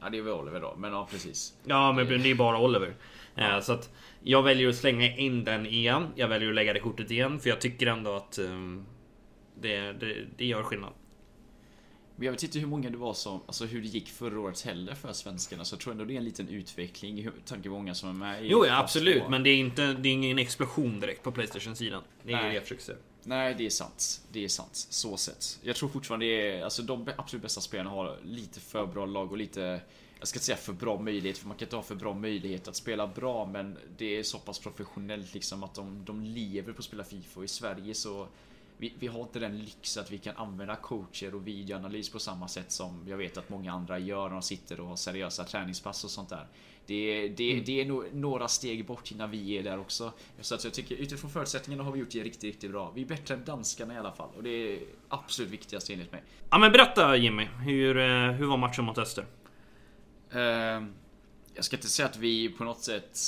Ja, 0.00 0.10
det 0.10 0.18
är 0.18 0.22
väl 0.22 0.32
Oliver 0.32 0.60
då, 0.60 0.74
men 0.78 0.92
ja 0.92 1.08
precis. 1.10 1.54
Ja, 1.64 1.92
men 1.92 2.06
det 2.22 2.30
är 2.30 2.34
bara 2.34 2.58
Oliver. 2.58 2.94
Ja. 3.34 3.60
Så 3.60 3.72
att 3.72 3.90
jag 4.22 4.42
väljer 4.42 4.68
att 4.68 4.76
slänga 4.76 5.16
in 5.16 5.44
den 5.44 5.66
igen. 5.66 6.08
Jag 6.14 6.28
väljer 6.28 6.48
att 6.48 6.54
lägga 6.54 6.72
det 6.72 6.80
kortet 6.80 7.10
igen, 7.10 7.40
för 7.40 7.48
jag 7.50 7.60
tycker 7.60 7.86
ändå 7.86 8.16
att 8.16 8.38
um, 8.38 8.86
det, 9.54 9.92
det, 9.92 10.26
det 10.36 10.46
gör 10.46 10.62
skillnad. 10.62 10.92
Men 12.16 12.26
jag 12.26 12.32
vet 12.32 12.42
inte 12.42 12.58
hur 12.58 12.66
många 12.66 12.90
det 12.90 12.96
var 12.96 13.14
som, 13.14 13.40
alltså 13.46 13.64
hur 13.64 13.82
det 13.82 13.88
gick 13.88 14.08
förra 14.08 14.40
året 14.40 14.60
heller 14.60 14.94
för 14.94 15.12
svenskarna. 15.12 15.64
Så 15.64 15.74
jag 15.74 15.80
tror 15.80 15.92
ändå 15.92 16.04
det 16.04 16.14
är 16.14 16.18
en 16.18 16.24
liten 16.24 16.48
utveckling 16.48 17.18
i 17.18 17.30
tanke 17.44 17.68
på 17.68 17.74
många 17.74 17.94
som 17.94 18.08
är 18.08 18.12
med 18.12 18.44
i 18.44 18.48
Jo, 18.48 18.66
ja, 18.66 18.78
absolut. 18.78 19.22
Men 19.28 19.42
det 19.42 19.50
är 19.50 19.56
inte, 19.56 19.92
det 19.92 20.08
är 20.08 20.12
ingen 20.12 20.38
explosion 20.38 21.00
direkt 21.00 21.22
på 21.22 21.32
Playstation-sidan. 21.32 22.02
Det 22.22 22.32
är 22.32 22.36
Nej. 22.36 22.48
det 22.48 22.54
jag 22.54 22.62
försöker 22.62 22.82
säga. 22.82 22.98
Nej, 23.24 23.54
det 23.58 23.66
är 23.66 23.70
sant. 23.70 24.20
Det 24.32 24.44
är 24.44 24.48
sant. 24.48 24.86
Så 24.90 25.16
sett. 25.16 25.58
Jag 25.62 25.76
tror 25.76 25.88
fortfarande 25.88 26.26
det 26.26 26.50
är, 26.50 26.64
alltså 26.64 26.82
de 26.82 27.08
absolut 27.16 27.42
bästa 27.42 27.60
spelarna 27.60 27.90
har 27.90 28.18
lite 28.24 28.60
för 28.60 28.86
bra 28.86 29.06
lag 29.06 29.32
och 29.32 29.38
lite 29.38 29.80
jag 30.22 30.28
ska 30.28 30.36
inte 30.36 30.46
säga 30.46 30.56
för 30.56 30.72
bra 30.72 30.98
möjlighet, 30.98 31.38
för 31.38 31.48
man 31.48 31.56
kan 31.56 31.66
inte 31.66 31.76
ha 31.76 31.82
för 31.82 31.94
bra 31.94 32.14
möjlighet 32.14 32.68
att 32.68 32.76
spela 32.76 33.06
bra, 33.06 33.46
men 33.46 33.78
det 33.96 34.18
är 34.18 34.22
så 34.22 34.38
pass 34.38 34.58
professionellt 34.58 35.34
liksom 35.34 35.62
att 35.62 35.74
de, 35.74 36.04
de 36.04 36.22
lever 36.22 36.72
på 36.72 36.78
att 36.78 36.84
spela 36.84 37.04
FIFA 37.04 37.40
och 37.40 37.44
i 37.44 37.48
Sverige 37.48 37.94
så 37.94 38.28
vi, 38.76 38.92
vi 38.98 39.06
har 39.06 39.20
inte 39.20 39.38
den 39.38 39.58
lyxen 39.58 40.02
att 40.02 40.10
vi 40.10 40.18
kan 40.18 40.36
använda 40.36 40.76
coacher 40.76 41.34
och 41.34 41.46
videoanalys 41.46 42.10
på 42.10 42.18
samma 42.18 42.48
sätt 42.48 42.72
som 42.72 43.04
jag 43.08 43.16
vet 43.16 43.36
att 43.36 43.48
många 43.48 43.72
andra 43.72 43.98
gör 43.98 44.24
när 44.24 44.32
de 44.32 44.42
sitter 44.42 44.80
och 44.80 44.86
har 44.86 44.96
seriösa 44.96 45.44
träningspass 45.44 46.04
och 46.04 46.10
sånt 46.10 46.28
där. 46.28 46.46
Det, 46.86 47.28
det, 47.28 47.52
mm. 47.52 47.64
det 47.64 47.80
är 47.80 47.84
nog 47.84 48.04
några 48.12 48.48
steg 48.48 48.86
bort 48.86 49.10
innan 49.12 49.30
vi 49.30 49.58
är 49.58 49.62
där 49.62 49.78
också. 49.80 50.12
Så 50.40 50.54
att 50.54 50.64
jag 50.64 50.74
tycker 50.74 50.94
utifrån 50.94 51.30
förutsättningarna 51.30 51.84
har 51.84 51.92
vi 51.92 52.00
gjort 52.00 52.10
det 52.10 52.22
riktigt, 52.22 52.44
riktigt 52.44 52.70
bra. 52.70 52.92
Vi 52.94 53.02
är 53.02 53.06
bättre 53.06 53.34
än 53.34 53.44
danskarna 53.44 53.94
i 53.94 53.98
alla 53.98 54.12
fall 54.12 54.28
och 54.36 54.42
det 54.42 54.50
är 54.50 54.78
absolut 55.08 55.52
viktigast 55.52 55.90
enligt 55.90 56.12
mig. 56.12 56.22
Ja 56.50 56.58
men 56.58 56.72
berätta 56.72 57.16
Jimmy, 57.16 57.44
hur, 57.44 57.96
eh, 57.96 58.30
hur 58.30 58.46
var 58.46 58.56
matchen 58.56 58.84
mot 58.84 58.98
Öster? 58.98 59.26
Uh, 60.34 60.88
jag 61.54 61.64
ska 61.64 61.76
inte 61.76 61.88
säga 61.88 62.08
att 62.08 62.16
vi 62.16 62.48
på 62.48 62.64
något 62.64 62.82
sätt... 62.82 63.18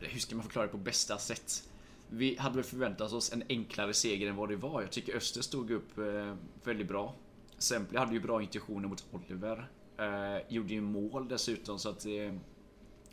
Hur 0.00 0.20
ska 0.20 0.34
man 0.34 0.44
förklara 0.44 0.66
det 0.66 0.72
på 0.72 0.78
bästa 0.78 1.18
sätt? 1.18 1.68
Vi 2.08 2.36
hade 2.36 2.54
väl 2.54 2.64
förväntat 2.64 3.12
oss 3.12 3.32
en 3.32 3.42
enklare 3.48 3.94
seger 3.94 4.28
än 4.28 4.36
vad 4.36 4.48
det 4.48 4.56
var. 4.56 4.80
Jag 4.80 4.90
tycker 4.90 5.16
Öster 5.16 5.42
stod 5.42 5.70
upp 5.70 5.98
uh, 5.98 6.34
väldigt 6.64 6.88
bra. 6.88 7.14
Semple 7.58 7.98
hade 7.98 8.12
ju 8.12 8.20
bra 8.20 8.42
intentioner 8.42 8.88
mot 8.88 9.04
Oliver. 9.12 9.70
Uh, 10.00 10.52
gjorde 10.52 10.74
ju 10.74 10.80
mål 10.80 11.28
dessutom 11.28 11.78
så 11.78 11.88
att 11.88 12.00
det... 12.00 12.28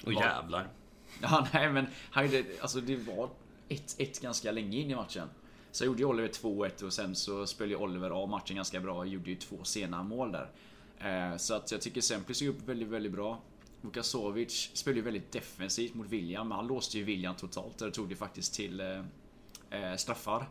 Och 0.04 0.14
var... 0.14 0.22
jävlar. 0.22 0.68
Ja, 1.22 1.48
nej 1.54 1.72
men 1.72 1.88
hade, 2.12 2.46
alltså 2.62 2.82
det 2.82 2.96
var 2.96 3.30
1-1 3.70 4.22
ganska 4.22 4.52
länge 4.52 4.78
in 4.78 4.92
i 4.92 4.96
matchen. 4.96 5.30
Så 5.72 5.86
gjorde 5.86 6.00
ju 6.00 6.06
Oliver 6.06 6.30
2-1 6.30 6.84
och 6.84 6.94
sen 6.94 7.16
så 7.16 7.48
spelade 7.48 7.76
Oliver 7.76 8.10
av 8.10 8.30
matchen 8.30 8.56
ganska 8.56 8.80
bra 8.80 8.98
och 8.98 9.08
gjorde 9.08 9.30
ju 9.30 9.36
två 9.36 9.64
sena 9.64 10.04
mål 10.04 10.32
där. 10.32 10.50
Eh, 11.00 11.38
så 11.38 11.54
att 11.54 11.72
jag 11.72 11.82
tycker 11.82 12.02
Semplis 12.02 12.42
är 12.42 12.48
upp 12.48 12.68
väldigt, 12.68 12.88
väldigt 12.88 13.12
bra. 13.12 13.42
Vukasovic 13.82 14.72
spelade 14.74 15.00
ju 15.00 15.04
väldigt 15.04 15.32
defensivt 15.32 15.94
mot 15.94 16.08
William, 16.08 16.48
men 16.48 16.56
han 16.56 16.68
låste 16.68 16.98
ju 16.98 17.04
William 17.04 17.36
totalt. 17.36 17.78
Där 17.78 17.92
tog 17.92 18.10
det 18.10 18.16
faktiskt 18.16 18.54
till 18.54 18.80
eh, 18.80 19.04
eh, 19.70 19.96
straffar. 19.96 20.50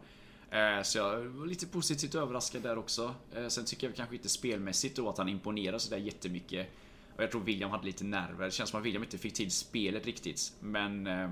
Eh, 0.50 0.82
så 0.82 0.98
jag 0.98 1.20
var 1.20 1.46
lite 1.46 1.66
positivt 1.66 2.14
överraskad 2.14 2.62
där 2.62 2.78
också. 2.78 3.14
Eh, 3.34 3.48
sen 3.48 3.64
tycker 3.64 3.86
jag 3.86 3.96
kanske 3.96 4.16
inte 4.16 4.28
spelmässigt 4.28 4.96
då 4.96 5.08
att 5.08 5.18
han 5.18 5.28
imponerar 5.28 5.78
sådär 5.78 5.98
jättemycket. 5.98 6.68
Och 7.16 7.22
jag 7.22 7.30
tror 7.30 7.40
William 7.40 7.70
hade 7.70 7.84
lite 7.84 8.04
nerver. 8.04 8.44
Det 8.44 8.50
känns 8.50 8.70
som 8.70 8.80
att 8.80 8.86
William 8.86 9.02
inte 9.02 9.18
fick 9.18 9.34
till 9.34 9.50
spelet 9.50 10.06
riktigt. 10.06 10.52
Men 10.60 11.06
eh, 11.06 11.30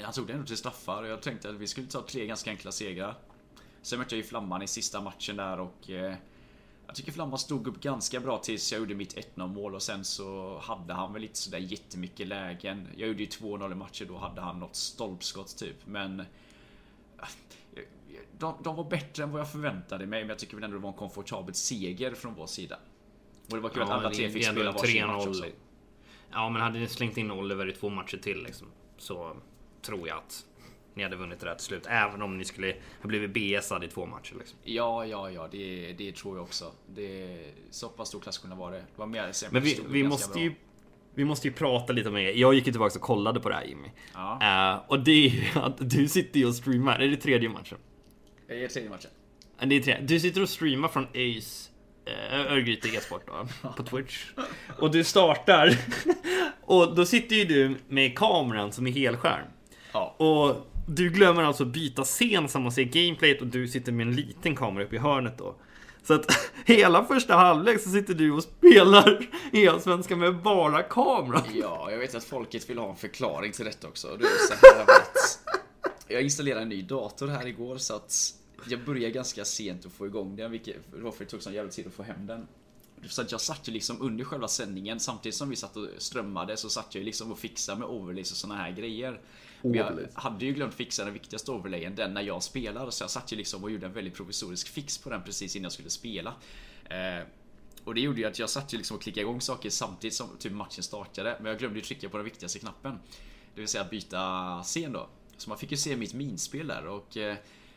han 0.00 0.12
tog 0.12 0.26
det 0.26 0.32
ändå 0.32 0.46
till 0.46 0.56
straffar 0.56 1.02
och 1.02 1.08
jag 1.08 1.22
tänkte 1.22 1.48
att 1.48 1.54
vi 1.54 1.66
skulle 1.66 1.86
ta 1.86 2.02
tre 2.02 2.26
ganska 2.26 2.50
enkla 2.50 2.72
segrar. 2.72 3.14
Sen 3.82 3.98
mötte 3.98 4.14
jag 4.14 4.22
ju 4.22 4.28
Flamman 4.28 4.62
i 4.62 4.66
sista 4.66 5.00
matchen 5.00 5.36
där 5.36 5.60
och 5.60 5.90
jag 6.86 6.96
tycker 6.96 7.12
Flamman 7.12 7.38
stod 7.38 7.66
upp 7.66 7.80
ganska 7.80 8.20
bra 8.20 8.38
tills 8.38 8.72
jag 8.72 8.78
gjorde 8.78 8.94
mitt 8.94 9.36
1-0 9.36 9.46
mål 9.48 9.74
och 9.74 9.82
sen 9.82 10.04
så 10.04 10.58
hade 10.58 10.94
han 10.94 11.12
väl 11.12 11.24
inte 11.24 11.38
sådär 11.38 11.58
jättemycket 11.58 12.26
lägen. 12.26 12.88
Jag 12.96 13.08
gjorde 13.08 13.22
ju 13.22 13.28
2-0 13.28 13.72
i 13.72 13.74
matcher, 13.74 14.04
då 14.04 14.16
hade 14.16 14.40
han 14.40 14.60
något 14.60 14.76
stolpskott 14.76 15.58
typ. 15.58 15.86
Men... 15.86 16.22
de, 18.38 18.54
de 18.64 18.76
var 18.76 18.84
bättre 18.84 19.22
än 19.22 19.30
vad 19.30 19.40
jag 19.40 19.52
förväntade 19.52 20.06
mig, 20.06 20.20
men 20.20 20.28
jag 20.28 20.38
tycker 20.38 20.54
väl 20.54 20.64
ändå 20.64 20.76
det 20.76 20.82
var 20.82 20.90
en 20.90 20.96
komfortabel 20.96 21.54
seger 21.54 22.14
från 22.14 22.34
vår 22.34 22.46
sida. 22.46 22.78
Och 23.50 23.56
det 23.56 23.60
var 23.60 23.70
kul 23.70 23.82
att 23.82 23.90
alla 23.90 24.10
tre 24.10 24.30
fick 24.30 24.44
spela 24.44 24.72
varsin 24.72 25.06
match 25.06 25.26
också. 25.26 25.44
Ja, 26.30 26.48
men 26.48 26.62
hade 26.62 26.78
ni 26.78 26.88
slängt 26.88 27.16
in 27.16 27.30
Oliver 27.30 27.68
i 27.68 27.72
två 27.72 27.88
matcher 27.88 28.16
till 28.16 28.42
liksom, 28.42 28.66
så 28.98 29.36
tror 29.82 30.08
jag 30.08 30.18
att 30.18 30.46
ni 30.96 31.02
hade 31.02 31.16
vunnit 31.16 31.40
det 31.40 31.48
här 31.48 31.54
till 31.54 31.64
slut. 31.64 31.86
Även 31.88 32.22
om 32.22 32.38
ni 32.38 32.44
skulle 32.44 32.74
ha 33.02 33.08
blivit 33.08 33.30
BSad 33.30 33.84
i 33.84 33.88
två 33.88 34.06
matcher. 34.06 34.34
Liksom. 34.38 34.58
Ja, 34.64 35.06
ja, 35.06 35.30
ja, 35.30 35.48
det, 35.52 35.92
det 35.98 36.12
tror 36.12 36.36
jag 36.36 36.44
också. 36.44 36.72
Det, 36.94 37.38
så 37.70 37.88
pass 37.88 38.08
stor 38.08 38.20
klasskillnad 38.20 38.58
var 38.58 38.72
det. 38.72 38.78
det 38.78 38.84
var 38.96 39.06
mer, 39.06 39.32
Men 39.50 39.62
vi, 39.62 39.80
vi 39.88 40.02
måste 40.02 40.32
bra. 40.32 40.42
ju 40.42 40.54
vi 41.14 41.24
måste 41.24 41.48
ju 41.48 41.54
prata 41.54 41.92
lite 41.92 42.08
om 42.08 42.16
er. 42.16 42.32
Jag 42.32 42.54
gick 42.54 42.66
ju 42.66 42.72
tillbaka 42.72 42.98
och 42.98 43.04
kollade 43.04 43.40
på 43.40 43.48
det 43.48 43.54
här 43.54 43.64
Jimmy. 43.64 43.88
Ja. 44.14 44.78
Uh, 44.82 44.90
och 44.90 45.00
det 45.00 45.10
är 45.10 45.28
ju 45.28 45.42
att 45.60 45.90
du 45.90 46.08
sitter 46.08 46.40
ju 46.40 46.46
och 46.46 46.54
streamar. 46.54 46.98
Är 46.98 47.08
det 47.08 47.16
tredje 47.16 47.48
matchen? 47.48 47.78
Det 48.48 48.64
är 48.64 48.68
tredje 48.68 48.90
matchen. 48.90 49.10
Det 49.64 49.74
är 49.74 49.80
tre. 49.80 49.98
Du 50.02 50.20
sitter 50.20 50.42
och 50.42 50.48
streamar 50.48 50.88
från 50.88 51.04
Ace 51.04 51.70
uh, 52.08 52.52
Örgryte 52.52 52.88
e-sport 52.88 53.22
då, 53.26 53.68
på 53.76 53.82
Twitch. 53.82 54.24
Och 54.78 54.90
du 54.90 55.04
startar. 55.04 55.78
och 56.60 56.94
då 56.94 57.06
sitter 57.06 57.36
ju 57.36 57.44
du 57.44 57.76
med 57.88 58.18
kameran 58.18 58.72
som 58.72 58.86
är 58.86 58.92
helskärm. 58.92 59.46
Ja. 59.92 60.14
Och 60.18 60.66
du 60.86 61.10
glömmer 61.10 61.42
alltså 61.42 61.64
byta 61.64 62.04
scen 62.04 62.48
som 62.48 62.62
man 62.62 62.72
ser 62.72 62.84
gameplayet 62.84 63.40
och 63.40 63.46
du 63.46 63.68
sitter 63.68 63.92
med 63.92 64.06
en 64.06 64.14
liten 64.14 64.56
kamera 64.56 64.84
uppe 64.84 64.96
i 64.96 64.98
hörnet 64.98 65.38
då. 65.38 65.54
Så 66.02 66.14
att 66.14 66.50
hela 66.64 67.04
första 67.04 67.34
halvlek 67.34 67.80
så 67.80 67.90
sitter 67.90 68.14
du 68.14 68.32
och 68.32 68.42
spelar 68.42 69.28
E-svenska 69.52 70.16
med 70.16 70.42
bara 70.42 70.82
kameran 70.82 71.42
Ja, 71.54 71.90
jag 71.90 71.98
vet 71.98 72.14
att 72.14 72.24
folket 72.24 72.70
vill 72.70 72.78
ha 72.78 72.90
en 72.90 72.96
förklaring 72.96 73.52
till 73.52 73.64
detta 73.64 73.88
också. 73.88 74.16
Det 74.16 74.24
är 74.24 74.46
så 74.48 74.66
här 74.66 74.82
att 74.82 75.40
jag 76.08 76.22
installerade 76.22 76.62
en 76.62 76.68
ny 76.68 76.82
dator 76.82 77.28
här 77.28 77.46
igår 77.46 77.76
så 77.76 77.94
att 77.94 78.34
jag 78.68 78.84
började 78.84 79.10
ganska 79.10 79.44
sent 79.44 79.86
att 79.86 79.92
få 79.92 80.06
igång 80.06 80.36
den, 80.36 80.50
vilket 80.50 80.76
varför 80.92 81.24
det 81.24 81.30
tog 81.30 81.42
sån 81.42 81.52
jävla 81.52 81.72
tid 81.72 81.86
att 81.86 81.94
få 81.94 82.02
hem 82.02 82.26
den. 82.26 82.46
Så 83.08 83.22
att 83.22 83.32
jag 83.32 83.40
satt 83.40 83.68
ju 83.68 83.72
liksom 83.72 84.02
under 84.02 84.24
själva 84.24 84.48
sändningen 84.48 85.00
samtidigt 85.00 85.36
som 85.36 85.50
vi 85.50 85.56
satt 85.56 85.76
och 85.76 85.88
strömmade 85.98 86.56
så 86.56 86.68
satt 86.68 86.94
jag 86.94 87.00
ju 87.00 87.04
liksom 87.04 87.32
och 87.32 87.38
fixade 87.38 87.78
med 87.80 87.88
overlays 87.88 88.30
och 88.30 88.36
såna 88.36 88.56
här 88.56 88.70
grejer. 88.70 89.20
Jag 89.74 90.08
hade 90.14 90.44
ju 90.44 90.52
glömt 90.52 90.74
fixa 90.74 91.04
den 91.04 91.12
viktigaste 91.12 91.50
overlayen, 91.50 91.94
den 91.94 92.14
när 92.14 92.22
jag 92.22 92.42
spelar. 92.42 92.90
Så 92.90 93.02
jag 93.02 93.10
satt 93.10 93.32
ju 93.32 93.36
liksom 93.36 93.64
och 93.64 93.70
gjorde 93.70 93.86
en 93.86 93.92
väldigt 93.92 94.14
provisorisk 94.14 94.68
fix 94.68 94.98
på 94.98 95.10
den 95.10 95.22
precis 95.22 95.56
innan 95.56 95.62
jag 95.64 95.72
skulle 95.72 95.90
spela. 95.90 96.34
Eh, 96.84 97.26
och 97.84 97.94
det 97.94 98.00
gjorde 98.00 98.20
ju 98.20 98.26
att 98.26 98.38
jag 98.38 98.50
satt 98.50 98.72
ju 98.72 98.76
liksom 98.76 98.96
och 98.96 99.02
klickade 99.02 99.20
igång 99.20 99.40
saker 99.40 99.70
samtidigt 99.70 100.14
som 100.14 100.28
typ 100.38 100.52
matchen 100.52 100.82
startade. 100.82 101.36
Men 101.40 101.46
jag 101.46 101.58
glömde 101.58 101.78
ju 101.78 101.84
trycka 101.84 102.08
på 102.08 102.16
den 102.16 102.24
viktigaste 102.24 102.58
knappen. 102.58 102.98
Det 103.54 103.60
vill 103.60 103.68
säga 103.68 103.84
byta 103.84 104.62
scen 104.62 104.92
då. 104.92 105.08
Så 105.36 105.50
man 105.50 105.58
fick 105.58 105.70
ju 105.70 105.76
se 105.76 105.96
mitt 105.96 106.14
minspel 106.14 106.66
där 106.66 106.86
och 106.86 107.16
eh, 107.16 107.36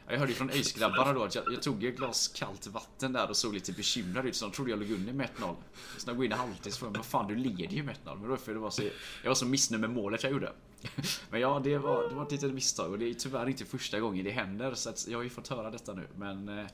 jag 0.09 0.19
hörde 0.19 0.31
ju 0.31 0.35
från 0.35 0.49
ÖIS-grabbarna 0.49 1.13
då 1.13 1.23
att 1.23 1.35
jag, 1.35 1.53
jag, 1.53 1.61
tog 1.61 1.83
ett 1.83 1.97
glas 1.97 2.27
kallt 2.27 2.67
vatten 2.67 3.13
där 3.13 3.29
och 3.29 3.37
såg 3.37 3.53
lite 3.53 3.71
bekymrad 3.71 4.25
ut 4.25 4.35
så 4.35 4.45
de 4.45 4.51
trodde 4.51 4.71
jag 4.71 4.79
låg 4.79 4.91
under 4.91 5.13
med 5.13 5.29
1-0. 5.37 5.55
Så 5.97 6.05
när 6.05 6.13
jag 6.13 6.15
går 6.15 6.25
in 6.25 6.31
i 6.31 6.35
halvtid 6.35 6.73
så 6.73 6.79
frågade 6.79 6.99
vad 6.99 7.05
fan 7.05 7.27
du 7.27 7.35
leder 7.35 7.75
ju 7.75 7.83
med 7.83 7.95
1-0. 8.05 8.19
Men 8.19 8.29
då 8.29 8.37
för 8.37 8.53
det 8.53 8.59
var 8.59 8.69
så, 8.69 8.81
jag 9.23 9.29
var 9.29 9.35
så 9.35 9.45
missnöjd 9.45 9.81
med 9.81 9.89
målet 9.89 10.23
jag 10.23 10.31
gjorde. 10.31 10.53
Men 11.29 11.41
ja, 11.41 11.61
det 11.63 11.77
var, 11.77 12.09
det 12.09 12.15
var 12.15 12.23
ett 12.23 12.31
litet 12.31 12.53
misstag 12.53 12.91
och 12.91 12.99
det 12.99 13.09
är 13.09 13.13
tyvärr 13.13 13.49
inte 13.49 13.65
första 13.65 13.99
gången 13.99 14.25
det 14.25 14.31
händer 14.31 14.73
så 14.73 14.89
att 14.89 15.07
jag 15.07 15.17
har 15.17 15.23
ju 15.23 15.29
fått 15.29 15.47
höra 15.47 15.71
detta 15.71 15.93
nu. 15.93 16.07
Men 16.15 16.49
eh, 16.49 16.65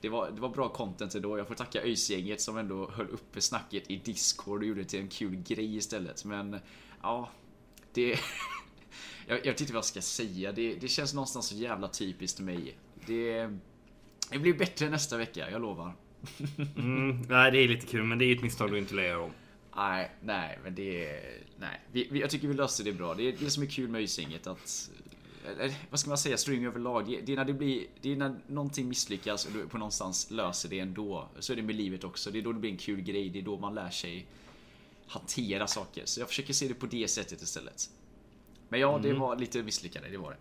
det 0.00 0.08
var, 0.08 0.30
det 0.30 0.40
var 0.40 0.48
bra 0.48 0.68
content 0.68 1.14
ändå. 1.14 1.38
Jag 1.38 1.48
får 1.48 1.54
tacka 1.54 1.82
ÖIS-gänget 1.82 2.40
som 2.40 2.58
ändå 2.58 2.90
höll 2.90 3.08
uppe 3.08 3.40
snacket 3.40 3.90
i 3.90 3.96
Discord 3.96 4.60
och 4.60 4.68
gjorde 4.68 4.80
det 4.80 4.88
till 4.88 5.00
en 5.00 5.08
kul 5.08 5.36
grej 5.36 5.76
istället. 5.76 6.24
Men 6.24 6.60
ja, 7.02 7.30
det... 7.92 8.08
jag, 9.26 9.38
jag 9.38 9.52
vet 9.52 9.60
inte 9.60 9.72
vad 9.72 9.78
jag 9.78 9.84
ska 9.84 10.02
säga. 10.02 10.52
Det, 10.52 10.74
det 10.74 10.88
känns 10.88 11.14
någonstans 11.14 11.46
så 11.46 11.54
jävla 11.54 11.88
typiskt 11.88 12.40
mig. 12.40 12.78
Det, 13.06 13.50
det 14.30 14.38
blir 14.38 14.54
bättre 14.54 14.90
nästa 14.90 15.16
vecka, 15.16 15.50
jag 15.50 15.62
lovar. 15.62 15.92
mm, 16.76 17.22
nej, 17.28 17.50
det 17.50 17.58
är 17.58 17.68
lite 17.68 17.86
kul, 17.86 18.04
men 18.04 18.18
det 18.18 18.24
är 18.24 18.36
ett 18.36 18.42
misstag 18.42 18.70
du 18.70 18.78
inte 18.78 18.94
lär 18.94 19.18
om. 19.18 19.30
Nej, 19.78 20.10
nej, 20.20 20.58
men 20.64 20.74
det 20.74 21.04
är... 21.04 21.42
Nej, 21.58 21.80
vi, 21.92 22.08
vi, 22.10 22.20
jag 22.20 22.30
tycker 22.30 22.48
vi 22.48 22.54
löste 22.54 22.82
det 22.82 22.92
bra. 22.92 23.14
Det 23.14 23.22
är 23.22 23.36
det 23.40 23.50
som 23.50 23.62
är 23.62 23.66
kul 23.66 23.88
med 23.88 24.02
Ysinget 24.02 24.46
att... 24.46 24.90
Eller, 25.46 25.74
vad 25.90 26.00
ska 26.00 26.08
man 26.08 26.18
säga? 26.18 26.36
Streaming 26.36 26.66
överlag. 26.66 27.06
Det, 27.06 27.20
det 27.20 27.32
är 27.32 27.36
när 27.36 27.44
det 27.44 27.52
blir... 27.52 27.86
Det 28.00 28.12
är 28.12 28.16
när 28.16 28.40
någonting 28.46 28.88
misslyckas 28.88 29.46
och 29.46 29.52
du 29.52 29.68
på 29.68 29.78
någonstans 29.78 30.30
löser 30.30 30.68
det 30.68 30.80
ändå. 30.80 31.28
Så 31.38 31.52
är 31.52 31.56
det 31.56 31.62
med 31.62 31.74
livet 31.74 32.04
också. 32.04 32.30
Det 32.30 32.38
är 32.38 32.42
då 32.42 32.52
det 32.52 32.58
blir 32.58 32.70
en 32.70 32.76
kul 32.76 33.00
grej. 33.00 33.28
Det 33.28 33.38
är 33.38 33.42
då 33.42 33.58
man 33.58 33.74
lär 33.74 33.90
sig 33.90 34.26
hantera 35.06 35.66
saker. 35.66 36.02
Så 36.04 36.20
jag 36.20 36.28
försöker 36.28 36.52
se 36.52 36.68
det 36.68 36.74
på 36.74 36.86
det 36.86 37.08
sättet 37.08 37.42
istället. 37.42 37.90
Men 38.68 38.80
ja, 38.80 38.98
det 39.02 39.08
mm. 39.08 39.20
var 39.20 39.36
lite 39.36 39.62
misslyckande, 39.62 40.08
det 40.08 40.18
var 40.18 40.30
det. 40.30 40.38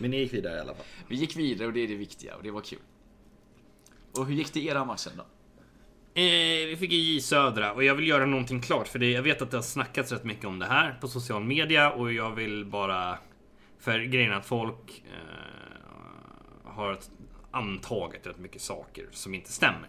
Men 0.00 0.10
ni 0.10 0.16
gick 0.16 0.34
vidare 0.34 0.56
i 0.56 0.60
alla 0.60 0.74
fall? 0.74 0.86
Vi 1.08 1.16
gick 1.16 1.36
vidare 1.36 1.66
och 1.66 1.72
det 1.72 1.80
är 1.80 1.88
det 1.88 1.94
viktiga 1.94 2.36
och 2.36 2.42
det 2.42 2.50
var 2.50 2.60
kul. 2.60 2.78
Och 4.12 4.26
hur 4.26 4.34
gick 4.34 4.52
det 4.52 4.60
i 4.60 4.66
era 4.66 4.84
matchen 4.84 5.12
då? 5.16 5.24
Eh, 6.18 6.66
vi 6.66 6.76
fick 6.76 6.92
J 6.92 7.20
Södra 7.20 7.72
och 7.72 7.84
jag 7.84 7.94
vill 7.94 8.08
göra 8.08 8.26
någonting 8.26 8.60
klart 8.60 8.88
för 8.88 8.98
det, 8.98 9.10
jag 9.10 9.22
vet 9.22 9.42
att 9.42 9.50
det 9.50 9.56
har 9.56 9.62
snackats 9.62 10.12
rätt 10.12 10.24
mycket 10.24 10.44
om 10.44 10.58
det 10.58 10.66
här 10.66 10.98
på 11.00 11.08
social 11.08 11.44
media 11.44 11.90
och 11.90 12.12
jag 12.12 12.30
vill 12.34 12.64
bara... 12.64 13.18
För 13.78 13.98
grejen 13.98 14.32
att 14.32 14.46
folk 14.46 15.04
eh, 15.06 15.90
har 16.64 16.98
antagit 17.50 18.26
rätt 18.26 18.38
mycket 18.38 18.62
saker 18.62 19.06
som 19.12 19.34
inte 19.34 19.52
stämmer 19.52 19.88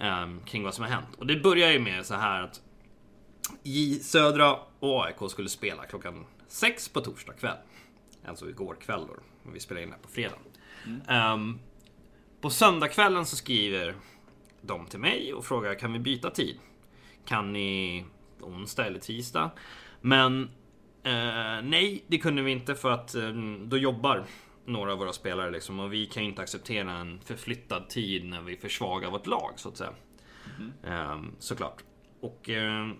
eh, 0.00 0.44
kring 0.44 0.62
vad 0.62 0.74
som 0.74 0.84
har 0.84 0.90
hänt. 0.90 1.14
Och 1.18 1.26
det 1.26 1.36
börjar 1.36 1.70
ju 1.70 1.78
med 1.78 2.06
så 2.06 2.14
här 2.14 2.42
att 2.42 2.60
J 3.62 3.94
Södra 3.94 4.56
och 4.78 5.06
AIK 5.06 5.30
skulle 5.30 5.48
spela 5.48 5.84
klockan 5.84 6.24
sex 6.48 6.88
på 6.88 7.00
torsdag 7.00 7.32
kväll. 7.32 7.58
Alltså 8.26 8.48
igår 8.48 8.76
kväll 8.80 9.06
då. 9.06 9.14
Vi 9.52 9.60
spelar 9.60 9.80
in 9.80 9.88
det 9.88 9.94
här 9.94 10.02
på 10.02 10.08
fredag. 10.08 10.36
Mm. 10.86 11.32
Um, 11.32 11.60
på 12.40 12.50
söndagskvällen 12.50 13.26
så 13.26 13.36
skriver 13.36 13.94
de 14.62 14.86
till 14.86 15.00
mig 15.00 15.34
och 15.34 15.44
frågar 15.44 15.74
kan 15.74 15.92
vi 15.92 15.98
byta 15.98 16.30
tid? 16.30 16.58
Kan 17.26 17.52
ni 17.52 18.04
onsdag 18.40 18.86
eller 18.86 18.98
tisdag? 18.98 19.50
Men 20.00 20.42
eh, 21.02 21.62
nej, 21.62 22.04
det 22.06 22.18
kunde 22.18 22.42
vi 22.42 22.52
inte 22.52 22.74
för 22.74 22.90
att 22.90 23.14
eh, 23.14 23.32
då 23.64 23.76
jobbar 23.76 24.24
några 24.64 24.92
av 24.92 24.98
våra 24.98 25.12
spelare 25.12 25.50
liksom 25.50 25.80
och 25.80 25.92
vi 25.92 26.06
kan 26.06 26.22
inte 26.22 26.42
acceptera 26.42 26.92
en 26.92 27.20
förflyttad 27.20 27.88
tid 27.88 28.24
när 28.24 28.40
vi 28.40 28.56
försvagar 28.56 29.10
vårt 29.10 29.26
lag 29.26 29.52
så 29.56 29.68
att 29.68 29.76
säga. 29.76 29.92
Mm. 30.58 30.72
Eh, 30.84 31.22
såklart. 31.38 31.84
Och 32.20 32.50
eh, 32.50 32.90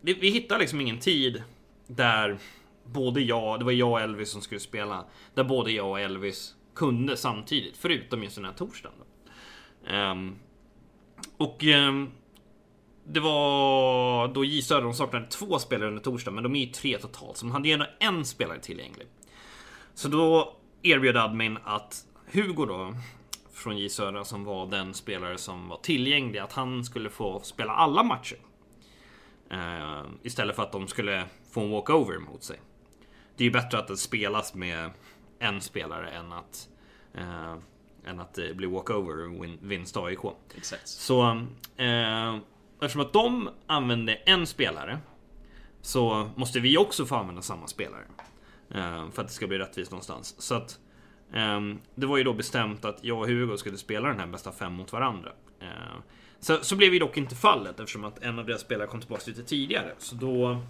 vi, 0.00 0.14
vi 0.14 0.30
hittar 0.30 0.58
liksom 0.58 0.80
ingen 0.80 0.98
tid 0.98 1.42
där 1.86 2.38
både 2.84 3.20
jag, 3.20 3.58
det 3.58 3.64
var 3.64 3.72
jag 3.72 3.90
och 3.90 4.00
Elvis 4.00 4.30
som 4.30 4.40
skulle 4.40 4.60
spela, 4.60 5.04
där 5.34 5.44
både 5.44 5.72
jag 5.72 5.90
och 5.90 6.00
Elvis 6.00 6.54
kunde 6.74 7.16
samtidigt, 7.16 7.76
förutom 7.76 8.22
just 8.22 8.36
den 8.36 8.44
här 8.44 8.52
torsdagen. 8.52 8.98
Um, 9.90 10.38
och 11.36 11.64
eh, 11.64 12.04
det 13.04 13.20
var 13.20 14.28
då 14.28 14.44
J 14.44 14.62
Söder, 14.62 14.82
de 14.82 14.94
saknade 14.94 15.26
två 15.26 15.58
spelare 15.58 15.88
under 15.88 16.02
torsdagen, 16.02 16.34
men 16.34 16.44
de 16.44 16.56
är 16.56 16.60
ju 16.60 16.72
tre 16.72 16.98
totalt, 16.98 17.36
så 17.36 17.46
de 17.46 17.52
hade 17.52 17.68
ju 17.68 17.74
ändå 17.74 17.86
en 17.98 18.24
spelare 18.24 18.58
tillgänglig. 18.58 19.06
Så 19.94 20.08
då 20.08 20.56
erbjöd 20.82 21.16
admin 21.16 21.58
att 21.64 22.06
Hugo 22.32 22.66
då, 22.66 22.94
från 23.52 23.78
J 23.78 23.88
Södra 23.88 24.24
som 24.24 24.44
var 24.44 24.66
den 24.66 24.94
spelare 24.94 25.38
som 25.38 25.68
var 25.68 25.76
tillgänglig, 25.76 26.38
att 26.38 26.52
han 26.52 26.84
skulle 26.84 27.10
få 27.10 27.40
spela 27.40 27.72
alla 27.72 28.02
matcher. 28.02 28.38
Uh, 29.52 30.02
istället 30.22 30.56
för 30.56 30.62
att 30.62 30.72
de 30.72 30.88
skulle 30.88 31.24
få 31.50 31.60
en 31.60 31.70
walkover 31.70 32.18
mot 32.18 32.42
sig 32.42 32.60
det 33.36 33.44
är 33.44 33.46
ju 33.46 33.50
bättre 33.50 33.78
att 33.78 33.88
det 33.88 33.96
spelas 33.96 34.54
med 34.54 34.90
en 35.38 35.60
spelare 35.60 36.10
än 36.10 36.32
att 36.32 36.68
eh, 37.14 37.56
än 38.04 38.20
att 38.20 38.34
det 38.34 38.56
blir 38.56 38.68
walkover 38.68 39.28
och 39.28 39.44
win, 39.44 39.58
vinst 39.62 39.96
AIK. 39.96 40.20
Exakt. 40.56 40.88
Så 40.88 41.22
eh, 41.76 42.36
eftersom 42.80 43.00
att 43.00 43.12
de 43.12 43.48
använde 43.66 44.14
en 44.14 44.46
spelare 44.46 44.98
så 45.80 46.30
måste 46.36 46.60
vi 46.60 46.78
också 46.78 47.06
få 47.06 47.16
använda 47.16 47.42
samma 47.42 47.66
spelare. 47.66 48.04
Eh, 48.70 49.10
för 49.10 49.22
att 49.22 49.28
det 49.28 49.34
ska 49.34 49.46
bli 49.46 49.58
rättvist 49.58 49.90
någonstans. 49.90 50.42
Så 50.42 50.54
att 50.54 50.78
eh, 51.32 51.60
det 51.94 52.06
var 52.06 52.16
ju 52.16 52.24
då 52.24 52.32
bestämt 52.32 52.84
att 52.84 53.04
jag 53.04 53.18
och 53.18 53.26
Hugo 53.26 53.56
skulle 53.56 53.78
spela 53.78 54.08
den 54.08 54.20
här 54.20 54.26
bästa 54.26 54.52
fem 54.52 54.72
mot 54.72 54.92
varandra. 54.92 55.32
Eh, 55.60 56.00
så, 56.40 56.58
så 56.62 56.76
blev 56.76 56.92
ju 56.92 56.98
dock 56.98 57.16
inte 57.16 57.34
fallet 57.34 57.80
eftersom 57.80 58.04
att 58.04 58.22
en 58.22 58.38
av 58.38 58.46
deras 58.46 58.60
spelare 58.60 58.86
kom 58.86 59.00
tillbaka 59.00 59.22
lite 59.26 59.42
tidigare. 59.42 59.94
Så 59.98 60.14
då 60.14 60.60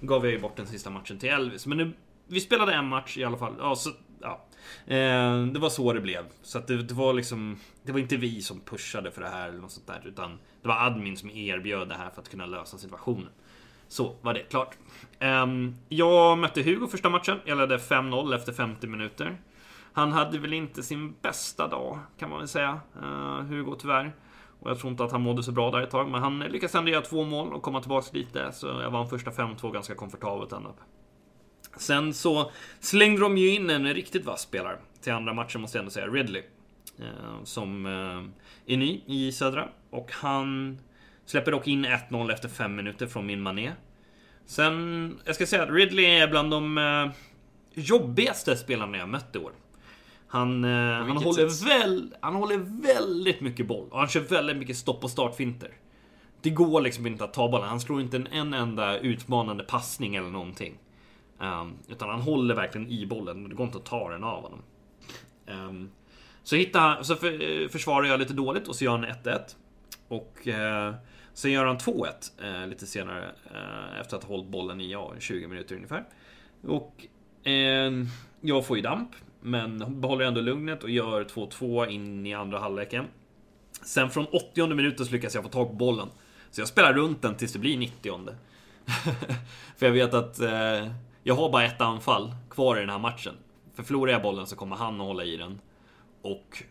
gav 0.00 0.24
jag 0.24 0.32
ju 0.32 0.40
bort 0.40 0.56
den 0.56 0.66
sista 0.66 0.90
matchen 0.90 1.18
till 1.18 1.28
Elvis. 1.28 1.66
Men 1.66 1.78
nu, 1.78 1.92
vi 2.26 2.40
spelade 2.40 2.74
en 2.74 2.88
match 2.88 3.18
i 3.18 3.24
alla 3.24 3.36
fall. 3.36 3.54
Ja, 3.58 3.74
så, 3.74 3.90
ja. 4.20 4.44
Eh, 4.86 5.46
det 5.46 5.58
var 5.58 5.68
så 5.68 5.92
det 5.92 6.00
blev. 6.00 6.24
Så 6.42 6.58
att 6.58 6.66
det, 6.66 6.82
det, 6.82 6.94
var 6.94 7.12
liksom... 7.12 7.56
Det 7.82 7.92
var 7.92 7.98
inte 7.98 8.16
vi 8.16 8.42
som 8.42 8.60
pushade 8.60 9.10
för 9.10 9.20
det 9.20 9.28
här 9.28 9.48
eller 9.48 9.60
något 9.60 9.70
sånt 9.70 9.86
där. 9.86 10.02
Utan 10.04 10.38
det 10.62 10.68
var 10.68 10.86
admin 10.86 11.16
som 11.16 11.30
erbjöd 11.30 11.88
det 11.88 11.94
här 11.94 12.10
för 12.10 12.22
att 12.22 12.30
kunna 12.30 12.46
lösa 12.46 12.78
situationen. 12.78 13.28
Så 13.88 14.16
var 14.20 14.34
det 14.34 14.40
klart. 14.40 14.76
Ehm, 15.18 15.76
jag 15.88 16.38
mötte 16.38 16.62
Hugo 16.62 16.86
första 16.86 17.10
matchen. 17.10 17.38
Jag 17.44 17.58
ledde 17.58 17.78
5-0 17.78 18.34
efter 18.34 18.52
50 18.52 18.86
minuter. 18.86 19.36
Han 19.92 20.12
hade 20.12 20.38
väl 20.38 20.52
inte 20.52 20.82
sin 20.82 21.14
bästa 21.22 21.68
dag, 21.68 21.98
kan 22.18 22.30
man 22.30 22.38
väl 22.38 22.48
säga. 22.48 22.80
Eh, 23.02 23.40
Hugo 23.40 23.76
tyvärr. 23.78 24.12
Och 24.60 24.70
jag 24.70 24.78
tror 24.78 24.90
inte 24.90 25.04
att 25.04 25.12
han 25.12 25.22
mådde 25.22 25.42
så 25.42 25.52
bra 25.52 25.70
där 25.70 25.82
ett 25.82 25.90
tag, 25.90 26.08
men 26.08 26.22
han 26.22 26.38
lyckades 26.38 26.74
ändå 26.74 26.90
göra 26.90 27.02
två 27.02 27.24
mål 27.24 27.52
och 27.52 27.62
komma 27.62 27.80
tillbaka 27.80 28.06
lite. 28.12 28.52
Så 28.52 28.66
jag 28.66 28.90
vann 28.90 29.08
första 29.08 29.30
5-2 29.30 29.72
ganska 29.72 29.94
komfortabelt 29.94 30.52
ända 30.52 30.68
upp. 30.68 30.80
Sen 31.76 32.14
så 32.14 32.50
slängde 32.80 33.20
de 33.20 33.38
ju 33.38 33.50
in 33.50 33.70
en 33.70 33.94
riktigt 33.94 34.24
vass 34.24 34.42
spelare. 34.42 34.78
till 35.00 35.12
andra 35.12 35.34
matchen 35.34 35.60
måste 35.60 35.78
jag 35.78 35.82
ändå 35.82 35.90
säga 35.90 36.06
Ridley. 36.06 36.42
Eh, 36.98 37.44
som 37.44 37.86
eh, 37.86 38.72
är 38.74 38.76
ny 38.76 39.00
i 39.06 39.32
södra. 39.32 39.68
Och 39.90 40.12
han 40.12 40.78
släpper 41.26 41.52
dock 41.52 41.68
in 41.68 41.86
1-0 41.86 42.32
efter 42.32 42.48
5 42.48 42.76
minuter 42.76 43.06
från 43.06 43.26
min 43.26 43.40
mané. 43.40 43.72
Sen, 44.46 45.18
jag 45.24 45.34
ska 45.34 45.46
säga 45.46 45.62
att 45.62 45.70
Ridley 45.70 46.04
är 46.04 46.28
bland 46.28 46.50
de 46.50 46.78
eh, 46.78 47.10
jobbigaste 47.74 48.56
spelarna 48.56 48.98
jag 48.98 49.08
mött 49.08 49.36
i 49.36 49.38
år. 49.38 49.52
Han, 50.26 50.64
han, 50.64 51.16
håller 51.16 51.64
väl, 51.64 52.14
han 52.20 52.34
håller 52.34 52.56
väldigt 52.82 53.40
mycket 53.40 53.66
boll 53.66 53.88
och 53.90 53.98
han 53.98 54.08
kör 54.08 54.20
väldigt 54.20 54.56
mycket 54.56 54.76
stopp 54.76 55.04
och 55.04 55.10
startfinter. 55.10 55.70
Det 56.42 56.50
går 56.50 56.80
liksom 56.80 57.06
inte 57.06 57.24
att 57.24 57.32
ta 57.32 57.48
bollen. 57.48 57.68
Han 57.68 57.80
slår 57.80 58.00
inte 58.00 58.16
en, 58.16 58.26
en 58.26 58.54
enda 58.54 58.98
utmanande 58.98 59.64
passning 59.64 60.16
eller 60.16 60.30
någonting. 60.30 60.78
Um, 61.42 61.78
utan 61.88 62.08
han 62.08 62.20
håller 62.20 62.54
verkligen 62.54 62.88
i 62.88 63.06
bollen. 63.06 63.48
Det 63.48 63.54
går 63.54 63.66
inte 63.66 63.78
att 63.78 63.84
ta 63.84 64.10
den 64.10 64.24
av 64.24 64.42
honom. 64.42 64.62
Um, 65.46 65.90
så, 66.42 66.56
hittar, 66.56 67.02
så 67.02 67.16
för, 67.16 67.62
eh, 67.62 67.68
försvarar 67.68 68.06
jag 68.06 68.20
lite 68.20 68.32
dåligt 68.34 68.68
och 68.68 68.76
så 68.76 68.84
gör 68.84 68.90
han 68.90 69.04
1-1. 69.04 69.56
Och 70.08 70.46
uh, 70.46 70.94
sen 71.34 71.52
gör 71.52 71.66
han 71.66 71.78
2-1 71.78 72.06
uh, 72.42 72.62
eh, 72.62 72.68
lite 72.68 72.86
senare. 72.86 73.24
Uh, 73.50 74.00
efter 74.00 74.16
att 74.16 74.24
ha 74.24 74.28
hållit 74.36 74.50
bollen 74.50 74.80
i 74.80 74.92
ja, 74.92 75.12
20 75.18 75.46
minuter 75.46 75.74
ungefär. 75.74 76.04
Och 76.62 77.06
uh, 77.46 78.06
jag 78.40 78.66
får 78.66 78.76
ju 78.76 78.82
damp. 78.82 79.10
Men 79.40 80.00
behåller 80.00 80.24
ändå 80.24 80.40
lugnet 80.40 80.82
och 80.82 80.90
gör 80.90 81.24
2-2 81.24 81.88
in 81.88 82.26
i 82.26 82.34
andra 82.34 82.58
halvleken. 82.58 83.04
Sen 83.84 84.10
från 84.10 84.26
80 84.26 84.74
minuten 84.74 85.06
så 85.06 85.12
lyckas 85.12 85.34
jag 85.34 85.44
få 85.44 85.50
tag 85.50 85.68
på 85.68 85.74
bollen. 85.74 86.08
Så 86.50 86.60
jag 86.60 86.68
spelar 86.68 86.92
runt 86.92 87.22
den 87.22 87.34
tills 87.34 87.52
det 87.52 87.58
blir 87.58 87.78
90 87.78 88.28
För 89.76 89.86
jag 89.86 89.92
vet 89.92 90.14
att 90.14 90.40
jag 91.22 91.34
har 91.34 91.50
bara 91.50 91.64
ett 91.64 91.80
anfall 91.80 92.34
kvar 92.50 92.76
i 92.76 92.80
den 92.80 92.90
här 92.90 92.98
matchen. 92.98 93.34
För 93.74 93.82
förlorar 93.82 94.12
jag 94.12 94.22
bollen 94.22 94.46
så 94.46 94.56
kommer 94.56 94.76
han 94.76 95.00
att 95.00 95.06
hålla 95.06 95.24
i 95.24 95.36
den. 95.36 95.60
Och 96.22 96.62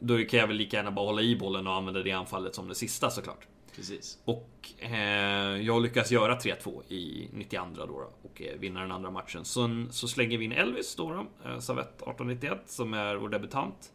då 0.00 0.24
kan 0.24 0.40
jag 0.40 0.46
väl 0.46 0.56
lika 0.56 0.76
gärna 0.76 0.90
bara 0.90 1.06
hålla 1.06 1.22
i 1.22 1.36
bollen 1.36 1.66
och 1.66 1.74
använda 1.74 2.02
det 2.02 2.12
anfallet 2.12 2.54
som 2.54 2.68
det 2.68 2.74
sista 2.74 3.10
såklart. 3.10 3.46
Precis. 3.76 4.18
Och 4.24 4.70
eh, 4.78 5.62
jag 5.62 5.82
lyckas 5.82 6.10
göra 6.10 6.38
3-2 6.38 6.82
i 6.92 7.28
92 7.32 7.66
då, 7.76 7.86
då 7.86 8.10
och 8.22 8.42
eh, 8.42 8.58
vinna 8.58 8.80
den 8.80 8.92
andra 8.92 9.10
matchen. 9.10 9.44
Sen 9.44 9.88
så 9.90 10.08
slänger 10.08 10.38
vi 10.38 10.44
in 10.44 10.52
Elvis 10.52 10.96
då, 10.96 11.10
då 11.12 11.48
eh, 11.50 11.58
Savett 11.58 11.94
1891 11.94 12.62
som 12.66 12.94
är 12.94 13.14
vår 13.14 13.28
debutant. 13.28 13.92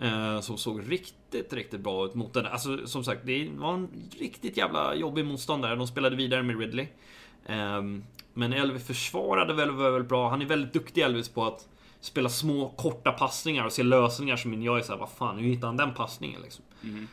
Eh, 0.00 0.40
som 0.40 0.58
såg 0.58 0.92
riktigt, 0.92 1.52
riktigt 1.52 1.80
bra 1.80 2.06
ut 2.06 2.14
mot 2.14 2.34
den. 2.34 2.46
Alltså 2.46 2.86
som 2.86 3.04
sagt, 3.04 3.20
det 3.26 3.48
var 3.56 3.74
en 3.74 3.88
riktigt 4.18 4.56
jävla 4.56 4.94
jobbig 4.94 5.24
motståndare. 5.24 5.76
De 5.76 5.86
spelade 5.86 6.16
vidare 6.16 6.42
med 6.42 6.60
Ridley. 6.60 6.86
Eh, 8.36 8.38
men 8.38 8.52
Elvis 8.52 8.86
försvarade 8.86 9.54
väldigt, 9.54 9.78
väldigt 9.78 10.08
bra. 10.08 10.30
Han 10.30 10.42
är 10.42 10.46
väldigt 10.46 10.72
duktig 10.72 11.02
Elvis 11.02 11.28
på 11.28 11.44
att 11.44 11.68
spela 12.00 12.28
små 12.28 12.68
korta 12.68 13.12
passningar 13.12 13.64
och 13.64 13.72
se 13.72 13.82
lösningar 13.82 14.36
som 14.36 14.62
jag 14.62 14.78
är 14.78 14.82
såhär, 14.82 14.98
vad 14.98 15.10
fan, 15.10 15.38
hur 15.38 15.44
hittade 15.44 15.66
han 15.66 15.76
den 15.76 15.94
passningen 15.94 16.40
liksom? 16.42 16.64
Mm. 16.82 17.08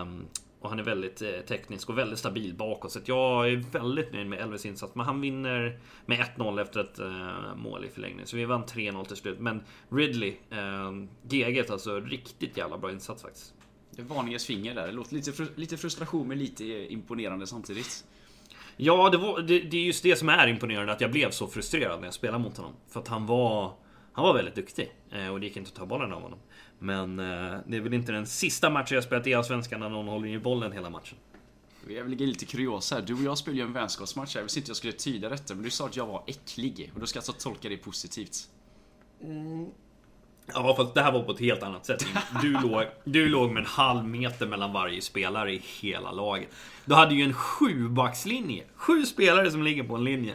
Um, 0.00 0.26
och 0.60 0.70
han 0.70 0.78
är 0.78 0.82
väldigt 0.82 1.22
eh, 1.22 1.40
teknisk 1.48 1.88
och 1.88 1.98
väldigt 1.98 2.18
stabil 2.18 2.54
bakåt. 2.54 2.92
Så 2.92 3.00
jag 3.04 3.48
är 3.48 3.56
väldigt 3.56 4.12
nöjd 4.12 4.26
med 4.26 4.40
Elvis 4.40 4.66
insats. 4.66 4.94
Men 4.94 5.06
han 5.06 5.20
vinner 5.20 5.78
med 6.06 6.18
1-0 6.36 6.62
efter 6.62 6.80
ett 6.80 6.98
eh, 6.98 7.56
mål 7.56 7.84
i 7.84 7.88
förlängning. 7.88 8.26
Så 8.26 8.36
vi 8.36 8.44
vann 8.44 8.64
3-0 8.64 9.04
till 9.04 9.16
slut. 9.16 9.38
Men 9.40 9.62
Ridley, 9.88 10.34
eh, 10.50 10.92
GG 11.22 11.70
alltså, 11.70 12.00
riktigt 12.00 12.56
jävla 12.56 12.78
bra 12.78 12.92
insats 12.92 13.22
faktiskt. 13.22 13.54
Det 13.90 14.02
varningens 14.02 14.46
finger 14.46 14.74
där. 14.74 14.86
Det 14.86 14.92
låter 14.92 15.14
lite, 15.14 15.32
fr 15.32 15.44
lite 15.54 15.76
frustration 15.76 16.28
men 16.28 16.38
lite 16.38 16.64
imponerande 16.92 17.46
samtidigt. 17.46 18.04
Ja, 18.76 19.10
det, 19.10 19.18
var, 19.18 19.40
det, 19.40 19.60
det, 19.60 19.76
är 19.76 19.82
just 19.82 20.02
det 20.02 20.16
som 20.16 20.28
är 20.28 20.46
imponerande. 20.46 20.92
Att 20.92 21.00
jag 21.00 21.10
blev 21.10 21.30
så 21.30 21.46
frustrerad 21.46 22.00
när 22.00 22.06
jag 22.06 22.14
spelade 22.14 22.38
mot 22.38 22.56
honom. 22.56 22.72
För 22.88 23.00
att 23.00 23.08
han 23.08 23.26
var... 23.26 23.72
Han 24.12 24.24
var 24.24 24.34
väldigt 24.34 24.54
duktig. 24.54 24.92
Eh, 25.12 25.28
och 25.28 25.40
det 25.40 25.46
gick 25.46 25.56
inte 25.56 25.68
att 25.68 25.74
ta 25.74 25.86
bollen 25.86 26.12
av 26.12 26.22
honom. 26.22 26.38
Men 26.78 27.18
eh, 27.18 27.58
det 27.66 27.76
är 27.76 27.80
väl 27.80 27.94
inte 27.94 28.12
den 28.12 28.26
sista 28.26 28.70
matchen 28.70 28.94
jag 28.94 29.04
spelat 29.04 29.26
i 29.26 29.34
Allsvenskan 29.34 29.80
när 29.80 29.88
någon 29.88 30.08
håller 30.08 30.28
i 30.28 30.38
bollen 30.38 30.72
hela 30.72 30.90
matchen. 30.90 31.18
Jag 31.88 32.02
vill 32.02 32.10
ligga 32.10 32.26
lite 32.26 32.46
kuriosa 32.46 32.94
här. 32.94 33.02
Du 33.02 33.14
och 33.14 33.22
jag 33.22 33.38
spelade 33.38 33.60
ju 33.60 33.66
en 33.66 33.72
vänskapsmatch 33.72 34.34
här. 34.34 34.40
Jag 34.40 34.44
visste 34.44 34.58
inte 34.58 34.70
jag 34.70 34.76
skulle 34.76 34.92
tyda 34.92 35.28
detta, 35.28 35.54
men 35.54 35.64
du 35.64 35.70
sa 35.70 35.86
att 35.86 35.96
jag 35.96 36.06
var 36.06 36.24
äcklig. 36.26 36.90
Och 36.94 37.00
då 37.00 37.06
ska 37.06 37.16
jag 37.16 37.20
alltså 37.20 37.48
tolka 37.48 37.68
det 37.68 37.76
positivt. 37.76 38.48
Mm. 39.22 39.66
Ja, 40.54 40.74
fast 40.76 40.94
det 40.94 41.02
här 41.02 41.12
var 41.12 41.22
på 41.22 41.32
ett 41.32 41.40
helt 41.40 41.62
annat 41.62 41.86
sätt. 41.86 42.06
Du 42.42 42.52
låg, 42.62 42.84
du 43.04 43.28
låg 43.28 43.50
med 43.50 43.60
en 43.60 43.66
halv 43.66 44.04
meter 44.04 44.46
mellan 44.46 44.72
varje 44.72 45.00
spelare 45.00 45.52
i 45.52 45.62
hela 45.80 46.12
laget. 46.12 46.48
Du 46.84 46.94
hade 46.94 47.14
ju 47.14 47.22
en 47.24 47.34
sjubackslinje. 47.34 48.64
Sju 48.76 49.06
spelare 49.06 49.50
som 49.50 49.62
ligger 49.62 49.82
på 49.82 49.94
en 49.94 50.04
linje. 50.04 50.34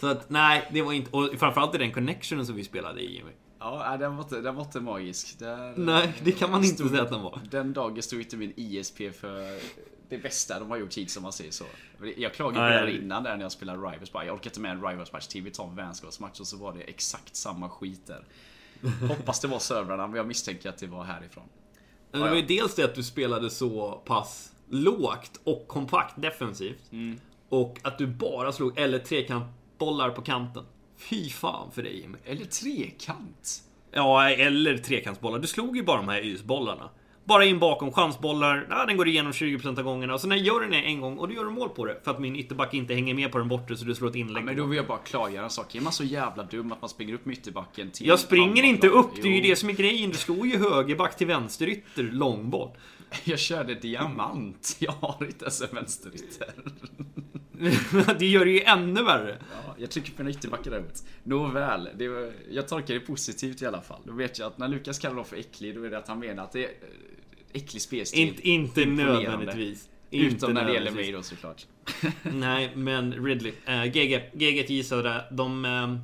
Så 0.00 0.06
att 0.06 0.30
nej, 0.30 0.68
det 0.72 0.82
var 0.82 0.92
inte... 0.92 1.10
Och 1.10 1.30
framförallt 1.38 1.74
i 1.74 1.78
den 1.78 1.92
connectionen 1.92 2.46
som 2.46 2.56
vi 2.56 2.64
spelade 2.64 3.00
i 3.00 3.14
Jimmy. 3.16 3.30
Ja, 3.60 3.96
den 4.00 4.16
var 4.16 4.22
inte, 4.22 4.40
den 4.40 4.54
var 4.54 4.64
inte 4.64 4.80
magisk. 4.80 5.38
Där, 5.38 5.74
Nej, 5.76 6.12
det 6.22 6.32
kan 6.32 6.50
man 6.50 6.64
inte 6.64 6.88
säga 6.88 7.02
att 7.02 7.10
den 7.10 7.22
var. 7.22 7.40
Den 7.50 7.72
dagen 7.72 8.02
stod 8.02 8.20
inte 8.20 8.36
min 8.36 8.52
ISP 8.56 8.96
för 8.96 9.60
det 10.08 10.18
bästa 10.18 10.58
de 10.58 10.70
har 10.70 10.76
gjort 10.76 10.88
hittills 10.88 11.16
om 11.16 11.22
man 11.22 11.32
säger 11.32 11.50
så. 11.50 11.64
Jag 12.16 12.34
klagade 12.34 12.80
på 12.80 12.86
det 12.86 12.92
innan 12.92 13.22
där 13.22 13.36
när 13.36 13.42
jag 13.42 13.52
spelade 13.52 13.78
Rivals. 13.78 14.12
Bara, 14.12 14.24
jag 14.24 14.34
orkar 14.34 14.50
inte 14.50 14.60
med 14.60 14.70
en 14.70 14.88
Rivals 14.88 15.12
match 15.12 15.26
till. 15.26 15.42
Vi 15.42 15.50
tar 15.50 15.64
en 15.64 15.76
vänskapsmatch 15.76 16.40
och 16.40 16.46
så 16.46 16.56
var 16.56 16.72
det 16.72 16.80
exakt 16.80 17.36
samma 17.36 17.68
skit 17.68 18.06
där. 18.06 18.24
Hoppas 19.08 19.40
det 19.40 19.48
var 19.48 19.58
servrarna, 19.58 20.06
men 20.06 20.16
jag 20.16 20.26
misstänker 20.26 20.68
att 20.68 20.78
det 20.78 20.86
var 20.86 21.04
härifrån. 21.04 21.44
Det 22.12 22.18
var 22.18 22.34
ju 22.34 22.42
dels 22.42 22.74
det 22.74 22.84
att 22.84 22.94
du 22.94 23.02
spelade 23.02 23.50
så 23.50 24.02
pass 24.04 24.52
lågt 24.68 25.40
och 25.44 25.68
kompakt 25.68 26.22
defensivt. 26.22 26.92
Mm. 26.92 27.20
Och 27.48 27.78
att 27.82 27.98
du 27.98 28.06
bara 28.06 28.52
slog 28.52 28.78
eller 28.78 28.98
trekantbollar 28.98 30.10
på 30.10 30.22
kanten. 30.22 30.64
Fy 30.96 31.30
fan 31.30 31.70
för 31.72 31.82
dig 31.82 32.00
Jimmy. 32.00 32.18
Eller 32.24 32.44
trekant. 32.44 33.62
Ja, 33.92 34.30
eller 34.30 34.78
trekantsbollar. 34.78 35.38
Du 35.38 35.46
slog 35.46 35.76
ju 35.76 35.82
bara 35.82 35.96
de 35.96 36.08
här 36.08 36.24
ysbollarna. 36.24 36.90
Bara 37.30 37.44
in 37.44 37.58
bakom, 37.58 37.92
chansbollar, 37.92 38.66
ja, 38.70 38.86
den 38.86 38.96
går 38.96 39.08
igenom 39.08 39.32
20% 39.32 39.78
av 39.78 39.84
gångerna. 39.84 40.14
Och 40.14 40.20
sen 40.20 40.38
gör 40.38 40.60
den 40.60 40.72
en 40.72 41.00
gång 41.00 41.18
och 41.18 41.28
då 41.28 41.34
gör 41.34 41.44
du 41.44 41.50
mål 41.50 41.68
på 41.68 41.84
det. 41.84 42.00
För 42.04 42.10
att 42.10 42.18
min 42.18 42.36
ytterback 42.36 42.74
inte 42.74 42.94
hänger 42.94 43.14
med 43.14 43.32
på 43.32 43.38
den 43.38 43.48
bortre 43.48 43.76
så 43.76 43.84
du 43.84 43.94
slår 43.94 44.08
ett 44.08 44.14
inlägg. 44.14 44.42
Ja, 44.42 44.46
men 44.46 44.56
då 44.56 44.64
vill 44.64 44.76
jag 44.76 44.86
bara 44.86 44.98
klargöra 44.98 45.44
en 45.44 45.50
sak. 45.50 45.74
Är 45.74 45.80
man 45.80 45.92
så 45.92 46.04
jävla 46.04 46.42
dum 46.42 46.72
att 46.72 46.80
man 46.80 46.88
springer 46.88 47.14
upp 47.14 47.26
med 47.26 47.32
ytterbacken 47.32 47.90
till... 47.90 48.06
Jag 48.06 48.18
springer 48.18 48.62
inte 48.62 48.88
upp, 48.88 49.10
det 49.22 49.28
är 49.28 49.32
ju 49.32 49.40
det 49.40 49.56
som 49.56 49.68
är 49.68 49.72
grejen. 49.72 50.10
Du 50.10 50.16
slår 50.16 50.46
ju 50.46 50.58
högerback 50.58 51.16
till 51.16 51.26
vänsterytter, 51.26 52.02
långboll. 52.02 52.70
Jag 53.24 53.38
körde 53.38 53.74
diamant. 53.74 54.76
Jag 54.78 54.92
har 54.92 55.24
inte 55.24 55.44
ens 55.44 55.62
en 55.62 55.68
vänsterytter. 55.72 56.48
det 58.18 58.26
gör 58.26 58.44
det 58.44 58.50
ju 58.50 58.62
ännu 58.62 59.02
värre. 59.02 59.38
Ja, 59.66 59.74
jag 59.78 59.90
trycker 59.90 60.12
på 60.12 60.22
en 60.22 60.28
ytterbackar 60.28 60.70
däremot. 60.70 61.04
Nåväl, 61.22 61.88
det 61.96 62.08
var, 62.08 62.32
jag 62.50 62.68
tolkar 62.68 62.94
det 62.94 63.00
positivt 63.00 63.62
i 63.62 63.66
alla 63.66 63.80
fall. 63.80 64.00
Då 64.04 64.12
vet 64.12 64.38
jag 64.38 64.46
att 64.46 64.58
när 64.58 64.68
Lukas 64.68 64.98
kallar 64.98 65.16
dem 65.16 65.24
för 65.24 65.36
äcklig, 65.36 65.74
då 65.74 65.82
är 65.82 65.90
det 65.90 65.98
att 65.98 66.08
han 66.08 66.18
menar 66.18 66.42
att 66.42 66.52
det 66.52 66.64
är 66.64 66.70
äcklig 67.52 67.82
spelstil. 67.82 68.28
Inte, 68.28 68.48
inte 68.48 68.84
nödvändigtvis. 68.84 69.88
Utom 70.10 70.54
när 70.54 70.64
det 70.64 70.72
gäller 70.72 70.90
mig 70.90 71.12
då 71.12 71.22
såklart. 71.22 71.66
Nej, 72.22 72.72
men 72.76 73.24
Ridley. 73.24 73.52
Äh, 73.66 73.84
GG, 73.84 74.30
GG 74.32 74.66
till 74.66 74.76
Gisare. 74.76 75.24
De, 75.30 75.64
äh, 75.64 75.96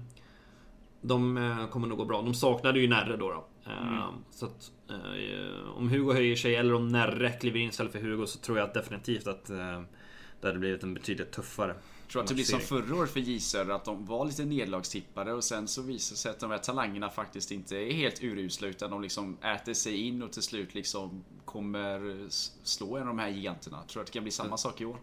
de 1.01 1.37
äh, 1.37 1.69
kommer 1.69 1.89
nog 1.89 1.99
gå 1.99 2.05
bra. 2.05 2.23
De 2.23 2.35
saknade 2.35 2.81
ju 2.81 2.89
Närre 2.89 3.17
då. 3.17 3.31
då. 3.31 3.47
Mm. 3.71 4.03
Så 4.31 4.47
att, 4.47 4.71
om 5.77 5.89
Hugo 5.89 6.13
höjer 6.13 6.37
sig 6.37 6.57
eller 6.57 6.75
om 6.75 6.89
Närre 6.89 7.31
kliver 7.31 7.61
in 7.61 7.69
istället 7.69 7.93
för 7.93 8.01
Hugo 8.01 8.27
så 8.27 8.39
tror 8.39 8.59
jag 8.59 8.71
definitivt 8.75 9.27
att 9.27 9.47
det 10.41 10.47
hade 10.47 10.59
blivit 10.59 10.83
en 10.83 10.95
betydligt 10.95 11.33
tuffare 11.33 11.75
tror 12.09 12.23
att 12.23 12.29
det 12.29 12.35
blir 12.35 12.45
som 12.45 12.61
förra 12.61 12.97
året 12.97 13.11
för 13.11 13.21
J 13.21 13.41
Södra, 13.41 13.75
att 13.75 13.85
de 13.85 14.07
var 14.07 14.25
lite 14.25 14.45
nedlagstippade 14.45 15.33
och 15.33 15.45
sen 15.45 15.69
så 15.69 15.83
visar 15.83 16.15
det 16.15 16.19
sig 16.19 16.31
att 16.31 16.41
de 16.41 16.51
här 16.51 16.59
talangerna 16.59 17.11
faktiskt 17.11 17.51
inte 17.51 17.77
är 17.77 17.93
helt 17.93 18.23
urusla 18.23 18.69
utan 18.69 18.91
de 18.91 19.03
liksom 19.03 19.39
äter 19.43 19.75
sig 19.75 19.97
in 19.97 20.23
och 20.23 20.33
till 20.33 20.43
slut 20.43 20.75
liksom 20.75 21.25
kommer 21.45 22.27
slå 22.63 22.97
en 22.97 23.03
av 23.03 23.09
de 23.09 23.19
här 23.19 23.29
giganterna. 23.29 23.83
Tror 23.83 24.01
att 24.01 24.07
det 24.07 24.13
kan 24.13 24.23
bli 24.23 24.33
samma 24.33 24.57
sak 24.57 24.81
i 24.81 24.85
år? 24.85 24.97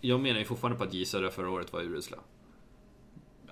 Jag 0.00 0.20
menar 0.20 0.38
ju 0.38 0.44
fortfarande 0.44 0.78
på 0.78 0.84
att 0.84 0.94
J 0.94 1.04
Södra 1.04 1.30
förra 1.30 1.50
året 1.50 1.72
var 1.72 1.80
urusla. 1.80 2.16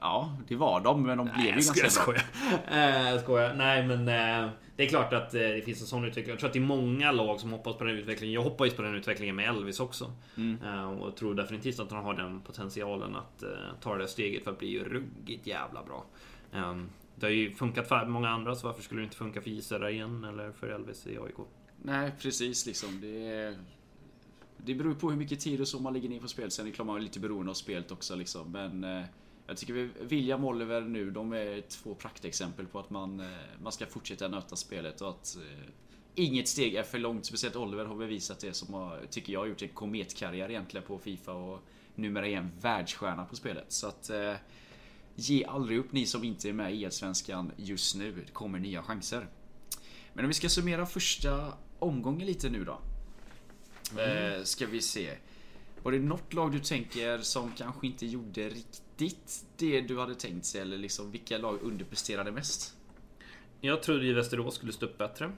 Ja, 0.01 0.37
det 0.49 0.57
var 0.57 0.81
de, 0.81 1.03
men 1.03 1.19
de 1.19 1.25
blev 1.25 1.47
ju 1.47 1.53
ganska 1.53 1.73
bra. 1.73 1.83
Jag 1.83 1.93
skojar. 1.93 2.25
Eh, 3.15 3.23
skojar. 3.23 3.55
Nej, 3.55 3.87
men 3.87 4.09
eh, 4.09 4.51
det 4.77 4.85
är 4.85 4.89
klart 4.89 5.13
att 5.13 5.35
eh, 5.35 5.41
det 5.41 5.65
finns 5.65 5.81
en 5.81 5.87
sån 5.87 6.05
utveckling. 6.05 6.31
Jag 6.31 6.39
tror 6.39 6.49
att 6.49 6.53
det 6.53 6.59
är 6.59 6.67
många 6.67 7.13
lag 7.13 7.41
som 7.41 7.51
hoppas 7.51 7.77
på 7.77 7.85
den 7.85 7.97
utvecklingen. 7.97 8.35
Jag 8.35 8.43
hoppas 8.43 8.75
på 8.75 8.83
den 8.83 8.95
utvecklingen 8.95 9.37
med 9.37 9.49
Elvis 9.49 9.81
också. 9.81 10.13
Mm. 10.37 10.59
Eh, 10.65 10.91
och 10.91 11.17
tror 11.17 11.35
definitivt 11.35 11.81
att 11.81 11.93
han 11.93 12.05
har 12.05 12.15
den 12.15 12.41
potentialen 12.41 13.17
att 13.17 13.43
eh, 13.43 13.49
ta 13.81 13.93
det 13.93 13.99
där 13.99 14.07
steget 14.07 14.45
för 14.45 14.51
att 14.51 14.59
bli 14.59 14.79
ruggigt 14.79 15.47
jävla 15.47 15.83
bra. 15.83 16.05
Ehm, 16.53 16.89
det 17.15 17.27
har 17.27 17.31
ju 17.31 17.55
funkat 17.55 17.89
för 17.89 18.07
många 18.07 18.29
andra, 18.29 18.55
så 18.55 18.67
varför 18.67 18.83
skulle 18.83 19.01
det 19.01 19.05
inte 19.05 19.17
funka 19.17 19.41
för 19.41 19.51
Gisela 19.51 19.91
igen 19.91 20.25
eller 20.25 20.53
för 20.53 20.69
Elvis 20.69 21.07
i 21.07 21.19
AIK? 21.19 21.37
Nej, 21.83 22.13
precis 22.21 22.67
liksom. 22.67 23.01
Det, 23.01 23.57
det 24.57 24.75
beror 24.75 24.95
på 24.95 25.11
hur 25.11 25.17
mycket 25.17 25.41
tid 25.41 25.61
och 25.61 25.69
så 25.69 25.79
man 25.79 25.93
lägger 25.93 26.09
ner 26.09 26.21
på 26.21 26.29
spelet. 26.29 26.53
Sen 26.53 26.67
är 26.67 26.71
det 26.71 26.75
klart 26.75 26.87
man 26.87 26.97
är 26.97 27.01
lite 27.01 27.21
beroende 27.21 27.51
av 27.51 27.55
spelet 27.55 27.93
också 27.93 28.17
liksom. 28.17 28.53
Men 28.53 29.05
jag 29.47 29.57
tycker 29.57 29.91
William 30.01 30.45
Oliver 30.45 30.81
nu, 30.81 31.11
de 31.11 31.33
är 31.33 31.61
två 31.61 31.95
praktexempel 31.95 32.67
på 32.67 32.79
att 32.79 32.91
man, 32.91 33.21
eh, 33.21 33.27
man 33.63 33.73
ska 33.73 33.87
fortsätta 33.87 34.29
nöta 34.29 34.57
spelet 34.57 35.01
och 35.01 35.09
att 35.09 35.37
eh, 35.37 35.69
inget 36.15 36.49
steg 36.49 36.75
är 36.75 36.83
för 36.83 36.99
långt. 36.99 37.27
Speciellt 37.27 37.57
Oliver 37.57 37.85
har 37.85 37.97
bevisat 37.97 38.41
det 38.41 38.55
som 38.55 38.75
har, 38.75 39.01
tycker 39.11 39.33
jag, 39.33 39.41
har 39.41 39.47
gjort 39.47 39.63
en 39.63 39.69
kometkarriär 39.69 40.51
egentligen 40.51 40.87
på 40.87 40.99
Fifa 40.99 41.33
och 41.33 41.63
numera 41.95 42.29
är 42.29 42.37
en 42.37 42.51
världsstjärna 42.61 43.25
på 43.25 43.37
spelet. 43.37 43.65
Så 43.69 43.87
att 43.87 44.11
eh, 44.11 44.35
ge 45.15 45.45
aldrig 45.45 45.79
upp 45.79 45.93
ni 45.93 46.07
som 46.07 46.25
inte 46.25 46.49
är 46.49 46.53
med 46.53 46.75
i 46.75 46.85
Allsvenskan 46.85 47.53
just 47.57 47.97
nu. 47.97 48.13
Det 48.27 48.33
kommer 48.33 48.59
nya 48.59 48.83
chanser. 48.83 49.27
Men 50.13 50.25
om 50.25 50.29
vi 50.29 50.35
ska 50.35 50.49
summera 50.49 50.87
första 50.87 51.53
omgången 51.79 52.27
lite 52.27 52.51
nu 52.51 52.65
då. 52.65 52.81
Eh, 54.01 54.43
ska 54.43 54.67
vi 54.67 54.81
se. 54.81 55.11
Var 55.83 55.93
det 55.93 55.99
något 55.99 56.33
lag 56.33 56.53
du 56.53 56.59
tänker 56.59 57.19
som 57.19 57.53
kanske 57.53 57.87
inte 57.87 58.07
gjorde 58.07 58.49
riktigt 58.49 58.84
det 59.57 59.81
du 59.81 59.99
hade 59.99 60.15
tänkt 60.15 60.45
sig? 60.47 60.61
Eller 60.61 60.77
liksom 60.79 61.11
vilka 61.11 61.39
lag 61.39 61.59
underpresterade 61.63 62.33
mest? 62.33 62.77
Jag 63.61 63.83
trodde 63.83 64.05
ju 64.05 64.15
Västerås 64.15 64.55
skulle 64.55 64.73
stå 64.73 64.87
upp 64.87 64.99
bättre. 64.99 65.33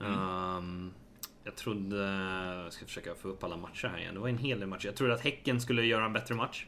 Ehm, 0.00 0.92
jag 1.44 1.56
trodde... 1.56 1.96
Jag 2.64 2.72
ska 2.72 2.86
försöka 2.86 3.14
få 3.14 3.28
upp 3.28 3.44
alla 3.44 3.56
matcher 3.56 3.88
här 3.88 3.98
igen. 3.98 4.14
Det 4.14 4.20
var 4.20 4.28
en 4.28 4.38
hel 4.38 4.60
del 4.60 4.68
matcher. 4.68 4.86
Jag 4.86 4.96
trodde 4.96 5.14
att 5.14 5.20
Häcken 5.20 5.60
skulle 5.60 5.82
göra 5.84 6.04
en 6.04 6.12
bättre 6.12 6.34
match. 6.34 6.66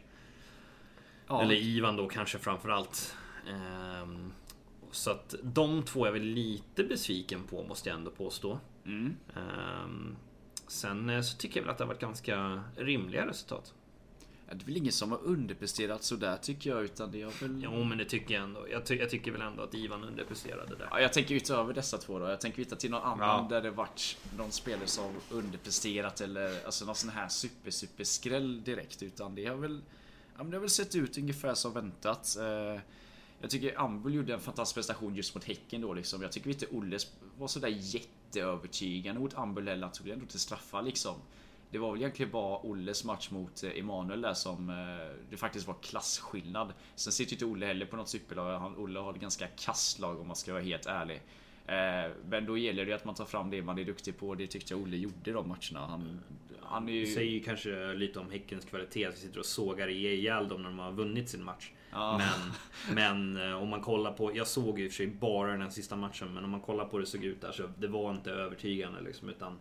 Ja, 1.27 1.43
Eller 1.43 1.55
Ivan 1.55 1.97
då 1.97 2.09
kanske 2.09 2.39
framförallt. 2.39 3.17
Um, 4.03 4.33
så 4.91 5.11
att 5.11 5.35
de 5.43 5.83
två 5.83 6.05
är 6.07 6.13
väl 6.13 6.23
lite 6.23 6.85
besviken 6.85 7.43
på 7.51 7.65
måste 7.65 7.89
jag 7.89 7.99
ändå 7.99 8.11
påstå. 8.11 8.59
mm. 8.85 9.17
Ehm, 9.37 10.17
sen 10.69 11.11
eh, 11.11 11.21
så 11.21 11.37
tycker 11.37 11.57
jag 11.61 11.65
väl 11.65 11.71
att 11.71 11.79
det 11.79 11.85
har 11.85 11.89
varit 11.89 12.01
ganska 12.01 12.63
rimliga 12.77 13.27
resultat. 13.27 13.75
Ja, 14.49 14.55
Det 14.55 14.63
är 14.63 14.67
väl 14.67 14.77
ingen 14.77 14.93
som 14.93 15.11
har 15.13 15.23
underpresterat 15.25 16.03
sådär 16.05 16.37
tycker 16.43 16.71
jag 16.71 16.85
utan 16.85 17.11
det 17.13 17.23
har 17.23 17.31
väl... 17.41 17.61
Jo 17.65 17.85
men 17.85 17.99
det 17.99 18.05
tycker 18.05 18.35
jag 18.35 18.43
ändå. 18.43 18.67
Jag, 18.71 18.87
ty- 18.87 18.97
jag 18.99 19.11
tycker 19.11 19.31
väl 19.31 19.41
ändå 19.43 19.63
att 19.63 19.75
Ivan 19.75 20.05
underpresterade 20.05 20.77
där. 20.77 20.89
Ja, 20.91 21.01
jag 21.01 21.13
tänker 21.13 21.35
utöver 21.35 21.75
dessa 21.75 21.99
två 21.99 22.19
då. 22.19 22.29
Jag 22.29 22.41
tänker 22.41 22.59
hitta 22.59 22.77
till 22.77 22.91
någon 22.91 23.03
annan 23.03 23.29
Ja. 23.29 23.47
där 23.51 23.63
det 23.63 23.71
varit 23.71 24.17
någon 24.37 24.53
spelare 24.53 24.87
som 24.87 25.13
underpresterat 25.31 26.21
eller 26.21 26.65
alltså 26.67 26.85
någon 26.85 26.95
sån 26.95 27.11
här 27.11 27.29
super 27.29 27.71
super 27.71 28.05
skräll 28.05 28.65
direkt. 28.65 29.03
Utan 29.03 29.35
det 29.35 29.47
har 29.47 29.57
väl, 29.57 29.81
ja, 30.37 30.43
men 30.43 30.51
det 30.51 30.57
har 30.57 30.61
väl 30.61 30.71
sett 30.71 30.95
ut 30.95 31.19
ungefär 31.19 31.55
som 31.55 31.73
väntat. 31.73 32.37
Eh, 32.41 32.81
Jag 33.41 33.51
tycker 33.51 33.81
Ambul 33.81 34.15
gjorde 34.15 34.35
en 34.35 34.41
fantastisk 34.41 34.75
prestation 34.75 35.15
just 35.17 35.35
mot 35.35 35.45
Häcken 35.45 35.81
då 35.81 35.95
liksom. 35.95 36.23
Jag 36.23 36.33
tycker 36.33 36.51
inte 36.51 36.67
Olle 36.67 36.99
var 37.39 37.49
sådär 37.49 37.69
jätteövertygande 37.69 39.21
mot 39.21 39.35
Ambul 39.35 39.69
heller. 39.69 39.83
Han 39.83 39.93
tog 39.93 40.09
ändå 40.09 40.27
till 40.27 40.41
straffar 40.41 40.83
liksom. 40.83 41.15
Det 41.71 41.79
var 41.79 41.93
väl 41.93 42.01
egentligen 42.01 42.33
bara 42.33 42.59
Olles 42.59 43.05
match 43.05 43.31
mot 43.31 43.63
eh, 43.65 43.71
Emanuel 43.79 44.21
där 44.21 44.35
som 44.35 44.71
eh, 44.71 45.17
det 45.31 45.37
faktiskt 45.37 45.67
var 45.67 45.75
klasskillnad. 45.83 46.73
Sen 46.95 47.13
sitter 47.13 47.31
ju 47.33 47.35
inte 47.35 47.45
Olle 47.45 47.67
heller 47.67 47.87
på 47.87 47.97
något 47.97 48.09
superlag. 48.09 48.79
Olle 48.79 48.99
har 48.99 49.15
ett 49.15 49.21
ganska 49.21 49.47
kasslag 49.47 50.21
om 50.21 50.27
man 50.27 50.37
ska 50.37 50.53
vara 50.53 50.63
helt 50.63 50.87
ärlig. 50.87 51.23
Eh, 51.67 52.11
Men 52.29 52.47
då 52.47 52.59
gäller 52.59 52.87
det 52.87 52.93
att 52.93 53.05
man 53.05 53.15
tar 53.15 53.25
fram 53.25 53.51
det 53.51 53.63
man 53.63 53.79
är 53.79 53.85
duktig 53.85 54.19
på. 54.19 54.35
Det 54.35 54.47
tyckte 54.47 54.75
jag 54.75 54.81
Olle 54.83 54.97
gjorde 54.97 55.33
de 55.33 55.49
matcherna. 55.49 55.87
Han, 55.87 56.21
han 56.63 56.83
är 56.83 56.93
Det 56.93 56.99
ju... 56.99 57.07
säger 57.07 57.31
ju 57.33 57.41
kanske 57.43 57.95
lite 57.95 58.19
om 58.21 58.31
Häckens 58.31 58.65
kvalitet. 58.65 59.05
Att 59.05 59.15
vi 59.15 59.19
sitter 59.19 59.39
och 59.39 59.47
sågar 59.47 59.89
ihjäl 59.89 60.49
dem 60.49 60.63
när 60.63 60.69
de 60.69 60.79
har 60.79 60.93
vunnit 60.93 61.29
sin 61.31 61.45
match. 61.45 61.71
Ja. 61.93 62.21
Men, 62.89 63.35
men 63.37 63.53
om 63.55 63.69
man 63.69 63.81
kollar 63.81 64.13
på, 64.13 64.37
jag 64.37 64.47
såg 64.47 64.79
ju 64.79 64.85
i 64.85 64.89
och 64.89 64.93
för 64.93 64.97
sig 64.97 65.07
bara 65.07 65.51
den 65.53 65.63
här 65.63 65.71
sista 65.71 65.97
matchen, 65.97 66.35
men 66.35 66.45
om 66.45 66.51
man 66.51 66.61
kollar 66.61 66.85
på 66.85 66.93
hur 66.93 67.01
det 67.01 67.07
såg 67.07 67.25
ut 67.25 67.41
där 67.41 67.53
så 67.53 67.63
det 67.79 67.89
var 67.89 68.11
inte 68.11 68.31
övertygande 68.31 69.01
liksom, 69.01 69.29
utan 69.29 69.59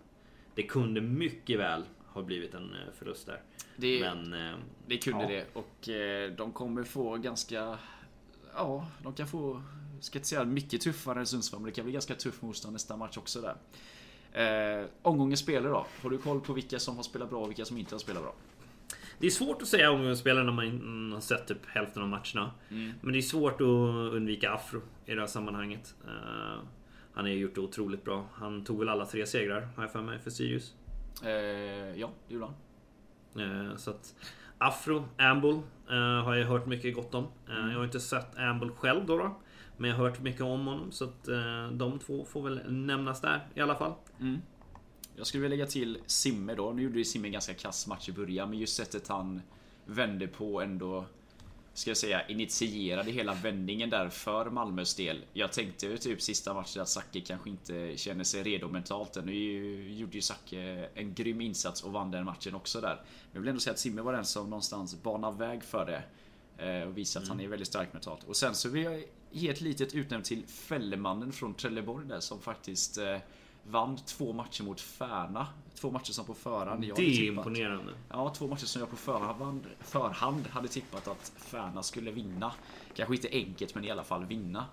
det 0.55 0.63
kunde 0.63 1.01
mycket 1.01 1.59
väl 1.59 1.83
ha 2.05 2.21
blivit 2.21 2.53
en 2.53 2.73
eh, 2.73 2.93
förlust 2.97 3.25
där. 3.25 3.41
Det, 3.75 3.99
Men 3.99 4.33
eh, 4.33 4.57
det 4.87 4.97
kunde 4.97 5.23
ja. 5.23 5.29
det. 5.29 5.45
Och 5.53 5.89
eh, 5.89 6.31
de 6.31 6.51
kommer 6.51 6.83
få 6.83 7.17
ganska... 7.17 7.77
Ja, 8.55 8.87
de 9.03 9.13
kan 9.13 9.27
få... 9.27 9.63
Ska 9.99 10.17
inte 10.17 10.27
säga 10.27 10.43
mycket 10.43 10.81
tuffare 10.81 11.19
än 11.19 11.25
Sundsvall, 11.25 11.61
men 11.61 11.65
det 11.65 11.75
kan 11.75 11.85
bli 11.85 11.93
ganska 11.93 12.15
tuff 12.15 12.41
motstånd 12.41 12.73
nästa 12.73 12.97
match 12.97 13.17
också 13.17 13.41
där. 13.41 13.55
Eh, 14.31 14.85
omgångens 15.01 15.39
spelare 15.39 15.71
då? 15.71 15.85
Har 16.01 16.09
du 16.09 16.17
koll 16.17 16.41
på 16.41 16.53
vilka 16.53 16.79
som 16.79 16.95
har 16.95 17.03
spelat 17.03 17.29
bra 17.29 17.41
och 17.41 17.49
vilka 17.49 17.65
som 17.65 17.77
inte 17.77 17.95
har 17.95 17.99
spelat 17.99 18.23
bra? 18.23 18.35
det 19.19 19.27
är 19.27 19.31
svårt 19.31 19.61
att 19.61 19.67
säga 19.67 19.91
om 19.91 20.15
spelare 20.15 20.43
när 20.43 20.51
man 20.51 21.11
har 21.13 21.21
sett 21.21 21.47
typ 21.47 21.65
hälften 21.65 22.03
av 22.03 22.09
matcherna. 22.09 22.51
Mm. 22.69 22.93
Men 23.01 23.13
det 23.13 23.19
är 23.19 23.21
svårt 23.21 23.61
att 23.61 24.13
undvika 24.13 24.51
Afro 24.51 24.81
i 25.05 25.13
det 25.13 25.19
här 25.19 25.27
sammanhanget. 25.27 25.95
Han 27.15 27.25
har 27.25 27.31
ju 27.31 27.37
gjort 27.39 27.55
det 27.55 27.61
otroligt 27.61 28.03
bra. 28.03 28.25
Han 28.33 28.63
tog 28.63 28.79
väl 28.79 28.89
alla 28.89 29.05
tre 29.05 29.25
segrar, 29.25 29.67
har 29.75 29.83
jag 29.83 29.91
för 29.91 30.01
mig, 30.01 30.19
för 30.19 30.29
Sirius. 30.29 30.73
Eh, 31.23 31.29
ja, 31.99 32.09
det 32.27 32.33
gjorde 32.33 32.45
han. 33.35 33.69
Eh, 33.69 33.75
Så 33.77 33.91
att 33.91 34.15
Afro, 34.57 35.05
Amble 35.17 35.61
eh, 35.89 36.23
har 36.23 36.35
jag 36.35 36.47
hört 36.47 36.65
mycket 36.67 36.95
gott 36.95 37.13
om. 37.15 37.23
Eh, 37.49 37.55
Mm. 37.55 37.69
Jag 37.71 37.77
har 37.77 37.83
inte 37.85 37.99
sett 37.99 38.37
Amble 38.37 38.69
själv 38.71 39.05
då, 39.05 39.17
då. 39.17 39.35
Men 39.77 39.89
jag 39.89 39.97
har 39.97 40.09
hört 40.09 40.21
mycket 40.21 40.41
om 40.41 40.67
honom. 40.67 40.91
Så 40.91 41.03
att 41.05 41.27
eh, 41.27 41.67
de 41.71 41.99
två 41.99 42.25
får 42.25 42.41
väl 42.41 42.61
nämnas 42.71 43.21
där 43.21 43.47
i 43.53 43.61
alla 43.61 43.75
fall. 43.75 43.93
Mm. 44.19 44.37
Jag 45.15 45.27
skulle 45.27 45.41
vilja 45.41 45.57
lägga 45.57 45.69
till 45.69 45.97
Simme 46.05 46.55
då. 46.55 46.71
Nu 46.73 46.81
gjorde 46.81 46.97
ju 46.97 47.03
Simme 47.05 47.27
en 47.27 47.31
ganska 47.31 47.53
kass 47.53 47.87
match 47.87 48.09
i 48.09 48.11
början, 48.11 48.49
men 48.49 48.59
just 48.59 48.75
sättet 48.75 49.07
han 49.07 49.41
vände 49.85 50.27
på 50.27 50.61
ändå 50.61 51.05
Ska 51.75 51.89
jag 51.89 51.97
säga 51.97 52.27
initierade 52.27 53.11
hela 53.11 53.33
vändningen 53.33 53.89
där 53.89 54.09
för 54.09 54.49
Malmös 54.49 54.95
del. 54.95 55.25
Jag 55.33 55.53
tänkte 55.53 55.85
ju 55.85 55.97
typ 55.97 56.21
sista 56.21 56.53
matchen 56.53 56.81
att 56.81 56.89
Zacke 56.89 57.21
kanske 57.21 57.49
inte 57.49 57.97
känner 57.97 58.23
sig 58.23 58.43
redo 58.43 58.67
mentalt 58.67 59.17
än. 59.17 59.25
Nu 59.25 59.89
gjorde 59.93 60.13
ju 60.13 60.21
Zacke 60.21 60.89
en 60.93 61.13
grym 61.13 61.41
insats 61.41 61.83
och 61.83 61.91
vann 61.91 62.11
den 62.11 62.25
matchen 62.25 62.55
också 62.55 62.81
där. 62.81 62.95
Men 62.95 63.31
jag 63.31 63.39
vill 63.39 63.49
ändå 63.49 63.59
säga 63.59 63.73
att 63.73 63.79
Simme 63.79 64.01
var 64.01 64.13
den 64.13 64.25
som 64.25 64.49
någonstans 64.49 65.03
banar 65.03 65.31
väg 65.31 65.63
för 65.63 65.85
det. 65.85 66.03
eh, 66.65 66.87
Och 66.87 66.97
visar 66.97 67.21
att 67.21 67.27
han 67.27 67.39
är 67.39 67.47
väldigt 67.47 67.67
stark 67.67 67.93
mentalt. 67.93 68.23
Och 68.23 68.35
sen 68.35 68.55
så 68.55 68.69
vill 68.69 68.83
jag 68.83 69.03
ge 69.31 69.49
ett 69.49 69.61
litet 69.61 69.93
utnämnt 69.93 70.25
till 70.25 70.47
Fällemannen 70.47 71.31
från 71.31 71.53
Trelleborg 71.53 72.07
där 72.07 72.19
som 72.19 72.41
faktiskt 72.41 72.97
eh, 72.97 73.17
vann 73.69 73.97
två 73.97 74.33
matcher 74.33 74.63
mot 74.63 74.81
Färna. 74.81 75.47
Två 75.75 75.91
matcher 75.91 76.11
som 76.11 76.25
på 76.25 76.33
förhand 76.33 76.83
jag 76.83 76.97
Det 76.97 77.01
är 77.03 77.15
tippat. 77.15 77.45
imponerande. 77.45 77.93
Ja, 78.09 78.33
två 78.37 78.47
matcher 78.47 78.65
som 78.65 78.79
jag 78.79 78.89
på 78.89 78.95
förhand, 78.95 79.65
förhand 79.79 80.47
hade 80.47 80.67
tippat 80.67 81.07
att 81.07 81.33
Färna 81.37 81.83
skulle 81.83 82.11
vinna. 82.11 82.51
Kanske 82.95 83.15
inte 83.15 83.29
enkelt, 83.31 83.75
men 83.75 83.83
i 83.85 83.91
alla 83.91 84.03
fall 84.03 84.25
vinna. 84.25 84.65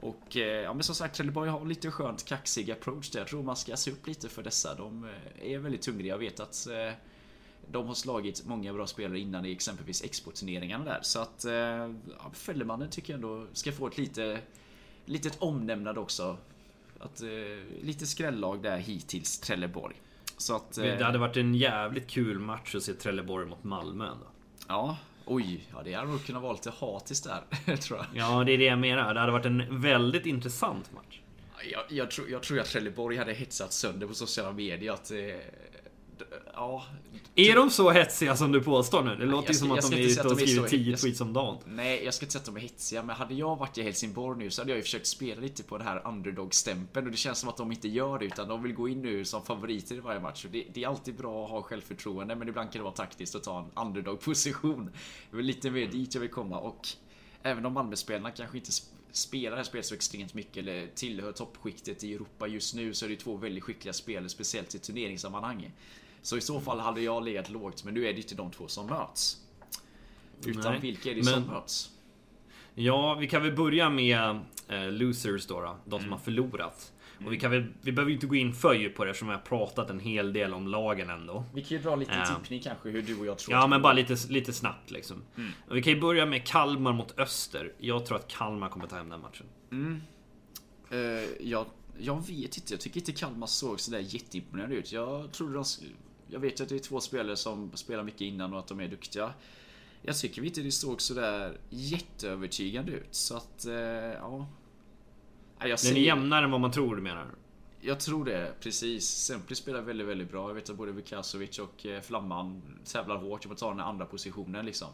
Och 0.00 0.36
eh, 0.36 0.42
ja, 0.62 0.74
men 0.74 0.82
som 0.82 0.94
sagt, 0.94 1.16
Trelleborg 1.16 1.50
har 1.50 1.64
lite 1.64 1.90
skönt 1.90 2.24
kaxig 2.24 2.70
approach 2.70 3.10
där. 3.10 3.20
Jag 3.20 3.28
tror 3.28 3.42
man 3.42 3.56
ska 3.56 3.76
se 3.76 3.90
upp 3.90 4.06
lite 4.06 4.28
för 4.28 4.42
dessa. 4.42 4.74
De 4.74 5.04
eh, 5.04 5.52
är 5.52 5.58
väldigt 5.58 5.86
hungriga. 5.86 6.14
Jag 6.14 6.18
vet 6.18 6.40
att 6.40 6.66
eh, 6.66 6.92
de 7.70 7.86
har 7.86 7.94
slagit 7.94 8.46
många 8.46 8.72
bra 8.72 8.86
spelare 8.86 9.18
innan 9.18 9.46
i 9.46 9.52
exempelvis 9.52 10.02
Expo-turneringarna 10.04 10.84
där. 10.84 10.98
Så 11.02 11.20
att 11.20 11.44
ja, 12.18 12.30
Fällemannen 12.32 12.90
tycker 12.90 13.12
jag 13.12 13.18
ändå 13.18 13.46
ska 13.52 13.72
få 13.72 13.86
ett 13.86 13.98
lite, 13.98 14.40
litet 15.04 15.42
omnämnande 15.42 16.00
också. 16.00 16.36
Att, 17.00 17.22
eh, 17.22 17.28
lite 17.82 18.06
skrällag 18.06 18.62
där 18.62 18.78
hittills, 18.78 19.40
Trelleborg. 19.40 19.96
Så 20.36 20.56
att, 20.56 20.78
eh, 20.78 20.84
Det 20.84 21.04
hade 21.04 21.18
varit 21.18 21.36
en 21.36 21.54
jävligt 21.54 22.10
kul 22.10 22.38
match 22.38 22.74
att 22.74 22.82
se 22.82 22.92
Trelleborg 22.92 23.46
mot 23.46 23.64
Malmö 23.64 24.04
ändå. 24.04 24.26
Ja, 24.68 24.96
oj, 25.24 25.64
ja 25.72 25.82
det 25.84 25.94
hade 25.94 26.10
nog 26.10 26.24
kunnat 26.24 26.42
vara 26.42 26.52
lite 26.52 26.72
hatiskt 26.80 27.28
där, 27.66 27.76
tror 27.76 27.98
jag. 27.98 28.06
Ja, 28.14 28.44
det 28.44 28.52
är 28.52 28.58
det 28.58 28.64
jag 28.64 28.78
menar. 28.78 29.14
Det 29.14 29.20
hade 29.20 29.32
varit 29.32 29.46
en 29.46 29.80
väldigt 29.80 30.26
intressant 30.26 30.92
match. 30.92 31.20
Jag, 31.72 31.82
jag, 31.88 32.10
tror, 32.10 32.30
jag 32.30 32.42
tror 32.42 32.60
att 32.60 32.66
Trelleborg 32.66 33.16
hade 33.16 33.32
hetsat 33.32 33.72
sönder 33.72 34.06
på 34.06 34.14
sociala 34.14 34.52
medier 34.52 34.92
att... 34.92 35.10
Eh, 35.10 35.16
ja, 36.54 36.84
Är 37.34 37.54
de 37.56 37.70
så 37.70 37.90
hetsiga 37.90 38.36
som 38.36 38.52
du 38.52 38.60
påstår 38.62 39.02
nu? 39.04 39.16
Det 39.16 39.26
låter 39.26 39.48
ju 39.48 39.54
som 39.54 39.70
att 39.72 39.90
de 39.90 39.96
är 39.96 40.00
ute 40.00 40.28
och 40.28 40.38
skriver 40.38 40.62
så- 40.62 40.68
10 40.68 40.90
jag 40.90 40.98
ska- 40.98 41.06
tweets 41.06 41.20
om 41.20 41.32
dagen. 41.32 41.56
nej, 41.66 42.04
jag 42.04 42.14
ska 42.14 42.24
inte 42.24 42.32
säga 42.32 42.40
att 42.40 42.46
de 42.46 42.56
är 42.56 42.60
hetsiga, 42.60 43.02
men 43.02 43.16
hade 43.16 43.34
jag 43.34 43.56
varit 43.56 43.78
i 43.78 43.82
Helsingborg 43.82 44.38
nu 44.38 44.50
så 44.50 44.60
hade 44.62 44.70
jag 44.70 44.76
ju 44.76 44.82
försökt 44.82 45.06
spela 45.06 45.40
lite 45.40 45.62
på 45.62 45.78
den 45.78 45.86
här 45.86 46.02
underdog-stämpeln 46.06 47.06
och 47.06 47.10
det 47.12 47.18
känns 47.18 47.38
som 47.38 47.48
att 47.48 47.56
de 47.56 47.72
inte 47.72 47.88
gör 47.88 48.18
det 48.18 48.24
utan 48.24 48.48
de 48.48 48.62
vill 48.62 48.72
gå 48.74 48.88
in 48.88 49.02
nu 49.02 49.24
som 49.24 49.44
favoriter 49.44 49.94
i 49.94 50.00
varje 50.00 50.20
match. 50.20 50.46
Det, 50.50 50.64
det 50.74 50.84
är 50.84 50.88
alltid 50.88 51.14
bra 51.16 51.44
att 51.44 51.50
ha 51.50 51.62
självförtroende, 51.62 52.34
men 52.34 52.48
ibland 52.48 52.72
kan 52.72 52.78
det 52.80 52.84
vara 52.84 52.94
taktiskt 52.94 53.34
att 53.34 53.42
ta 53.42 53.58
en 53.76 53.86
underdog-position. 53.86 54.90
Det 55.30 55.38
är 55.38 55.42
lite 55.42 55.70
mer 55.70 55.86
dit 55.86 56.14
jag 56.14 56.20
vill 56.20 56.30
komma 56.30 56.58
och 56.58 56.88
även 57.42 57.66
om 57.66 57.72
Malmö-spelarna 57.72 58.30
kanske 58.30 58.58
inte 58.58 58.70
sp- 58.70 58.92
spelar 59.12 59.50
det 59.50 59.56
här 59.56 59.64
spelet 59.64 59.86
så 59.86 59.94
extremt 59.94 60.34
mycket 60.34 60.56
eller 60.56 60.86
tillhör 60.94 61.32
toppskiktet 61.32 62.04
i 62.04 62.14
Europa 62.14 62.46
just 62.46 62.74
nu 62.74 62.94
så 62.94 63.04
är 63.04 63.08
det 63.08 63.16
två 63.16 63.36
väldigt 63.36 63.64
skickliga 63.64 63.92
spelare, 63.92 64.28
speciellt 64.28 64.74
i 64.74 64.78
turneringssammanhang. 64.78 65.72
Så 66.22 66.36
i 66.36 66.40
så 66.40 66.60
fall 66.60 66.80
hade 66.80 67.00
jag 67.00 67.24
legat 67.24 67.50
lågt, 67.50 67.84
men 67.84 67.94
nu 67.94 68.06
är 68.06 68.12
det 68.12 68.18
inte 68.18 68.34
de 68.34 68.50
två 68.50 68.68
som 68.68 68.86
möts. 68.86 69.36
Utan 70.46 70.72
Nej, 70.72 70.80
vilka 70.80 71.10
är 71.10 71.14
det 71.14 71.24
men- 71.24 71.34
som 71.34 71.42
möts? 71.54 71.90
Ja, 72.74 73.14
vi 73.14 73.26
kan 73.28 73.42
väl 73.42 73.52
börja 73.56 73.90
med 73.90 74.40
eh, 74.68 74.90
losers 74.92 75.46
då, 75.46 75.60
då. 75.60 75.76
De 75.84 75.90
Mm. 75.96 76.02
som 76.02 76.12
har 76.12 76.18
förlorat. 76.18 76.92
Och 77.26 77.32
vi, 77.32 77.38
kan 77.40 77.50
väl, 77.50 77.66
vi 77.82 77.92
behöver 77.92 78.12
inte 78.12 78.26
gå 78.26 78.34
in 78.34 78.52
för 78.52 78.74
djupt 78.74 78.96
på 78.96 79.04
det 79.04 79.10
eftersom 79.10 79.28
vi 79.28 79.34
har 79.34 79.40
pratat 79.40 79.90
en 79.90 80.00
hel 80.00 80.32
del 80.32 80.54
om 80.54 80.68
lagen 80.68 81.10
ändå. 81.10 81.44
Vi 81.54 81.62
kan 81.64 81.76
ju 81.76 81.82
dra 81.82 81.96
lite 81.96 82.12
Ja. 82.28 82.34
tippning 82.40 82.60
kanske 82.60 82.88
hur 82.90 83.02
du 83.02 83.18
och 83.20 83.26
jag 83.26 83.38
tror 83.38 83.56
Ja, 83.56 83.66
men 83.66 83.82
bara 83.82 83.92
lite, 83.92 84.16
lite 84.28 84.52
snabbt 84.52 84.90
liksom. 84.90 85.22
Mm. 85.36 85.50
Och 85.68 85.76
Vi 85.76 85.82
kan 85.82 85.92
ju 85.92 86.00
börja 86.00 86.26
med 86.26 86.46
Kalmar 86.46 86.92
mot 86.92 87.18
Öster. 87.18 87.72
Jag 87.78 88.06
tror 88.06 88.16
att 88.18 88.28
Kalmar 88.28 88.68
kommer 88.68 88.86
ta 88.86 88.96
hem 88.96 89.08
den 89.08 89.20
matchen. 89.20 89.46
Mm. 89.72 90.00
Eh, 90.90 90.98
jag, 91.48 91.66
jag 91.98 92.26
vet 92.26 92.56
inte, 92.56 92.72
jag 92.72 92.80
tycker 92.80 93.00
inte 93.00 93.12
Kalmar 93.12 93.46
såg 93.46 93.80
sådär 93.80 93.98
jätteimponerande 93.98 94.76
ut. 94.76 94.92
Jag 94.92 95.32
tror 95.32 95.54
de, 95.54 95.64
Jag 96.30 96.40
vet 96.40 96.60
ju 96.60 96.62
att 96.64 96.68
det 96.68 96.74
är 96.74 96.78
två 96.78 97.00
spelare 97.00 97.36
som 97.36 97.72
spelar 97.76 98.02
mycket 98.02 98.20
innan 98.20 98.52
och 98.52 98.58
att 98.58 98.66
de 98.66 98.80
är 98.80 98.88
duktiga. 98.88 99.34
Jag 100.02 100.18
tycker 100.18 100.44
inte 100.44 100.60
det 100.60 100.72
såg 100.72 101.02
sådär 101.02 101.58
jätteövertygande 101.70 102.92
ut. 102.92 103.14
Så 103.14 103.36
att, 103.36 103.64
eh, 103.66 103.72
ja. 103.74 104.46
Jag, 105.60 105.78
Den 105.84 105.96
är 105.96 106.00
jämnare 106.00 106.44
än 106.44 106.50
vad 106.50 106.60
man 106.60 106.70
tror 106.72 106.96
du 106.96 107.02
menar. 107.02 107.26
jag 107.80 108.00
tror 108.00 108.24
det, 108.24 108.52
precis. 108.60 109.08
Sempli 109.08 109.56
spelar 109.56 109.80
väldigt, 109.80 110.06
väldigt 110.06 110.30
bra. 110.30 110.48
Jag 110.50 110.54
vet 110.54 110.70
att 110.70 110.76
både 110.76 110.92
Vukasovic 110.92 111.58
och 111.58 111.86
eh, 111.86 112.00
Flamman 112.00 112.62
tävlar 112.84 113.16
hårt 113.16 113.46
om 113.46 113.52
att 113.52 113.58
ta 113.58 113.70
den 113.70 113.80
andra 113.80 114.06
positionen 114.06 114.66
liksom. 114.66 114.88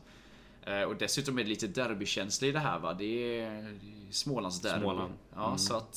Eh, 0.63 0.83
Och 0.83 0.97
dessutom 0.97 1.39
är 1.39 1.43
det 1.43 1.49
lite 1.49 1.67
derbykänsla 1.67 2.49
i 2.49 2.53
det 2.53 2.59
här 2.59 2.79
va. 2.79 2.95
Det 2.95 3.41
är, 3.41 3.63
det 3.63 4.09
är 4.09 4.13
Smålands 4.13 4.61
derby. 4.61 4.81
Småland. 4.81 5.13
Ja, 5.35 5.59
så 5.59 5.77
att 5.77 5.93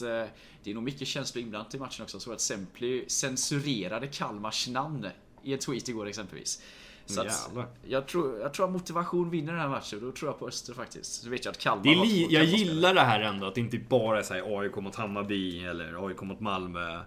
det 0.63 0.71
är 0.71 0.73
nog 0.73 0.83
mycket 0.83 1.07
känslor 1.07 1.43
inblandat 1.43 1.75
i 1.75 1.79
matchen 1.79 2.03
också. 2.03 2.19
Så 2.19 2.31
att 2.31 2.41
Sempli 2.41 3.05
censurerade 3.09 4.07
Kalmars 4.07 4.67
namn 4.67 5.07
i 5.47 5.53
en 5.53 5.59
tweet 5.59 5.89
igår 5.89 6.07
exempelvis. 6.07 6.61
Så 7.05 7.21
att 7.21 7.49
jag, 7.87 8.07
tror, 8.07 8.39
jag 8.39 8.53
tror 8.53 8.65
att 8.65 8.71
motivation 8.71 9.29
vinner 9.29 9.51
den 9.53 9.61
här 9.61 9.69
matchen. 9.69 9.99
Då 10.01 10.11
tror 10.11 10.29
jag 10.31 10.39
på 10.39 10.47
Öster 10.47 10.73
faktiskt. 10.73 11.23
Så 11.23 11.29
vet 11.29 11.45
jag 11.45 11.51
att 11.51 11.57
Kalmar 11.57 11.83
Det 11.83 11.89
är 11.91 12.05
li- 12.05 12.27
jag 12.29 12.43
gillar 12.45 12.93
det 12.93 13.01
här 13.01 13.19
ändå, 13.19 13.45
att 13.45 13.55
det 13.55 13.61
inte 13.61 13.77
bara 13.77 14.19
är 14.19 14.23
så 14.23 14.33
här 14.33 14.59
AIK 14.59 14.75
mot 14.75 14.95
Hammarby 14.95 15.65
eller 15.65 16.07
AIK 16.07 16.21
mot 16.21 16.39
Malmö. 16.39 16.99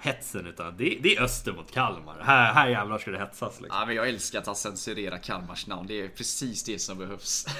Hetsen, 0.00 0.46
utan 0.46 0.76
det, 0.76 0.98
det 1.02 1.16
är 1.16 1.22
Öster 1.22 1.52
mot 1.52 1.70
Kalmar. 1.70 2.20
Här, 2.22 2.52
här 2.52 2.68
jävlar 2.68 2.98
ska 2.98 3.10
det 3.10 3.18
hetsas 3.18 3.60
liksom. 3.60 3.78
Ja, 3.80 3.86
men 3.86 3.94
jag 3.96 4.08
älskar 4.08 4.38
att 4.38 4.46
han 4.46 4.56
censurerar 4.56 5.18
Kalmars 5.18 5.66
namn. 5.66 5.86
Det 5.88 6.00
är 6.00 6.08
precis 6.08 6.64
det 6.64 6.78
som 6.78 6.98
behövs. 6.98 7.46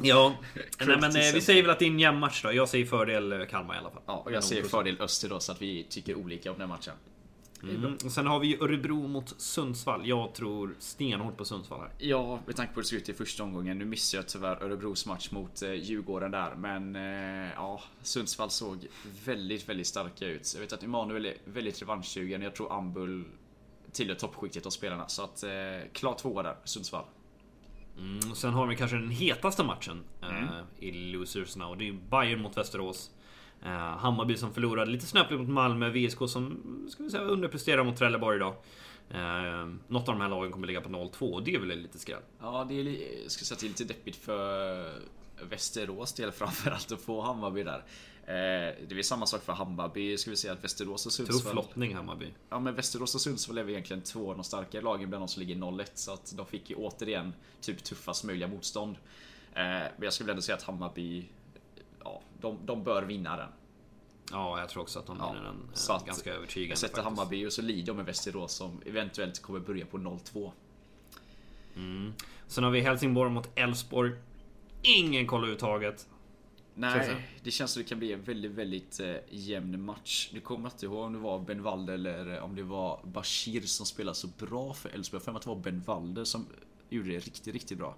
Ja, 0.00 0.34
nej, 0.78 0.96
men 1.00 1.16
eh, 1.16 1.32
vi 1.34 1.40
säger 1.40 1.62
väl 1.62 1.70
att 1.70 1.78
det 1.78 1.84
är 1.84 1.90
en 1.90 1.98
jämn 2.00 2.18
match 2.18 2.42
då. 2.42 2.52
Jag 2.52 2.68
säger 2.68 2.86
fördel 2.86 3.32
eh, 3.32 3.46
Kalmar 3.46 3.74
i 3.74 3.78
alla 3.78 3.90
fall. 3.90 4.02
Ja, 4.06 4.22
och 4.26 4.32
jag 4.32 4.44
ser 4.44 4.62
fördel 4.62 5.00
Öster 5.00 5.28
då 5.28 5.40
så 5.40 5.52
att 5.52 5.62
vi 5.62 5.86
tycker 5.90 6.14
olika 6.14 6.50
om 6.52 6.58
den 6.58 6.68
matchen. 6.68 6.94
Mm. 7.70 7.94
Och 8.04 8.12
Sen 8.12 8.26
har 8.26 8.40
vi 8.40 8.46
ju 8.46 8.62
Örebro 8.62 9.06
mot 9.06 9.40
Sundsvall. 9.40 10.08
Jag 10.08 10.34
tror 10.34 10.74
stenhårt 10.78 11.36
på 11.36 11.44
Sundsvall 11.44 11.80
här. 11.80 11.90
Ja, 11.98 12.40
med 12.46 12.56
tanke 12.56 12.74
på 12.74 12.78
hur 12.78 12.82
det 12.82 12.88
såg 12.88 12.98
ut 12.98 13.08
i 13.08 13.12
första 13.12 13.42
omgången. 13.42 13.78
Nu 13.78 13.84
missade 13.84 14.22
jag 14.22 14.28
tyvärr 14.28 14.62
Örebros 14.62 15.06
match 15.06 15.30
mot 15.30 15.62
eh, 15.62 15.72
Djurgården 15.72 16.30
där. 16.30 16.54
Men 16.54 16.96
eh, 16.96 17.52
ja, 17.54 17.80
Sundsvall 18.02 18.50
såg 18.50 18.86
väldigt, 19.24 19.68
väldigt 19.68 19.86
starka 19.86 20.26
ut. 20.26 20.52
Jag 20.54 20.60
vet 20.60 20.72
att 20.72 20.82
Emanuel 20.82 21.26
är 21.26 21.34
väldigt 21.44 21.82
revanschsugen. 21.82 22.42
Jag 22.42 22.54
tror 22.54 22.76
Ambul 22.76 23.24
tillhör 23.92 24.14
toppskiktet 24.14 24.66
av 24.66 24.70
spelarna. 24.70 25.08
Så 25.08 25.22
att 25.24 25.42
eh, 25.42 25.50
klar 25.92 26.14
tvåa 26.14 26.42
där, 26.42 26.56
Sundsvall. 26.64 27.04
Mm. 27.98 28.30
och 28.30 28.36
Sen 28.36 28.52
har 28.52 28.66
vi 28.66 28.76
kanske 28.76 28.96
den 28.96 29.10
hetaste 29.10 29.64
matchen 29.64 30.02
eh, 30.22 30.60
i 30.78 30.92
Losers 30.92 31.56
now. 31.56 31.78
Det 31.78 31.88
är 31.88 31.92
Bayern 31.92 32.42
mot 32.42 32.56
Västerås. 32.56 33.10
Eh, 33.62 33.96
Hammarby 33.96 34.36
som 34.36 34.54
förlorade 34.54 34.90
lite 34.90 35.06
snöpligt 35.06 35.40
mot 35.40 35.50
Malmö. 35.50 35.90
VSK 35.90 36.18
som 36.28 36.60
ska 36.90 37.02
vi 37.02 37.10
säga, 37.10 37.22
underpresterar 37.22 37.84
mot 37.84 37.96
Trelleborg 37.96 38.36
idag. 38.36 38.54
Eh, 39.10 39.66
något 39.88 40.08
av 40.08 40.14
de 40.14 40.20
här 40.20 40.28
lagen 40.28 40.52
kommer 40.52 40.66
ligga 40.66 40.80
på 40.80 40.88
0-2 40.88 41.32
och 41.32 41.42
det 41.42 41.54
är 41.54 41.58
väl 41.58 41.78
lite 41.78 41.98
skräll. 41.98 42.22
Ja, 42.40 42.66
det 42.68 42.80
är, 42.80 42.84
jag 43.22 43.30
skulle 43.30 43.46
säga 43.46 43.68
lite 43.68 43.84
deppigt 43.84 44.16
för 44.16 44.92
Västerås 45.42 46.12
del 46.12 46.32
framförallt 46.32 46.92
att 46.92 47.00
få 47.00 47.20
Hammarby 47.20 47.62
där. 47.62 47.84
Eh, 48.26 48.74
det 48.88 48.98
är 48.98 49.02
samma 49.02 49.26
sak 49.26 49.42
för 49.42 49.52
Hammarby. 49.52 50.18
Ska 50.18 50.30
vi 50.30 50.36
säga 50.36 50.52
att 50.52 50.64
Västerås 50.64 51.06
och 51.06 51.12
Tuff 51.12 51.26
Sundsvall... 51.26 51.54
lottning 51.54 51.94
Hammarby. 51.94 52.26
Ja 52.50 52.60
men 52.60 52.74
Västerås 52.74 53.14
och 53.14 53.20
Sundsvall 53.20 53.58
är 53.58 53.62
väl 53.62 53.72
egentligen 53.72 54.02
två 54.02 54.30
av 54.30 54.36
de 54.36 54.44
starkare 54.44 54.82
lagen 54.82 55.08
bland 55.08 55.22
de 55.22 55.28
som 55.28 55.42
ligger 55.42 55.54
0-1 55.54 55.86
så 55.94 56.12
att 56.12 56.34
de 56.36 56.46
fick 56.46 56.70
ju 56.70 56.76
återigen 56.76 57.32
typ 57.60 57.84
tuffast 57.84 58.24
möjliga 58.24 58.48
motstånd. 58.48 58.96
Eh, 59.54 59.62
men 59.62 60.02
jag 60.02 60.12
skulle 60.12 60.30
ändå 60.30 60.42
säga 60.42 60.56
att 60.56 60.62
Hammarby, 60.62 61.28
ja, 62.04 62.20
de, 62.40 62.58
de 62.66 62.84
bör 62.84 63.02
vinna 63.02 63.36
den. 63.36 63.48
Ja, 64.30 64.60
jag 64.60 64.68
tror 64.68 64.82
också 64.82 64.98
att 64.98 65.06
de 65.06 65.16
Ja, 65.20 65.32
vinner 65.32 65.44
den 65.44 65.54
eh, 65.54 65.74
så 65.74 65.92
att 65.92 66.06
ganska 66.06 66.34
övertygande. 66.34 66.70
Jag 66.70 66.78
sätter 66.78 66.94
faktiskt. 66.94 67.18
Hammarby 67.18 67.46
och 67.46 67.52
så 67.52 67.62
lider 67.62 67.86
jag 67.86 67.96
med 67.96 68.06
Västerås 68.06 68.52
som 68.52 68.82
eventuellt 68.86 69.42
kommer 69.42 69.60
börja 69.60 69.86
på 69.86 69.98
0-2. 69.98 70.50
Sen 72.46 72.64
har 72.64 72.70
vi 72.70 72.80
Helsingborg 72.80 73.30
mot 73.30 73.58
Elfsborg. 73.58 74.12
Ingen 74.82 75.26
koll 75.26 75.38
överhuvudtaget. 75.38 76.08
Nej, 76.74 77.16
det? 77.42 77.50
känns 77.50 77.72
som 77.72 77.82
det 77.82 77.88
kan 77.88 77.98
bli 77.98 78.12
en 78.12 78.22
väldigt, 78.22 78.50
väldigt 78.50 79.00
eh, 79.00 79.14
jämn 79.30 79.84
match. 79.84 80.30
Nu 80.32 80.40
kommer 80.40 80.68
inte 80.68 80.86
ihåg 80.86 81.04
om 81.04 81.12
det 81.12 81.18
var 81.18 81.38
Ben 81.38 81.62
Walder 81.62 81.94
eller 81.94 82.40
om 82.40 82.54
det 82.54 82.62
var 82.62 83.00
Bashir 83.04 83.60
som 83.60 83.86
spelade 83.86 84.14
så 84.14 84.26
bra 84.26 84.74
för 84.74 84.88
Elfsborg. 84.88 85.18
Jag 85.18 85.22
för 85.24 85.32
att 85.36 85.42
det 85.42 85.48
var 85.48 85.56
Ben 85.56 85.82
Walder 85.86 86.24
som 86.24 86.46
gjorde 86.88 87.08
det 87.08 87.18
riktigt, 87.18 87.54
riktigt 87.54 87.78
bra. 87.78 87.94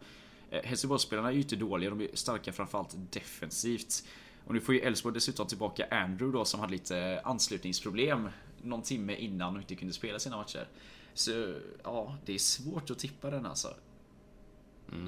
Eh, 0.50 0.62
Helsingborgsspelarna 0.62 1.28
är 1.28 1.32
ju 1.32 1.38
inte 1.40 1.56
dåliga, 1.56 1.90
de 1.90 2.00
är 2.00 2.08
starka 2.14 2.52
framförallt 2.52 2.96
defensivt. 3.12 4.04
Och 4.46 4.54
nu 4.54 4.60
får 4.60 4.74
ju 4.74 4.80
Elfsborg 4.80 5.14
dessutom 5.14 5.46
tillbaka 5.46 5.86
Andrew 5.90 6.38
då 6.38 6.44
som 6.44 6.60
hade 6.60 6.72
lite 6.72 7.20
anslutningsproblem 7.24 8.28
någon 8.62 8.82
timme 8.82 9.14
innan 9.16 9.54
och 9.54 9.60
inte 9.60 9.74
kunde 9.74 9.94
spela 9.94 10.18
sina 10.18 10.36
matcher. 10.36 10.68
Så 11.14 11.54
ja, 11.84 12.16
det 12.24 12.34
är 12.34 12.38
svårt 12.38 12.90
att 12.90 12.98
tippa 12.98 13.30
den 13.30 13.46
alltså. 13.46 13.74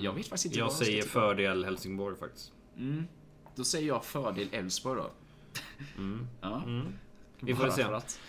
Jag 0.00 0.12
vet 0.12 0.26
faktiskt 0.26 0.44
inte 0.46 0.58
Jag 0.58 0.72
säger 0.72 1.02
tippa. 1.02 1.12
fördel 1.12 1.64
Helsingborg 1.64 2.16
faktiskt. 2.16 2.52
Då 3.54 3.64
säger 3.64 3.88
jag 3.88 4.04
fördel 4.04 4.48
Elfsborg 4.52 5.00
då. 5.02 5.10
Ja. 6.40 6.62
Vi 7.40 7.54
får 7.54 7.70
se. 7.70 7.82
att- 7.82 8.20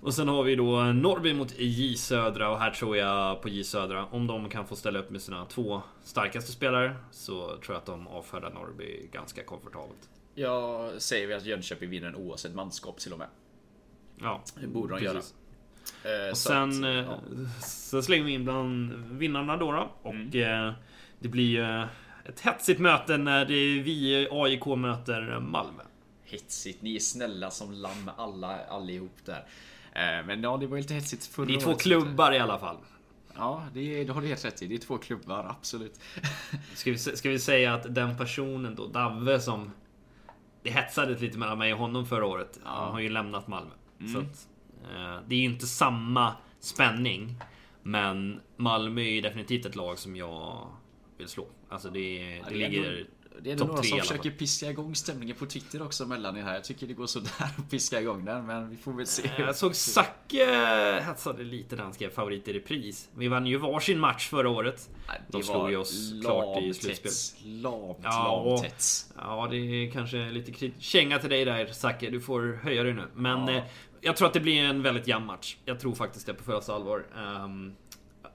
Och 0.00 0.14
sen 0.14 0.28
har 0.28 0.42
vi 0.42 0.56
då 0.56 0.82
Norrby 0.82 1.34
mot 1.34 1.58
J 1.58 1.96
Södra 1.96 2.50
och 2.50 2.58
här 2.58 2.70
tror 2.70 2.96
jag 2.96 3.42
på 3.42 3.48
J 3.48 3.64
Södra. 3.64 4.06
Om 4.06 4.26
de 4.26 4.48
kan 4.48 4.66
få 4.66 4.76
ställa 4.76 4.98
upp 4.98 5.10
med 5.10 5.22
sina 5.22 5.44
två 5.44 5.82
starkaste 6.04 6.52
spelare 6.52 6.96
så 7.10 7.46
tror 7.46 7.62
jag 7.68 7.76
att 7.76 7.86
de 7.86 8.06
avfärdar 8.08 8.50
Norrby 8.50 9.08
ganska 9.12 9.42
komfortabelt. 9.44 10.08
Jag 10.34 11.02
säger 11.02 11.26
väl 11.26 11.36
att 11.36 11.44
Jönköping 11.46 11.90
vinner 11.90 12.06
den 12.06 12.16
oavsett 12.16 12.54
manskap 12.54 12.98
till 12.98 13.12
och 13.12 13.18
med. 13.18 13.28
Ja, 14.20 14.42
Det 14.60 14.66
borde 14.66 14.94
de 14.98 15.04
göra. 15.04 15.14
precis. 15.14 15.34
Eh, 16.04 16.30
Och 16.30 16.36
sen 16.36 16.68
att, 16.70 16.84
eh, 16.84 16.90
ja. 16.90 17.18
så 17.62 18.02
slänger 18.02 18.24
vi 18.24 18.32
in 18.32 18.44
bland 18.44 18.92
vinnarna 19.18 19.56
då. 19.56 19.72
då. 19.72 19.90
Och 20.02 20.14
Mm. 20.14 20.66
eh, 20.68 20.74
det 21.18 21.28
blir 21.28 21.44
ju 21.48 21.86
ett 22.24 22.40
hetsigt 22.40 22.80
möte 22.80 23.16
när 23.16 23.44
det, 23.44 23.54
vi 23.82 24.28
AIK 24.30 24.66
möter 24.76 25.40
Malmö. 25.40 25.82
Hetsigt, 26.24 26.82
ni 26.82 26.96
är 26.96 27.00
snälla 27.00 27.50
som 27.50 27.72
lamm 27.72 28.10
alla, 28.16 28.64
allihop 28.64 29.16
där. 29.24 29.44
Eh, 29.96 30.26
Men 30.26 30.42
ja, 30.42 30.56
det 30.56 30.66
var 30.66 30.76
ju 30.76 30.82
lite 30.82 30.94
hetsigt 30.94 31.26
förra 31.26 31.46
Det 31.46 31.54
är 31.54 31.60
två 31.60 31.74
klubbar 31.74 32.32
i 32.32 32.38
alla 32.38 32.58
fall. 32.58 32.76
Ja, 33.34 33.64
det, 33.74 34.04
det 34.04 34.12
har 34.12 34.20
du 34.20 34.28
helt 34.28 34.44
rätt 34.44 34.62
i. 34.62 34.66
Det 34.66 34.74
är 34.74 34.78
två 34.78 34.98
klubbar, 34.98 35.46
absolut. 35.58 36.00
Ska 36.74 36.90
vi, 36.90 36.98
ska 36.98 37.30
vi 37.30 37.38
säga 37.38 37.74
att 37.74 37.94
den 37.94 38.16
personen 38.16 38.74
då, 38.74 38.86
Davve 38.86 39.40
som 39.40 39.70
det 40.62 40.70
hetsades 40.70 41.20
lite 41.20 41.38
mellan 41.38 41.58
mig 41.58 41.72
och 41.72 41.78
honom 41.78 42.06
förra 42.06 42.26
året. 42.26 42.60
Han 42.64 42.92
har 42.92 43.00
ju 43.00 43.08
lämnat 43.08 43.48
Malmö. 43.48 43.70
Mm. 44.00 44.12
Så 44.12 44.18
att, 44.18 44.48
eh, 44.82 45.28
det 45.28 45.34
är 45.34 45.38
ju 45.38 45.44
inte 45.44 45.66
samma 45.66 46.34
spänning. 46.60 47.34
Men 47.82 48.40
Malmö 48.56 49.00
är 49.00 49.10
ju 49.10 49.20
definitivt 49.20 49.66
ett 49.66 49.76
lag 49.76 49.98
som 49.98 50.16
jag 50.16 50.66
vill 51.18 51.28
slå. 51.28 51.46
Alltså 51.68 51.90
det, 51.90 52.00
det, 52.48 52.54
är 52.54 52.70
ligger 52.70 53.06
Det 53.42 53.52
är 53.52 53.56
topp 53.56 53.68
några 53.68 53.82
som 53.82 53.98
försöker 53.98 54.30
piska 54.30 54.70
igång 54.70 54.94
stämningen 54.94 55.36
på 55.36 55.46
Twitter 55.46 55.82
också 55.82 56.06
mellan 56.06 56.36
er 56.36 56.42
här. 56.42 56.54
Jag 56.54 56.64
tycker 56.64 56.86
det 56.86 56.92
går 56.94 57.06
sådär 57.06 57.30
att 57.58 57.70
piska 57.70 58.00
igång 58.00 58.24
den, 58.24 58.46
men 58.46 58.70
vi 58.70 58.76
får 58.76 58.92
väl 58.92 59.06
se. 59.06 59.22
Eh, 59.26 59.40
Jag 59.40 59.56
såg 59.56 59.74
Zacke 59.74 60.44
hetsade 61.06 61.44
lite 61.44 61.76
när 61.76 61.82
han 61.82 61.92
skrev 61.92 62.10
favorit 62.10 62.48
i 62.48 62.52
repris. 62.52 63.08
Vi 63.14 63.28
vann 63.28 63.46
ju 63.46 63.56
varsin 63.56 63.98
match 63.98 64.28
förra 64.28 64.48
året. 64.48 64.88
De 65.28 65.38
det 65.38 65.44
slog 65.44 65.70
ju 65.70 65.76
oss 65.76 66.12
klart 66.24 66.58
i 66.58 66.66
lamt 66.66 66.76
slutspel. 66.76 67.12
tätt. 67.12 67.44
Lamt, 67.44 67.98
Ja, 68.02 68.44
lamt 68.46 68.62
tätt. 68.62 69.12
Ja, 69.16 69.48
det 69.50 69.56
är 69.56 69.90
kanske 69.90 70.30
lite 70.30 70.70
känga 70.78 71.18
till 71.18 71.30
dig 71.30 71.44
där 71.44 71.66
Zacke. 71.66 72.10
Du 72.10 72.20
får 72.20 72.60
höja 72.62 72.82
dig 72.82 72.94
nu. 72.94 73.04
Men 73.14 73.48
Ja. 73.48 73.54
eh, 73.54 73.62
jag 74.00 74.16
tror 74.16 74.28
att 74.28 74.34
det 74.34 74.40
blir 74.40 74.62
en 74.64 74.82
väldigt 74.82 75.06
jämn 75.08 75.26
match. 75.26 75.56
Jag 75.64 75.80
tror 75.80 75.94
faktiskt 75.94 76.26
det 76.26 76.34
på 76.34 76.44
fullaste 76.44 76.74
allvar. 76.74 77.06
Ehm, 77.16 77.74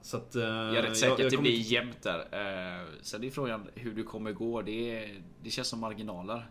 så 0.02 0.16
att... 0.16 0.34
eh, 0.36 0.42
Jag 0.42 0.76
är 0.76 0.82
rätt 0.82 0.96
säker 0.96 1.12
att 1.12 1.18
det 1.18 1.30
kommer- 1.30 1.42
blir 1.42 1.58
jämnt 1.60 2.02
där. 2.02 2.18
Eh, 2.18 2.86
sen 3.02 3.24
är 3.24 3.30
frågan 3.30 3.66
hur 3.74 3.94
det 3.94 4.02
kommer 4.02 4.32
gå. 4.32 4.62
Det, 4.62 5.10
det 5.42 5.50
känns 5.50 5.68
som 5.68 5.80
marginaler. 5.80 6.50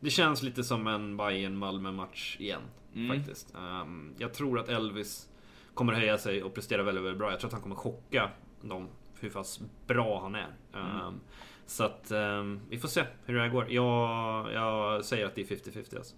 Det 0.00 0.10
känns 0.10 0.42
lite 0.42 0.64
som 0.64 0.86
en 0.86 1.16
bayern 1.16 1.56
malmö 1.56 1.92
match 1.92 2.36
igen. 2.40 2.60
Mm. 2.94 3.16
Faktiskt. 3.16 3.54
Ehm, 3.54 4.14
jag 4.18 4.34
tror 4.34 4.58
att 4.58 4.68
Elvis 4.68 5.28
kommer 5.74 5.92
höja 5.92 6.18
sig 6.18 6.42
och 6.42 6.54
prestera 6.54 6.82
väldigt, 6.82 7.04
väldigt 7.04 7.18
bra. 7.18 7.30
Jag 7.30 7.40
tror 7.40 7.48
att 7.48 7.52
han 7.52 7.62
kommer 7.62 7.76
chocka 7.76 8.30
dem. 8.62 8.88
Hur 9.20 9.30
pass 9.30 9.60
bra 9.86 10.20
han 10.20 10.34
är. 10.34 10.54
Ehm, 10.74 11.20
Så 11.66 11.84
att 11.84 12.10
ehm, 12.10 12.60
vi 12.68 12.78
får 12.78 12.88
se 12.88 13.04
hur 13.24 13.34
det 13.34 13.40
här 13.40 13.48
går. 13.48 13.70
Jag, 13.72 14.52
jag 14.52 15.04
säger 15.04 15.26
att 15.26 15.34
det 15.34 15.40
är 15.40 15.56
50-50 15.56 15.96
alltså. 15.96 16.14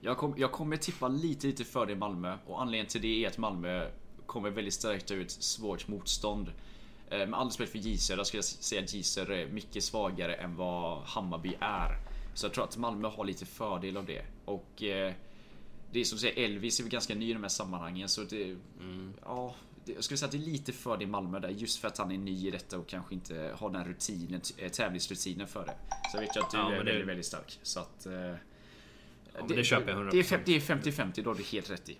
Jag, 0.00 0.16
kom, 0.16 0.34
jag 0.36 0.52
kommer 0.52 0.76
tippa 0.76 1.08
lite, 1.08 1.46
lite 1.46 1.64
fördel 1.64 1.98
Malmö. 1.98 2.36
Och 2.46 2.60
anledningen 2.62 2.86
till 2.86 3.00
det 3.02 3.24
är 3.24 3.28
att 3.28 3.38
Malmö 3.38 3.86
kommer 4.26 4.50
väldigt 4.50 4.74
starkt 4.74 5.10
ut 5.10 5.30
svårt 5.30 5.88
motstånd. 5.88 6.52
Eh, 7.10 7.18
med 7.18 7.34
all 7.34 7.46
respekt 7.46 7.70
för 7.72 7.78
J 7.78 7.98
Södra 7.98 8.24
skulle 8.24 8.38
jag 8.38 8.44
säga 8.44 8.82
att 8.82 8.94
J 8.94 9.02
Södra 9.02 9.36
är 9.36 9.46
mycket 9.46 9.84
svagare 9.84 10.34
än 10.34 10.56
vad 10.56 11.02
Hammarby 11.02 11.54
är. 11.60 11.96
Så 12.34 12.46
jag 12.46 12.52
tror 12.52 12.64
att 12.64 12.76
Malmö 12.76 13.08
har 13.08 13.24
lite 13.24 13.46
fördel 13.46 13.96
av 13.96 14.06
det. 14.06 14.22
Och 14.44 14.82
eh, 14.82 15.12
det 15.92 16.00
är 16.00 16.04
som 16.04 16.16
du 16.16 16.20
säger, 16.20 16.44
Elvis 16.44 16.80
är 16.80 16.84
ganska 16.84 17.14
ny 17.14 17.30
i 17.30 17.32
de 17.32 17.42
här 17.42 17.48
sammanhangen. 17.48 18.08
Så 18.08 18.22
det, 18.24 18.56
ja, 19.24 19.54
det, 19.84 19.92
jag 19.92 20.04
skulle 20.04 20.18
säga 20.18 20.26
att 20.26 20.32
det 20.32 20.38
är 20.38 20.50
lite 20.52 20.72
fördel 20.72 21.08
Malmö 21.08 21.40
där. 21.40 21.48
Just 21.48 21.78
för 21.78 21.88
att 21.88 21.98
han 21.98 22.12
är 22.12 22.18
ny 22.18 22.46
i 22.46 22.50
detta 22.50 22.78
och 22.78 22.86
kanske 22.88 23.14
inte 23.14 23.54
har 23.58 23.70
den 23.70 23.84
rutinen, 23.84 24.40
eh, 24.56 24.68
tävlingsrutinen 24.70 25.46
för 25.46 25.64
det. 25.66 25.74
Så 26.10 26.16
jag 26.16 26.20
vet 26.20 26.36
ju 26.36 26.40
att 26.40 26.50
du 26.50 26.56
Ja, 26.56 26.66
är 26.72 26.78
det- 26.78 26.84
väldigt, 26.84 27.08
väldigt 27.08 27.26
stark. 27.26 27.58
Så 27.62 27.80
att... 27.80 28.06
Eh, 28.06 28.12
men 28.12 29.48
det 29.48 29.64
köper 29.64 29.92
jag 29.92 29.98
100%. 29.98 30.10
Det 30.12 30.18
är 30.18 30.22
fem- 30.22 30.40
det 30.44 30.56
är 30.56 30.60
50-50, 30.60 31.22
då 31.22 31.30
har 31.30 31.34
du 31.34 31.42
helt 31.42 31.70
rätt 31.70 31.88
i. 31.88 31.96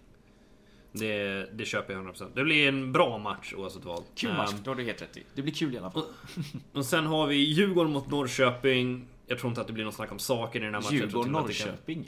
Det, 0.99 1.47
det 1.53 1.64
köper 1.64 1.92
jag 1.92 2.07
100%. 2.07 2.30
Det 2.34 2.45
blir 2.45 2.68
en 2.68 2.92
bra 2.92 3.18
match 3.18 3.55
oavsett 3.57 3.84
vad. 3.84 4.03
Kul 4.14 4.32
match, 4.32 4.53
Ehm, 4.53 4.59
då 4.64 4.70
har 4.70 4.76
du 4.76 4.84
helt 4.84 5.03
rätt 5.03 5.16
i. 5.16 5.22
Det 5.34 5.42
blir 5.42 5.55
kul 5.55 5.74
i 5.74 5.78
alla 5.78 5.90
fall. 5.90 6.05
och 6.72 6.86
sen 6.86 7.07
har 7.07 7.26
vi 7.26 7.36
Djurgården 7.36 7.92
mot 7.92 8.11
Norrköping. 8.11 9.09
Jag 9.26 9.38
tror 9.38 9.49
inte 9.51 9.61
att 9.61 9.66
det 9.66 9.72
blir 9.72 9.84
något 9.84 9.95
snack 9.95 10.12
om 10.12 10.18
saker 10.18 10.61
i 10.61 10.64
den 10.64 10.74
här 10.74 10.80
matchen. 10.82 10.97
Jag 10.99 11.11
tror 11.11 11.24
Djurgården, 11.26 11.47
till 11.49 11.62
och 11.62 11.68
med 11.68 11.74
att 11.74 11.86
det 11.86 11.95
kan-. 11.95 12.05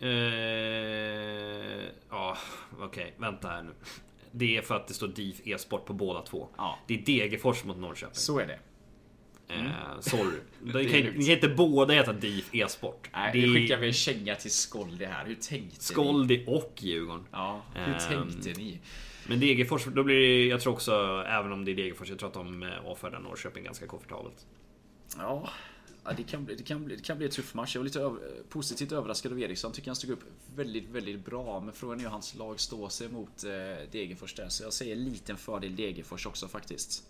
Eh, 0.00 1.84
ja, 2.10 2.36
okej. 2.80 3.14
vänta 3.16 3.48
här 3.48 3.62
nu. 3.62 3.70
Det 4.32 4.56
är 4.56 4.62
för 4.62 4.74
att 4.74 4.88
det 4.88 4.94
står 4.94 5.08
DIF 5.08 5.40
e-sport 5.46 5.84
på 5.86 5.92
båda 5.92 6.22
två. 6.22 6.48
Ja. 6.56 6.78
Det 6.86 6.94
är 6.94 6.98
Degerfors 6.98 7.64
mot 7.64 7.76
Norrköping. 7.76 8.14
Så 8.14 8.38
är 8.38 8.46
det. 8.46 8.58
Eh, 9.48 10.00
sorry. 10.00 10.36
Det 10.72 10.80
är 10.80 11.02
kan, 11.02 11.12
ni 11.12 11.24
kan 11.24 11.34
inte 11.34 11.48
båda 11.48 11.94
heta 11.94 12.12
DIF 12.12 12.54
e-sport. 12.54 13.10
Nej, 13.12 13.30
det 13.32 13.46
nu 13.46 13.54
skickar 13.54 13.78
vi 13.78 13.86
en 13.86 13.92
känga 13.92 14.34
till 14.34 14.50
Skoldi 14.50 15.04
här. 15.04 15.26
Hur 15.26 15.34
tänkte 15.34 15.76
ni? 15.76 15.82
Skoldi 15.82 16.44
och 16.46 16.72
Djurgården. 16.76 17.24
Ja, 17.32 17.62
hur 17.74 17.92
Ehm, 17.94 18.28
tänkte 18.30 18.60
ni? 18.60 18.78
Men 19.28 19.40
Degerfors, 19.40 19.84
då 19.84 20.02
blir 20.02 20.16
det, 20.16 20.46
jag 20.46 20.60
tror 20.60 20.72
också, 20.72 21.24
även 21.28 21.52
om 21.52 21.64
det 21.64 21.70
är 21.70 21.76
Degerfors, 21.76 22.08
jag 22.08 22.18
tror 22.18 22.28
att 22.28 22.34
de 22.34 22.62
eh, 22.62 22.86
avfärdar 22.86 23.20
Norrköping 23.20 23.64
ganska 23.64 23.86
komfortabelt. 23.86 24.46
Ja, 25.16 25.50
ja, 26.04 26.12
det, 26.16 26.22
kan 26.22 26.44
bli, 26.44 26.54
det, 26.54 26.62
kan 26.62 26.84
bli, 26.84 26.96
det 26.96 27.02
kan 27.02 27.16
bli 27.16 27.26
en 27.26 27.32
tuff 27.32 27.54
match. 27.54 27.74
Jag 27.74 27.80
var 27.80 27.84
lite 27.84 28.00
över, 28.00 28.18
positivt 28.48 28.92
överraskad 28.92 29.32
av 29.32 29.40
Eriksson. 29.40 29.72
Tycker 29.72 29.88
han 29.88 29.96
stod 29.96 30.10
upp 30.10 30.24
väldigt, 30.56 30.88
väldigt 30.90 31.24
bra. 31.24 31.60
Men 31.60 31.72
frågan 31.74 31.98
är 31.98 32.02
hur 32.02 32.10
hans 32.10 32.34
lag 32.34 32.60
står 32.60 32.88
sig 32.88 33.08
mot 33.08 33.44
eh, 33.44 33.50
Degerfors 33.92 34.34
där. 34.34 34.48
Så 34.48 34.64
jag 34.64 34.72
säger 34.72 34.96
liten 34.96 35.36
fördel 35.36 35.76
Degerfors 35.76 36.26
också 36.26 36.48
faktiskt. 36.48 37.04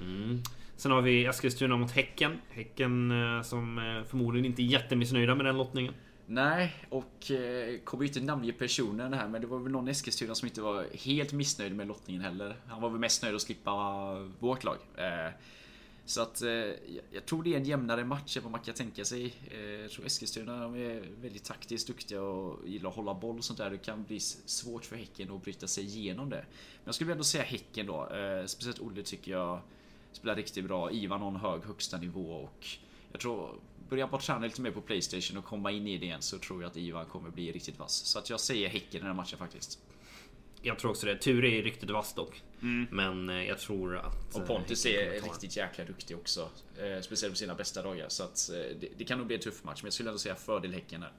Mm. 0.00 0.42
Sen 0.82 0.90
har 0.92 1.02
vi 1.02 1.24
Eskilstuna 1.26 1.76
mot 1.76 1.90
Häcken. 1.90 2.38
Häcken 2.50 3.10
eh, 3.10 3.42
som 3.42 3.78
eh, 3.78 4.04
förmodligen 4.04 4.46
inte 4.46 4.62
är 4.62 4.64
jättemissnöjda 4.64 5.34
med 5.34 5.46
den 5.46 5.56
lottningen. 5.56 5.94
Nej, 6.26 6.74
och 6.88 7.30
eh, 7.30 7.78
kommer 7.84 8.04
ju 8.04 8.08
inte 8.08 8.20
namnge 8.20 8.52
personen 8.52 9.12
här 9.12 9.28
men 9.28 9.40
det 9.40 9.46
var 9.46 9.58
väl 9.58 9.72
någon 9.72 9.88
i 9.88 9.90
Eskilstuna 9.90 10.34
som 10.34 10.48
inte 10.48 10.60
var 10.60 10.86
helt 11.04 11.32
missnöjd 11.32 11.76
med 11.76 11.88
lottningen 11.88 12.22
heller. 12.22 12.56
Han 12.66 12.82
var 12.82 12.90
väl 12.90 12.98
mest 13.00 13.22
nöjd 13.22 13.34
att 13.34 13.42
slippa 13.42 13.72
vårt 14.38 14.64
lag. 14.64 14.76
Eh, 14.96 15.32
så 16.04 16.22
att 16.22 16.42
eh, 16.42 16.48
jag- 17.10 17.26
tror 17.26 17.42
det 17.42 17.52
är 17.54 17.56
en 17.56 17.64
jämnare 17.64 18.04
match 18.04 18.36
än 18.36 18.42
vad 18.42 18.52
man 18.52 18.60
kan 18.60 18.74
tänka 18.74 19.04
sig. 19.04 19.34
Eh, 19.50 19.60
jag 19.60 19.90
tror 19.90 20.06
Eskilstuna 20.06 20.62
de 20.62 20.74
är 20.76 21.02
väldigt 21.22 21.44
taktiskt 21.44 21.86
duktiga 21.86 22.22
och 22.22 22.68
gillar 22.68 22.90
att 22.90 22.96
hålla 22.96 23.14
boll 23.14 23.38
och 23.38 23.44
sånt 23.44 23.58
där. 23.58 23.70
Det 23.70 23.78
kan 23.78 24.04
bli 24.04 24.20
svårt 24.20 24.84
för 24.84 24.96
Häcken 24.96 25.30
att 25.30 25.42
bryta 25.42 25.66
sig 25.66 25.84
igenom 25.84 26.30
det. 26.30 26.44
Men 26.46 26.84
jag 26.84 26.94
skulle 26.94 27.12
ändå 27.12 27.24
säga 27.24 27.44
Häcken 27.44 27.86
då. 27.86 28.08
Eh, 28.14 28.46
speciellt 28.46 28.80
Olle 28.80 29.02
tycker 29.02 29.32
jag 29.32 29.60
spelar 30.12 30.36
riktigt 30.36 30.64
bra. 30.64 30.90
Ivan 30.90 31.20
har 31.20 31.28
en 31.28 31.36
hög 31.36 31.62
högsta 31.64 31.98
nivå 31.98 32.32
och 32.32 32.66
jag 33.12 33.20
tror 33.20 33.60
Börjar 33.92 34.06
bara 34.06 34.20
träna 34.20 34.46
lite 34.46 34.62
mer 34.62 34.70
på 34.70 34.80
Playstation 34.80 35.38
och 35.38 35.44
komma 35.44 35.70
in 35.70 35.86
i 35.86 35.98
det 35.98 36.06
igen 36.06 36.22
så 36.22 36.38
tror 36.38 36.62
jag 36.62 36.70
att 36.70 36.76
Ivan 36.76 37.06
kommer 37.06 37.30
bli 37.30 37.52
riktigt 37.52 37.78
vass. 37.78 37.92
Så 37.92 38.18
att 38.18 38.30
jag 38.30 38.40
säger 38.40 38.68
Häcken 38.68 38.96
i 38.96 38.98
den 38.98 39.06
här 39.06 39.14
matchen 39.14 39.38
faktiskt. 39.38 39.78
Jag 40.62 40.78
tror 40.78 40.90
också 40.90 41.06
det. 41.06 41.16
Ture 41.16 41.48
är 41.48 41.62
riktigt 41.62 41.90
vass 41.90 42.14
dock. 42.14 42.42
Men 42.90 43.30
eh, 43.30 43.44
jag 43.44 43.58
tror 43.58 43.96
att... 43.96 44.34
Och 44.34 44.40
eh, 44.40 44.46
Pontus 44.46 44.86
är 44.86 45.12
riktigt 45.22 45.56
jäkla 45.56 45.84
duktig 45.84 46.16
också. 46.16 46.48
Eh, 46.78 47.00
speciellt 47.00 47.32
på 47.32 47.38
sina 47.38 47.54
bästa 47.54 47.82
dagar. 47.82 48.08
Så 48.08 48.22
att 48.22 48.50
det, 48.80 48.88
det 48.98 49.04
kan 49.04 49.18
nog 49.18 49.26
bli 49.26 49.36
en 49.36 49.42
tuff 49.42 49.64
match. 49.64 49.82
Men 49.82 49.86
jag 49.86 49.92
skulle 49.92 50.08
ändå 50.08 50.18
säga 50.18 50.34
fördel 50.34 50.72
Häcken 50.72 51.00
där. 51.00 51.12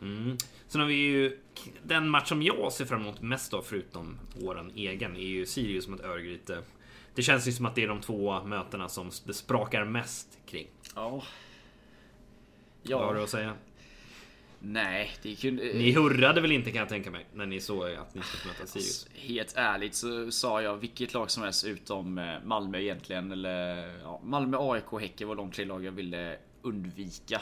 Mm. 0.00 0.36
Sen 0.68 0.80
har 0.80 0.88
vi 0.88 0.94
ju 0.94 1.38
den 1.82 2.08
match 2.08 2.28
som 2.28 2.42
jag 2.42 2.72
ser 2.72 2.84
fram 2.84 3.00
emot 3.00 3.20
mest 3.20 3.50
då, 3.50 3.62
förutom 3.62 4.18
våran 4.40 4.72
egen, 4.74 5.16
är 5.16 5.20
ju 5.20 5.46
Sirius 5.46 5.88
mot 5.88 6.00
Örgryte. 6.00 6.62
Det 7.14 7.22
känns 7.22 7.48
ju 7.48 7.52
som 7.52 7.66
att 7.66 7.74
det 7.74 7.82
är 7.82 7.88
de 7.88 8.00
två 8.00 8.44
mötena 8.44 8.88
som 8.88 9.10
det 9.26 9.34
sprakar 9.34 9.84
mest 9.84 10.38
kring. 10.46 10.66
Ja. 10.94 11.22
Vad 12.82 13.00
har 13.00 13.14
du 13.14 13.18
Ja. 13.20 13.24
att 13.24 13.30
säga? 13.30 13.54
Nej, 14.64 15.10
det 15.22 15.36
kunde... 15.36 15.62
Ni 15.62 15.92
hurrade 15.92 16.40
väl 16.40 16.52
inte 16.52 16.70
kan 16.70 16.78
jag 16.78 16.88
tänka 16.88 17.10
mig 17.10 17.26
när 17.34 17.46
ni 17.46 17.60
såg 17.60 17.90
att 17.94 18.14
ni 18.14 18.22
skulle 18.22 18.52
möta 18.52 18.66
Sirius? 18.66 19.06
Helt 19.14 19.52
ärligt 19.56 19.94
så 19.94 20.30
sa 20.30 20.62
jag 20.62 20.76
vilket 20.76 21.14
lag 21.14 21.30
som 21.30 21.42
helst 21.42 21.64
utom 21.64 22.18
eh, 22.18 22.34
Malmö 22.44 22.78
egentligen. 22.80 23.32
Eller 23.32 23.88
ja, 24.02 24.20
Malmö, 24.24 24.56
AIK 24.60 25.00
Häcken 25.00 25.28
var 25.28 25.36
de 25.36 25.50
tre 25.50 25.64
lag 25.64 25.84
jag 25.84 25.92
ville 25.92 26.36
undvika. 26.62 27.40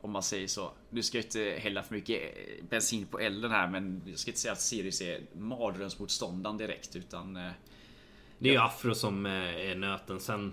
Om 0.00 0.10
man 0.10 0.22
säger 0.22 0.46
så. 0.46 0.72
Nu 0.90 1.02
ska 1.02 1.18
jag 1.18 1.24
inte 1.24 1.58
hälla 1.60 1.82
för 1.82 1.94
mycket 1.94 2.22
eh, 2.22 2.64
bensin 2.70 3.06
på 3.06 3.18
elden 3.18 3.50
här 3.50 3.68
men 3.68 4.02
jag 4.06 4.18
ska 4.18 4.30
inte 4.30 4.40
säga 4.40 4.52
att 4.52 4.60
Sirius 4.60 5.00
är 5.00 5.20
mardrömsmotståndaren 5.38 6.56
direkt 6.56 6.96
utan... 6.96 7.38
eh, 8.48 8.52
Det 8.52 8.56
är 8.56 8.60
ju 8.60 8.66
Afro 8.66 8.94
som 8.94 9.26
eh, 9.26 9.70
är 9.70 9.74
nöten. 9.74 10.20
Sen 10.20 10.52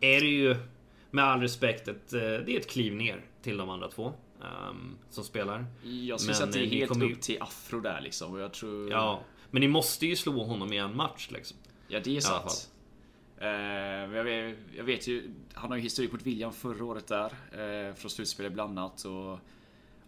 är 0.00 0.20
det 0.20 0.26
ju 0.26 0.56
med 1.10 1.24
all 1.24 1.40
respekt 1.40 1.88
ett, 1.88 2.12
eh, 2.12 2.20
det 2.20 2.26
är 2.56 2.60
ett 2.60 2.70
kliv 2.70 2.94
ner 2.94 3.24
till 3.42 3.56
de 3.56 3.70
andra 3.70 3.88
två 3.88 4.12
ehm, 4.42 4.96
som 5.10 5.24
spelar. 5.24 5.66
Jag 5.82 6.20
skulle 6.20 6.34
säga 6.34 6.46
att 6.46 6.52
det 6.52 6.60
är 6.60 6.64
eh, 6.64 6.70
helt 6.70 7.02
ju- 7.02 7.12
upp 7.12 7.20
till 7.20 7.42
Afro 7.42 7.80
där 7.80 8.00
liksom. 8.00 8.32
Och 8.32 8.40
jag 8.40 8.52
tror... 8.52 8.90
Ja, 8.90 9.20
men 9.50 9.60
ni 9.60 9.68
måste 9.68 10.06
ju 10.06 10.16
slå 10.16 10.44
honom 10.44 10.72
i 10.72 10.76
en 10.76 10.96
match 10.96 11.28
liksom. 11.30 11.56
Ja 11.88 12.00
det 12.04 12.16
är 12.16 12.20
sant. 12.20 12.70
Eh, 13.38 13.46
men 14.08 14.12
jag, 14.12 14.24
vet, 14.24 14.56
jag 14.76 14.84
vet 14.84 15.08
ju, 15.08 15.30
han 15.54 15.70
har 15.70 15.76
ju 15.76 15.82
historik 15.82 16.12
mot 16.12 16.22
William 16.22 16.52
förra 16.52 16.84
året 16.84 17.06
där. 17.06 17.32
Uh, 17.88 17.94
från 17.94 18.10
slutspelet 18.10 18.52
bland 18.52 18.78
annat. 18.78 19.04
Och 19.04 19.38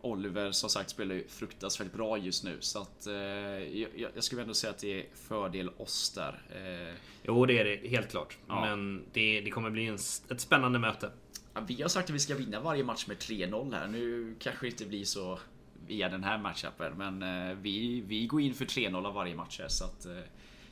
Oliver 0.04 0.52
som 0.52 0.70
sagt 0.70 0.90
spelar 0.90 1.14
ju 1.14 1.28
fruktansvärt 1.28 1.92
bra 1.92 2.18
just 2.18 2.44
nu. 2.44 2.56
Så 2.60 2.80
att 2.82 3.06
eh, 3.06 3.14
jag, 3.14 3.90
jag 4.14 4.24
skulle 4.24 4.42
ändå 4.42 4.54
säga 4.54 4.70
att 4.70 4.78
det 4.78 5.00
är 5.00 5.06
fördel 5.14 5.68
oss 5.76 6.10
där. 6.10 6.42
Eh, 6.50 6.94
Jo, 7.22 7.46
det 7.46 7.58
är 7.58 7.64
det 7.64 7.88
helt 7.88 8.10
klart. 8.10 8.38
Ja. 8.48 8.60
Men 8.60 9.04
det, 9.12 9.40
det 9.40 9.50
kommer 9.50 9.70
bli 9.70 9.86
en, 9.86 9.94
ett 10.30 10.40
spännande 10.40 10.78
möte. 10.78 11.10
ja, 11.54 11.60
vi 11.66 11.82
har 11.82 11.88
sagt 11.88 12.08
att 12.10 12.14
vi 12.14 12.18
ska 12.18 12.34
vinna 12.34 12.60
varje 12.60 12.84
match 12.84 13.06
med 13.06 13.16
3-0 13.16 13.74
här. 13.74 13.86
Nu 13.86 14.36
kanske 14.38 14.66
det 14.66 14.70
inte 14.70 14.86
blir 14.86 15.04
så 15.04 15.38
via 15.86 16.08
den 16.08 16.24
här 16.24 16.38
matchupen. 16.38 16.92
Men 16.96 17.22
eh, 17.50 17.56
vi, 17.56 18.00
vi 18.00 18.26
går 18.26 18.40
in 18.40 18.54
för 18.54 18.64
3-0 18.64 19.06
av 19.06 19.14
varje 19.14 19.34
match 19.36 19.60
här. 19.60 19.68
Så 19.68 19.84
att 19.84 20.06
eh, 20.06 20.12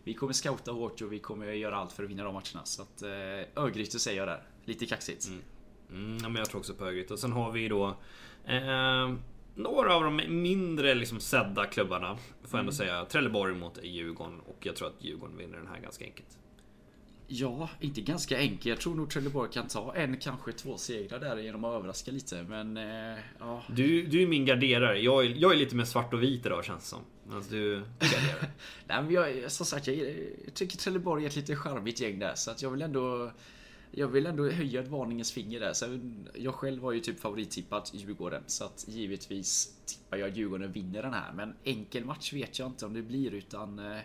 vi 0.05 0.15
kommer 0.15 0.33
scouta 0.33 0.71
hårt 0.73 1.01
och 1.01 1.13
vi 1.13 1.19
kommer 1.19 1.47
göra 1.47 1.77
allt 1.77 1.93
för 1.93 2.05
att 2.05 2.11
vinna 2.11 2.25
de 2.25 2.35
matcherna. 2.35 2.65
Så 2.65 2.83
att 2.83 3.03
eh, 3.03 3.09
Örgryte 3.63 3.99
säger 3.99 4.19
jag 4.19 4.29
där. 4.29 4.43
Lite 4.65 4.87
kaxigt. 4.87 5.27
Mm, 5.29 5.43
ja, 6.23 6.29
men 6.29 6.35
jag 6.35 6.51
tror 6.51 6.61
också 6.61 6.75
på 6.75 6.85
Örgryte. 6.85 7.13
Och 7.13 7.19
sen 7.19 7.33
har 7.33 7.53
vi 7.53 7.69
då 7.69 7.97
eh, 8.47 9.15
några 9.55 9.95
av 9.95 10.03
de 10.05 10.43
mindre 10.43 10.95
liksom, 10.95 11.21
sedda 11.21 11.67
klubbarna. 11.67 12.17
Får 12.17 12.51
jag 12.51 12.61
ändå 12.61 12.73
säga. 12.73 13.05
Trelleborg 13.05 13.55
mot 13.55 13.79
Djurgården. 13.83 14.41
Och 14.41 14.67
jag 14.67 14.77
tror 14.77 14.89
att 14.89 15.05
Djurgården 15.05 15.37
vinner 15.37 15.59
den 15.59 15.67
här 15.67 15.81
ganska 15.81 16.05
enkelt. 16.05 16.39
Ja, 17.27 17.69
inte 17.81 18.01
ganska 18.01 18.39
enkelt. 18.39 18.67
Jag 18.67 18.81
tror 18.81 18.95
nog 18.95 19.11
Trelleborg 19.11 19.51
kan 19.53 19.69
ta 19.69 19.95
en, 19.95 20.17
kanske 20.17 20.53
två 20.53 20.77
segrar 20.77 21.21
där 21.21 21.37
genom 21.37 21.65
att 21.65 21.75
överraska 21.75 22.11
lite. 22.11 22.43
Men 22.43 22.77
eh, 22.77 23.19
ja. 23.39 23.63
Du, 23.69 24.07
du 24.07 24.23
är 24.23 24.27
min 24.27 24.45
garderare. 24.45 24.99
Jag 24.99 25.27
är, 25.27 25.29
jag 25.29 25.53
är 25.53 25.57
lite 25.57 25.77
mer 25.77 25.85
svart 25.85 26.15
och 26.15 26.23
vit 26.23 26.47
idag 26.47 26.65
känns 26.65 26.83
det 26.83 26.89
som. 26.89 27.01
Du 27.51 27.75
du 27.77 27.83
garderar. 28.01 28.51
Nej, 28.87 29.03
men 29.03 29.11
jag, 29.11 29.53
som 29.53 29.67
sagt, 29.67 29.87
jag, 29.87 29.97
jag 30.45 30.55
tycker 30.55 30.77
Trelleborg 30.77 31.25
är 31.25 31.29
ett 31.29 31.37
lite 31.37 31.57
charmigt 31.57 32.01
gäng 32.01 32.19
där. 32.19 32.35
Så 32.35 32.51
att 32.51 32.63
jag 32.63 32.71
vill 32.71 32.83
ändå... 32.83 33.31
Jag 33.95 34.09
vill 34.09 34.27
ändå 34.27 34.49
höja 34.51 34.81
ett 34.81 34.89
varningens 34.89 35.33
finger 35.33 35.61
där. 35.61 35.73
Så 35.73 35.99
jag 36.35 36.55
själv 36.55 36.83
har 36.83 36.93
ju 36.93 37.01
typ 37.01 37.21
favorittippat 37.21 37.91
Djurgården. 37.95 38.43
Så 38.47 38.65
att 38.65 38.85
givetvis 38.89 39.77
tippar 39.87 40.17
jag 40.17 40.37
Djurgården 40.37 40.73
vinner 40.73 41.03
den 41.03 41.13
här. 41.13 41.33
Men 41.33 41.55
enkel 41.65 42.05
match 42.05 42.33
vet 42.33 42.59
jag 42.59 42.69
inte 42.69 42.87
om 42.87 42.95
det 42.95 43.03
blir 43.03 43.35
utan... 43.35 43.79
eh, 43.79 43.99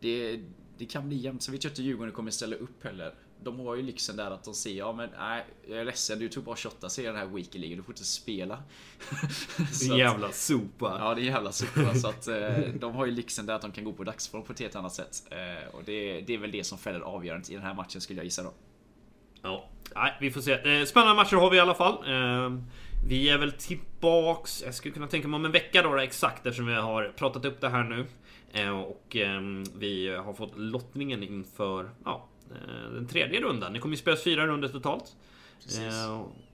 Det, 0.00 0.40
det 0.78 0.86
kan 0.86 1.08
bli 1.08 1.16
jämnt. 1.16 1.42
Så 1.42 1.52
vet 1.52 1.64
jag 1.64 1.70
inte 1.70 1.82
Djurgården 1.82 2.12
kommer 2.14 2.30
ställa 2.30 2.56
upp 2.56 2.84
heller. 2.84 3.14
De 3.42 3.58
har 3.60 3.76
ju 3.76 3.82
lyxen 3.82 4.16
där 4.16 4.30
att 4.30 4.44
de 4.44 4.54
säger 4.54 4.78
ja 4.78 4.92
men 4.92 5.10
nej, 5.18 5.46
jag 5.68 5.78
är 5.78 5.84
ledsen 5.84 6.18
du 6.18 6.28
tog 6.28 6.44
bara 6.44 6.56
28 6.56 6.88
serier 6.88 7.12
den 7.12 7.20
här 7.20 7.26
weekend 7.36 7.64
du 7.76 7.82
får 7.82 7.92
inte 7.92 8.04
spela. 8.04 8.62
Så 9.72 9.92
att- 9.92 9.98
jävla 9.98 10.32
sopa. 10.32 10.96
Ja, 11.00 11.14
det 11.14 11.20
är 11.20 11.24
jävla 11.24 11.52
super. 11.52 11.94
så 11.94 12.08
att 12.08 12.28
eh, 12.28 12.58
de 12.80 12.94
har 12.94 13.06
ju 13.06 13.12
lyxen 13.12 13.46
där 13.46 13.54
att 13.54 13.62
de 13.62 13.72
kan 13.72 13.84
gå 13.84 13.92
på 13.92 14.04
dagsform 14.04 14.42
på 14.42 14.52
ett 14.52 14.60
helt 14.60 14.76
annat 14.76 14.94
sätt. 14.94 15.22
Eh, 15.30 15.74
och 15.74 15.82
det, 15.84 16.20
det 16.20 16.34
är 16.34 16.38
väl 16.38 16.50
det 16.50 16.64
som 16.64 16.78
fäller 16.78 17.00
avgörandet 17.00 17.50
i 17.50 17.54
den 17.54 17.62
här 17.62 17.74
matchen 17.74 18.00
skulle 18.00 18.18
jag 18.18 18.24
gissa 18.24 18.42
då. 18.42 18.52
Ja, 19.42 19.68
nej, 19.94 20.12
vi 20.20 20.30
får 20.30 20.40
se. 20.40 20.52
Eh, 20.78 20.84
Spännande 20.84 21.14
matcher 21.14 21.36
har 21.36 21.50
vi 21.50 21.56
i 21.56 21.60
alla 21.60 21.74
fall. 21.74 21.94
Eh, 21.94 22.58
Vi 23.08 23.28
är 23.28 23.38
väl 23.38 23.52
tillbaks, 23.52 24.62
jag 24.66 24.74
skulle 24.74 24.94
kunna 24.94 25.06
tänka 25.06 25.28
mig 25.28 25.36
om 25.36 25.44
en 25.44 25.52
vecka 25.52 25.82
då, 25.82 25.98
exakt 25.98 26.46
eftersom 26.46 26.66
vi 26.66 26.74
har 26.74 27.12
pratat 27.16 27.44
upp 27.44 27.60
det 27.60 27.68
här 27.68 27.82
nu. 27.84 28.06
Eh, 28.52 28.70
Och 28.80 29.16
ehm, 29.16 29.64
vi 29.78 30.08
har 30.16 30.32
fått 30.32 30.58
lottningen 30.58 31.22
inför 31.22 31.90
ja, 32.04 32.28
eh, 32.50 32.92
den 32.94 33.06
tredje 33.06 33.40
rundan. 33.40 33.72
Det 33.72 33.78
kommer 33.78 33.94
ju 33.94 34.00
spelas 34.00 34.24
fyra 34.24 34.46
runder 34.46 34.68
totalt. 34.68 35.16
Precis. 35.62 35.94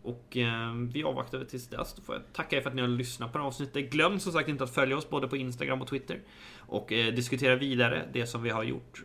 Och 0.02 0.36
ehm, 0.36 0.88
vi 0.88 1.04
avvaktar 1.04 1.38
väl 1.38 1.46
tills 1.46 1.68
dess. 1.68 1.94
Då 1.94 2.02
får 2.02 2.14
jag 2.14 2.24
tacka 2.32 2.56
er 2.56 2.60
för 2.60 2.68
att 2.70 2.76
ni 2.76 2.82
har 2.82 2.88
lyssnat 2.88 3.32
på 3.32 3.38
det 3.38 3.42
här 3.44 3.48
avsnittet. 3.48 3.90
Glöm 3.90 4.20
som 4.20 4.32
sagt 4.32 4.48
inte 4.48 4.64
att 4.64 4.74
följa 4.74 4.96
oss 4.96 5.10
både 5.10 5.28
på 5.28 5.36
Instagram 5.36 5.82
och 5.82 5.88
Twitter. 5.88 6.20
Och 6.58 6.86
diskutera 6.88 7.56
vidare 7.56 8.08
det 8.12 8.26
som 8.26 8.42
vi 8.42 8.50
har 8.50 8.62
gjort. 8.64 9.02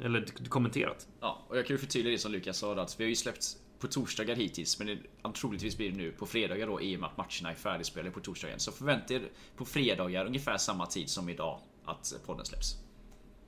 Eller 0.00 0.48
kommenterat. 0.48 1.08
Ja, 1.20 1.44
och 1.48 1.58
jag 1.58 1.66
kan 1.66 1.74
ju 1.74 1.78
förtydliga 1.78 2.12
det 2.12 2.18
som 2.18 2.32
Lukas 2.32 2.58
sa 2.58 2.74
att 2.74 3.00
vi 3.00 3.04
har 3.04 3.08
ju 3.08 3.16
släppt 3.16 3.56
på 3.78 3.86
torsdagar 3.86 4.36
hittills, 4.36 4.78
men 4.78 4.86
det, 4.86 4.98
troligtvis 5.34 5.76
blir 5.76 5.90
det 5.90 5.96
nu 5.96 6.12
på 6.12 6.26
fredagar 6.26 6.66
då 6.66 6.82
i 6.82 6.96
och 6.96 7.00
med 7.00 7.10
att 7.10 7.16
matcherna 7.16 7.50
är 7.50 7.54
färdigspelade 7.54 8.10
på 8.10 8.20
torsdagen. 8.20 8.60
Så 8.60 8.72
förvänta 8.72 9.14
er 9.14 9.28
på 9.56 9.64
fredagar 9.64 10.26
ungefär 10.26 10.56
samma 10.56 10.86
tid 10.86 11.10
som 11.10 11.28
idag 11.28 11.60
att 11.84 12.14
podden 12.26 12.44
släpps. 12.44 12.76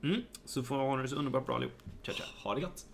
Mm, 0.03 0.21
så 0.45 0.63
får 0.63 0.75
ha 0.75 0.97
det 0.97 1.07
så 1.07 1.15
underbart 1.15 1.45
bra 1.45 1.55
allihop. 1.55 1.73
Ciao, 2.03 2.15
ciao. 2.15 2.27
Ha 2.43 2.55
det 2.55 2.61
gott! 2.61 2.85